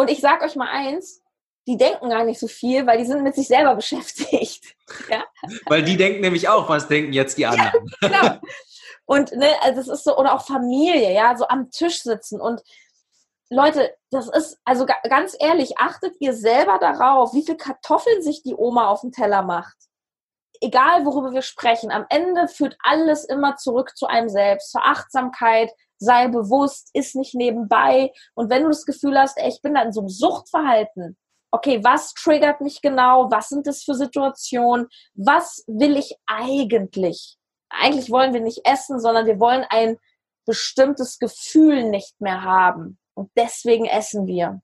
Und 0.00 0.10
ich 0.10 0.20
sage 0.20 0.46
euch 0.46 0.56
mal 0.56 0.70
eins, 0.70 1.20
die 1.66 1.76
denken 1.76 2.08
gar 2.08 2.24
nicht 2.24 2.40
so 2.40 2.48
viel, 2.48 2.86
weil 2.86 2.96
die 2.96 3.04
sind 3.04 3.22
mit 3.22 3.34
sich 3.34 3.48
selber 3.48 3.74
beschäftigt. 3.76 4.64
Ja? 5.10 5.24
Weil 5.66 5.82
die 5.82 5.98
denken 5.98 6.22
nämlich 6.22 6.48
auch, 6.48 6.70
was 6.70 6.88
denken 6.88 7.12
jetzt 7.12 7.36
die 7.36 7.44
anderen. 7.44 7.86
Ja, 8.00 8.08
genau. 8.08 8.40
Und 9.04 9.32
ne, 9.32 9.50
also 9.60 9.76
das 9.76 9.88
ist 9.88 10.04
so, 10.04 10.16
oder 10.16 10.34
auch 10.34 10.46
Familie, 10.46 11.12
ja, 11.12 11.36
so 11.36 11.46
am 11.48 11.70
Tisch 11.70 12.02
sitzen 12.02 12.40
und 12.40 12.62
Leute, 13.50 13.92
das 14.10 14.28
ist, 14.28 14.58
also 14.64 14.86
ganz 14.86 15.36
ehrlich, 15.38 15.76
achtet 15.76 16.14
ihr 16.20 16.32
selber 16.32 16.78
darauf, 16.78 17.34
wie 17.34 17.44
viel 17.44 17.56
Kartoffeln 17.56 18.22
sich 18.22 18.44
die 18.44 18.54
Oma 18.54 18.86
auf 18.86 19.00
den 19.00 19.10
Teller 19.10 19.42
macht. 19.42 19.76
Egal, 20.60 21.04
worüber 21.04 21.32
wir 21.32 21.42
sprechen, 21.42 21.90
am 21.90 22.06
Ende 22.08 22.46
führt 22.46 22.76
alles 22.84 23.24
immer 23.24 23.56
zurück 23.56 23.96
zu 23.96 24.06
einem 24.06 24.28
selbst, 24.28 24.70
zur 24.70 24.84
Achtsamkeit, 24.86 25.72
sei 26.00 26.28
bewusst, 26.28 26.90
ist 26.94 27.14
nicht 27.14 27.34
nebenbei. 27.34 28.12
Und 28.34 28.50
wenn 28.50 28.62
du 28.62 28.68
das 28.68 28.84
Gefühl 28.84 29.18
hast, 29.18 29.38
ey, 29.38 29.48
ich 29.48 29.62
bin 29.62 29.74
da 29.74 29.82
in 29.82 29.92
so 29.92 30.00
einem 30.00 30.08
Suchtverhalten, 30.08 31.16
okay, 31.52 31.84
was 31.84 32.14
triggert 32.14 32.60
mich 32.60 32.80
genau? 32.80 33.30
Was 33.30 33.48
sind 33.48 33.66
das 33.66 33.82
für 33.82 33.94
Situationen? 33.94 34.88
Was 35.14 35.62
will 35.66 35.96
ich 35.96 36.16
eigentlich? 36.26 37.36
Eigentlich 37.68 38.10
wollen 38.10 38.34
wir 38.34 38.40
nicht 38.40 38.62
essen, 38.64 39.00
sondern 39.00 39.26
wir 39.26 39.38
wollen 39.38 39.64
ein 39.68 39.96
bestimmtes 40.46 41.18
Gefühl 41.18 41.88
nicht 41.88 42.20
mehr 42.20 42.42
haben. 42.42 42.98
Und 43.14 43.30
deswegen 43.36 43.84
essen 43.84 44.26
wir. 44.26 44.60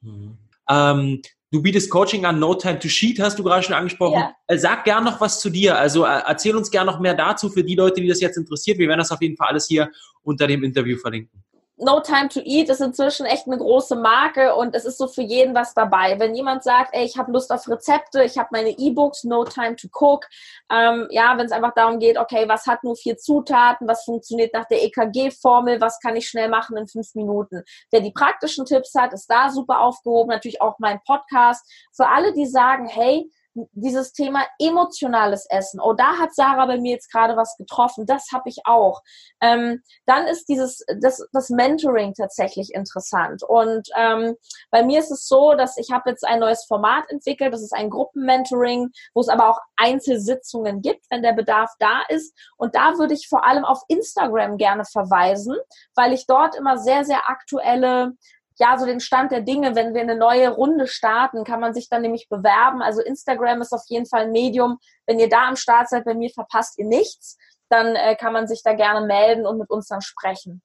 Mhm. 0.00 0.38
Ähm, 0.68 1.22
Du 1.50 1.62
bietest 1.62 1.90
Coaching 1.90 2.26
an, 2.26 2.38
No 2.38 2.54
Time 2.54 2.78
to 2.78 2.88
Sheet, 2.88 3.18
hast 3.20 3.38
du 3.38 3.42
gerade 3.42 3.62
schon 3.62 3.74
angesprochen. 3.74 4.20
Ja. 4.20 4.36
Äh, 4.48 4.58
sag 4.58 4.84
gern 4.84 5.04
noch 5.04 5.20
was 5.20 5.40
zu 5.40 5.48
dir. 5.48 5.78
Also 5.78 6.04
äh, 6.04 6.20
erzähl 6.26 6.54
uns 6.54 6.70
gern 6.70 6.86
noch 6.86 7.00
mehr 7.00 7.14
dazu 7.14 7.48
für 7.48 7.64
die 7.64 7.74
Leute, 7.74 8.02
die 8.02 8.08
das 8.08 8.20
jetzt 8.20 8.36
interessiert. 8.36 8.78
Wir 8.78 8.88
werden 8.88 8.98
das 8.98 9.10
auf 9.10 9.22
jeden 9.22 9.36
Fall 9.36 9.48
alles 9.48 9.66
hier 9.66 9.90
unter 10.22 10.46
dem 10.46 10.62
Interview 10.62 10.98
verlinken. 10.98 11.42
No 11.80 12.00
Time 12.00 12.28
to 12.28 12.40
Eat 12.40 12.68
ist 12.68 12.80
inzwischen 12.80 13.24
echt 13.24 13.46
eine 13.46 13.56
große 13.56 13.94
Marke 13.94 14.56
und 14.56 14.74
es 14.74 14.84
ist 14.84 14.98
so 14.98 15.06
für 15.06 15.22
jeden 15.22 15.54
was 15.54 15.74
dabei. 15.74 16.18
Wenn 16.18 16.34
jemand 16.34 16.64
sagt, 16.64 16.92
ey, 16.92 17.04
ich 17.04 17.16
habe 17.16 17.30
Lust 17.30 17.52
auf 17.52 17.68
Rezepte, 17.68 18.24
ich 18.24 18.36
habe 18.36 18.48
meine 18.50 18.70
E-Books, 18.70 19.22
No 19.24 19.44
Time 19.44 19.76
to 19.76 19.86
Cook, 19.92 20.26
ähm, 20.72 21.06
ja, 21.10 21.38
wenn 21.38 21.46
es 21.46 21.52
einfach 21.52 21.74
darum 21.74 22.00
geht, 22.00 22.18
okay, 22.18 22.48
was 22.48 22.66
hat 22.66 22.82
nur 22.82 22.96
vier 22.96 23.16
Zutaten, 23.16 23.86
was 23.86 24.04
funktioniert 24.04 24.52
nach 24.54 24.66
der 24.66 24.82
EKG-Formel, 24.82 25.80
was 25.80 26.00
kann 26.00 26.16
ich 26.16 26.28
schnell 26.28 26.48
machen 26.48 26.76
in 26.76 26.88
fünf 26.88 27.14
Minuten. 27.14 27.62
Wer 27.92 28.00
die 28.00 28.12
praktischen 28.12 28.64
Tipps 28.64 28.94
hat, 28.94 29.12
ist 29.12 29.30
da 29.30 29.50
super 29.50 29.80
aufgehoben. 29.80 30.30
Natürlich 30.30 30.60
auch 30.60 30.80
mein 30.80 31.00
Podcast. 31.04 31.64
Für 31.92 32.08
alle, 32.08 32.32
die 32.32 32.46
sagen, 32.46 32.88
hey, 32.88 33.30
dieses 33.72 34.12
Thema 34.12 34.44
emotionales 34.58 35.46
Essen. 35.50 35.80
Oh, 35.80 35.92
da 35.92 36.18
hat 36.18 36.34
Sarah 36.34 36.66
bei 36.66 36.78
mir 36.78 36.92
jetzt 36.92 37.10
gerade 37.10 37.36
was 37.36 37.56
getroffen. 37.56 38.06
Das 38.06 38.26
habe 38.32 38.48
ich 38.48 38.58
auch. 38.64 39.02
Ähm, 39.40 39.82
dann 40.06 40.26
ist 40.26 40.48
dieses 40.48 40.84
das, 41.00 41.26
das 41.32 41.50
Mentoring 41.50 42.14
tatsächlich 42.14 42.72
interessant. 42.74 43.42
Und 43.42 43.88
ähm, 43.96 44.36
bei 44.70 44.82
mir 44.82 45.00
ist 45.00 45.10
es 45.10 45.26
so, 45.26 45.54
dass 45.54 45.76
ich 45.76 45.90
habe 45.90 46.10
jetzt 46.10 46.24
ein 46.24 46.40
neues 46.40 46.64
Format 46.64 47.04
entwickelt. 47.10 47.52
Das 47.52 47.62
ist 47.62 47.74
ein 47.74 47.90
Gruppenmentoring, 47.90 48.90
wo 49.14 49.20
es 49.20 49.28
aber 49.28 49.50
auch 49.50 49.60
Einzelsitzungen 49.76 50.82
gibt, 50.82 51.06
wenn 51.10 51.22
der 51.22 51.32
Bedarf 51.32 51.72
da 51.78 52.02
ist. 52.08 52.34
Und 52.56 52.74
da 52.74 52.98
würde 52.98 53.14
ich 53.14 53.28
vor 53.28 53.44
allem 53.44 53.64
auf 53.64 53.82
Instagram 53.88 54.56
gerne 54.56 54.84
verweisen, 54.84 55.56
weil 55.94 56.12
ich 56.12 56.26
dort 56.26 56.54
immer 56.56 56.78
sehr 56.78 57.04
sehr 57.04 57.28
aktuelle 57.28 58.12
ja, 58.58 58.76
so 58.78 58.86
den 58.86 59.00
Stand 59.00 59.30
der 59.30 59.40
Dinge, 59.40 59.74
wenn 59.76 59.94
wir 59.94 60.00
eine 60.00 60.16
neue 60.16 60.50
Runde 60.50 60.86
starten, 60.86 61.44
kann 61.44 61.60
man 61.60 61.74
sich 61.74 61.88
dann 61.88 62.02
nämlich 62.02 62.28
bewerben. 62.28 62.82
Also 62.82 63.00
Instagram 63.00 63.62
ist 63.62 63.72
auf 63.72 63.84
jeden 63.88 64.06
Fall 64.06 64.22
ein 64.22 64.32
Medium. 64.32 64.78
Wenn 65.06 65.18
ihr 65.18 65.28
da 65.28 65.48
am 65.48 65.56
Start 65.56 65.88
seid, 65.88 66.04
bei 66.04 66.14
mir 66.14 66.30
verpasst 66.30 66.78
ihr 66.78 66.86
nichts, 66.86 67.38
dann 67.68 67.94
äh, 67.94 68.16
kann 68.16 68.32
man 68.32 68.48
sich 68.48 68.62
da 68.62 68.72
gerne 68.72 69.06
melden 69.06 69.46
und 69.46 69.58
mit 69.58 69.70
uns 69.70 69.86
dann 69.86 70.00
sprechen. 70.00 70.62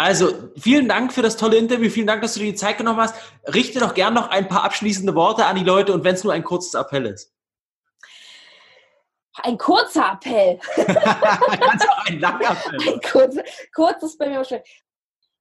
Also, 0.00 0.32
vielen 0.56 0.88
Dank 0.88 1.12
für 1.12 1.22
das 1.22 1.36
tolle 1.36 1.56
Interview. 1.56 1.90
Vielen 1.90 2.06
Dank, 2.06 2.22
dass 2.22 2.34
du 2.34 2.40
dir 2.40 2.52
die 2.52 2.54
Zeit 2.54 2.78
genommen 2.78 3.00
hast. 3.00 3.16
Richte 3.52 3.80
doch 3.80 3.94
gern 3.94 4.14
noch 4.14 4.30
ein 4.30 4.46
paar 4.46 4.62
abschließende 4.62 5.14
Worte 5.16 5.44
an 5.44 5.56
die 5.56 5.64
Leute 5.64 5.92
und 5.92 6.04
wenn 6.04 6.14
es 6.14 6.22
nur 6.22 6.32
ein 6.32 6.44
kurzes 6.44 6.74
Appell 6.74 7.06
ist. 7.06 7.34
Ein 9.42 9.58
kurzer 9.58 10.12
Appell. 10.12 10.60
Ganz 10.76 11.88
auch 11.88 12.06
ein 12.06 12.20
langer 12.20 12.50
Appell. 12.52 12.94
Ein 12.94 13.00
kurz, 13.10 13.36
kurzes 13.74 14.16
bei 14.16 14.28
mir 14.28 14.40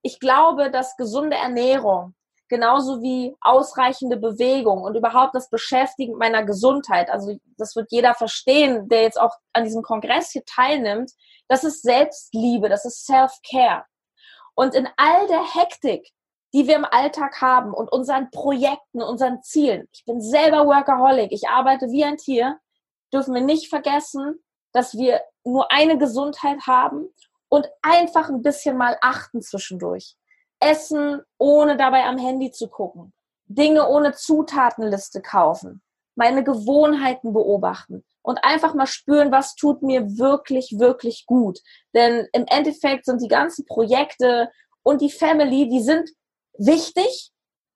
ich 0.01 0.19
glaube, 0.19 0.71
dass 0.71 0.97
gesunde 0.97 1.37
Ernährung 1.37 2.15
genauso 2.49 3.01
wie 3.01 3.35
ausreichende 3.41 4.17
Bewegung 4.17 4.81
und 4.81 4.95
überhaupt 4.95 5.35
das 5.35 5.49
Beschäftigen 5.49 6.17
meiner 6.17 6.43
Gesundheit. 6.43 7.09
Also 7.09 7.37
das 7.57 7.75
wird 7.75 7.91
jeder 7.91 8.13
verstehen, 8.13 8.87
der 8.87 9.01
jetzt 9.01 9.19
auch 9.19 9.35
an 9.53 9.63
diesem 9.63 9.83
Kongress 9.83 10.31
hier 10.31 10.45
teilnimmt. 10.45 11.11
Das 11.47 11.63
ist 11.63 11.81
Selbstliebe, 11.81 12.69
das 12.69 12.85
ist 12.85 13.05
Self-Care. 13.05 13.85
Und 14.55 14.75
in 14.75 14.87
all 14.97 15.27
der 15.27 15.43
Hektik, 15.55 16.09
die 16.53 16.67
wir 16.67 16.75
im 16.75 16.85
Alltag 16.85 17.41
haben 17.41 17.73
und 17.73 17.91
unseren 17.91 18.31
Projekten, 18.31 19.01
unseren 19.01 19.43
Zielen, 19.43 19.87
ich 19.91 20.05
bin 20.05 20.21
selber 20.21 20.65
Workaholic, 20.65 21.31
ich 21.31 21.49
arbeite 21.49 21.87
wie 21.91 22.05
ein 22.05 22.17
Tier, 22.17 22.59
dürfen 23.13 23.33
wir 23.33 23.41
nicht 23.41 23.69
vergessen, 23.69 24.43
dass 24.71 24.97
wir 24.97 25.21
nur 25.43 25.71
eine 25.71 25.97
Gesundheit 25.97 26.65
haben 26.65 27.09
und 27.49 27.67
einfach 27.81 28.29
ein 28.29 28.41
bisschen 28.41 28.77
mal 28.77 28.97
achten 29.01 29.41
zwischendurch. 29.41 30.15
Essen, 30.59 31.21
ohne 31.37 31.77
dabei 31.77 32.05
am 32.05 32.17
Handy 32.17 32.51
zu 32.51 32.67
gucken. 32.67 33.13
Dinge 33.45 33.87
ohne 33.87 34.13
Zutatenliste 34.13 35.21
kaufen. 35.21 35.81
Meine 36.15 36.43
Gewohnheiten 36.43 37.31
beobachten 37.31 38.03
und 38.23 38.43
einfach 38.43 38.73
mal 38.73 38.87
spüren, 38.87 39.31
was 39.31 39.55
tut 39.55 39.83
mir 39.83 40.17
wirklich, 40.17 40.79
wirklich 40.79 41.25
gut. 41.27 41.59
Denn 41.93 42.27
im 42.33 42.45
Endeffekt 42.47 43.05
sind 43.05 43.21
die 43.21 43.27
ganzen 43.27 43.65
Projekte 43.65 44.51
und 44.83 45.01
die 45.01 45.11
Family, 45.11 45.69
die 45.69 45.81
sind 45.81 46.09
wichtig, 46.57 47.31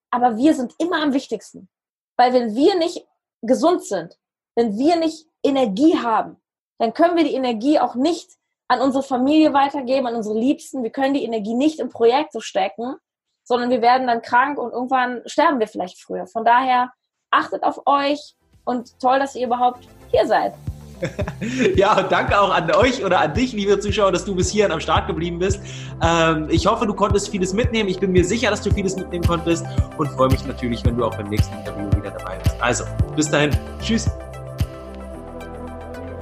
aber 0.09 0.38
wir 0.38 0.53
sind 0.55 0.74
immer 0.80 1.01
am 1.01 1.13
wichtigsten. 1.13 1.69
Weil 2.17 2.34
wenn 2.34 2.55
wir 2.55 2.76
nicht 2.78 3.05
gesund 3.41 3.86
sind, 3.86 4.17
wenn 4.55 4.78
wir 4.78 4.97
nicht 4.97 5.28
Energie 5.43 5.97
haben, 5.97 6.36
dann 6.80 6.93
können 6.93 7.15
wir 7.15 7.24
die 7.24 7.36
Energie 7.36 7.80
auch 7.80 7.95
nicht 7.95 8.32
an 8.72 8.80
unsere 8.80 9.03
Familie 9.03 9.53
weitergeben, 9.53 10.07
an 10.07 10.15
unsere 10.15 10.39
Liebsten. 10.39 10.82
Wir 10.82 10.91
können 10.91 11.13
die 11.13 11.26
Energie 11.26 11.55
nicht 11.55 11.82
in 11.82 11.89
Projekte 11.89 12.39
stecken, 12.39 12.95
sondern 13.43 13.69
wir 13.69 13.82
werden 13.82 14.07
dann 14.07 14.22
krank 14.22 14.57
und 14.57 14.72
irgendwann 14.72 15.22
sterben 15.26 15.59
wir 15.59 15.67
vielleicht 15.67 16.01
früher. 16.01 16.26
Von 16.26 16.45
daher 16.45 16.89
achtet 17.32 17.63
auf 17.63 17.82
euch 17.86 18.36
und 18.63 18.97
toll, 19.01 19.19
dass 19.19 19.36
ihr 19.36 19.47
überhaupt 19.47 19.86
hier 20.09 20.26
seid. 20.26 20.53
ja, 21.76 21.99
und 21.99 22.09
danke 22.13 22.39
auch 22.39 22.49
an 22.49 22.74
euch 22.74 23.03
oder 23.03 23.19
an 23.19 23.34
dich, 23.34 23.51
liebe 23.51 23.78
Zuschauer, 23.78 24.13
dass 24.13 24.24
du 24.24 24.36
bis 24.36 24.51
hierhin 24.51 24.72
am 24.72 24.80
Start 24.80 25.05
geblieben 25.05 25.39
bist. 25.39 25.59
Ähm, 26.01 26.47
ich 26.49 26.65
hoffe, 26.65 26.86
du 26.86 26.93
konntest 26.93 27.28
vieles 27.28 27.53
mitnehmen. 27.53 27.89
Ich 27.89 27.99
bin 27.99 28.13
mir 28.13 28.24
sicher, 28.24 28.51
dass 28.51 28.61
du 28.61 28.72
vieles 28.72 28.95
mitnehmen 28.95 29.26
konntest 29.28 29.65
und 29.97 30.07
freue 30.11 30.30
mich 30.30 30.45
natürlich, 30.45 30.86
wenn 30.86 30.95
du 30.95 31.03
auch 31.03 31.17
beim 31.17 31.28
nächsten 31.28 31.53
Interview 31.57 31.88
wieder 31.97 32.11
dabei 32.11 32.38
bist. 32.41 32.55
Also, 32.61 32.86
bis 33.17 33.30
dahin. 33.30 33.51
Tschüss. 33.82 34.09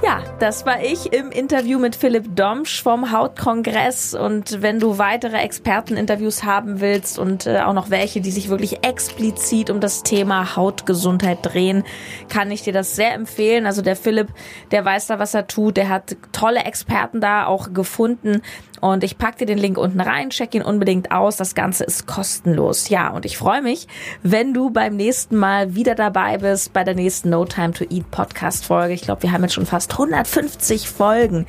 Ja, 0.01 0.23
das 0.39 0.65
war 0.65 0.81
ich 0.81 1.11
im 1.11 1.29
Interview 1.29 1.77
mit 1.77 1.93
Philipp 1.93 2.33
Domsch 2.33 2.81
vom 2.81 3.11
Hautkongress. 3.11 4.13
Und 4.13 4.61
wenn 4.61 4.79
du 4.79 4.97
weitere 4.97 5.37
Experteninterviews 5.37 6.43
haben 6.43 6.79
willst 6.79 7.19
und 7.19 7.45
äh, 7.45 7.59
auch 7.59 7.73
noch 7.73 7.89
welche, 7.89 8.21
die 8.21 8.31
sich 8.31 8.47
wirklich 8.47 8.85
explizit 8.85 9.69
um 9.69 9.81
das 9.81 10.03
Thema 10.03 10.55
Hautgesundheit 10.55 11.39
drehen, 11.41 11.83
kann 12.29 12.49
ich 12.49 12.61
dir 12.61 12.71
das 12.71 12.95
sehr 12.95 13.13
empfehlen. 13.13 13.65
Also 13.65 13.81
der 13.81 13.97
Philipp, 13.97 14.29
der 14.71 14.85
weiß 14.85 15.07
da, 15.07 15.19
was 15.19 15.33
er 15.33 15.47
tut. 15.47 15.75
Der 15.75 15.89
hat 15.89 16.15
tolle 16.31 16.63
Experten 16.63 17.19
da 17.19 17.45
auch 17.45 17.73
gefunden. 17.73 18.41
Und 18.82 19.03
ich 19.03 19.17
pack 19.17 19.38
dir 19.38 19.45
den 19.45 19.57
Link 19.57 19.77
unten 19.77 19.99
rein, 20.01 20.30
check 20.30 20.53
ihn 20.55 20.61
unbedingt 20.61 21.11
aus. 21.11 21.38
Das 21.38 21.55
Ganze 21.55 21.84
ist 21.84 22.07
kostenlos. 22.07 22.89
Ja, 22.89 23.09
und 23.09 23.25
ich 23.25 23.38
freue 23.38 23.61
mich, 23.61 23.88
wenn 24.23 24.53
du 24.53 24.69
beim 24.69 24.95
nächsten 24.95 25.36
Mal 25.36 25.75
wieder 25.75 25.95
dabei 25.95 26.38
bist 26.38 26.73
bei 26.73 26.84
der 26.84 26.95
nächsten 26.95 27.30
No 27.30 27.45
Time 27.45 27.71
to 27.71 27.86
Eat 27.89 28.09
Podcast 28.11 28.65
Folge. 28.65 28.93
Ich 28.93 29.01
glaube, 29.01 29.23
wir 29.23 29.32
haben 29.32 29.43
jetzt 29.43 29.53
schon 29.53 29.65
fast 29.65 29.93
150 29.93 30.89
Folgen. 30.89 31.45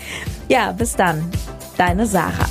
Ja, 0.49 0.73
bis 0.73 0.97
dann. 0.97 1.31
Deine 1.77 2.07
Sarah. 2.07 2.49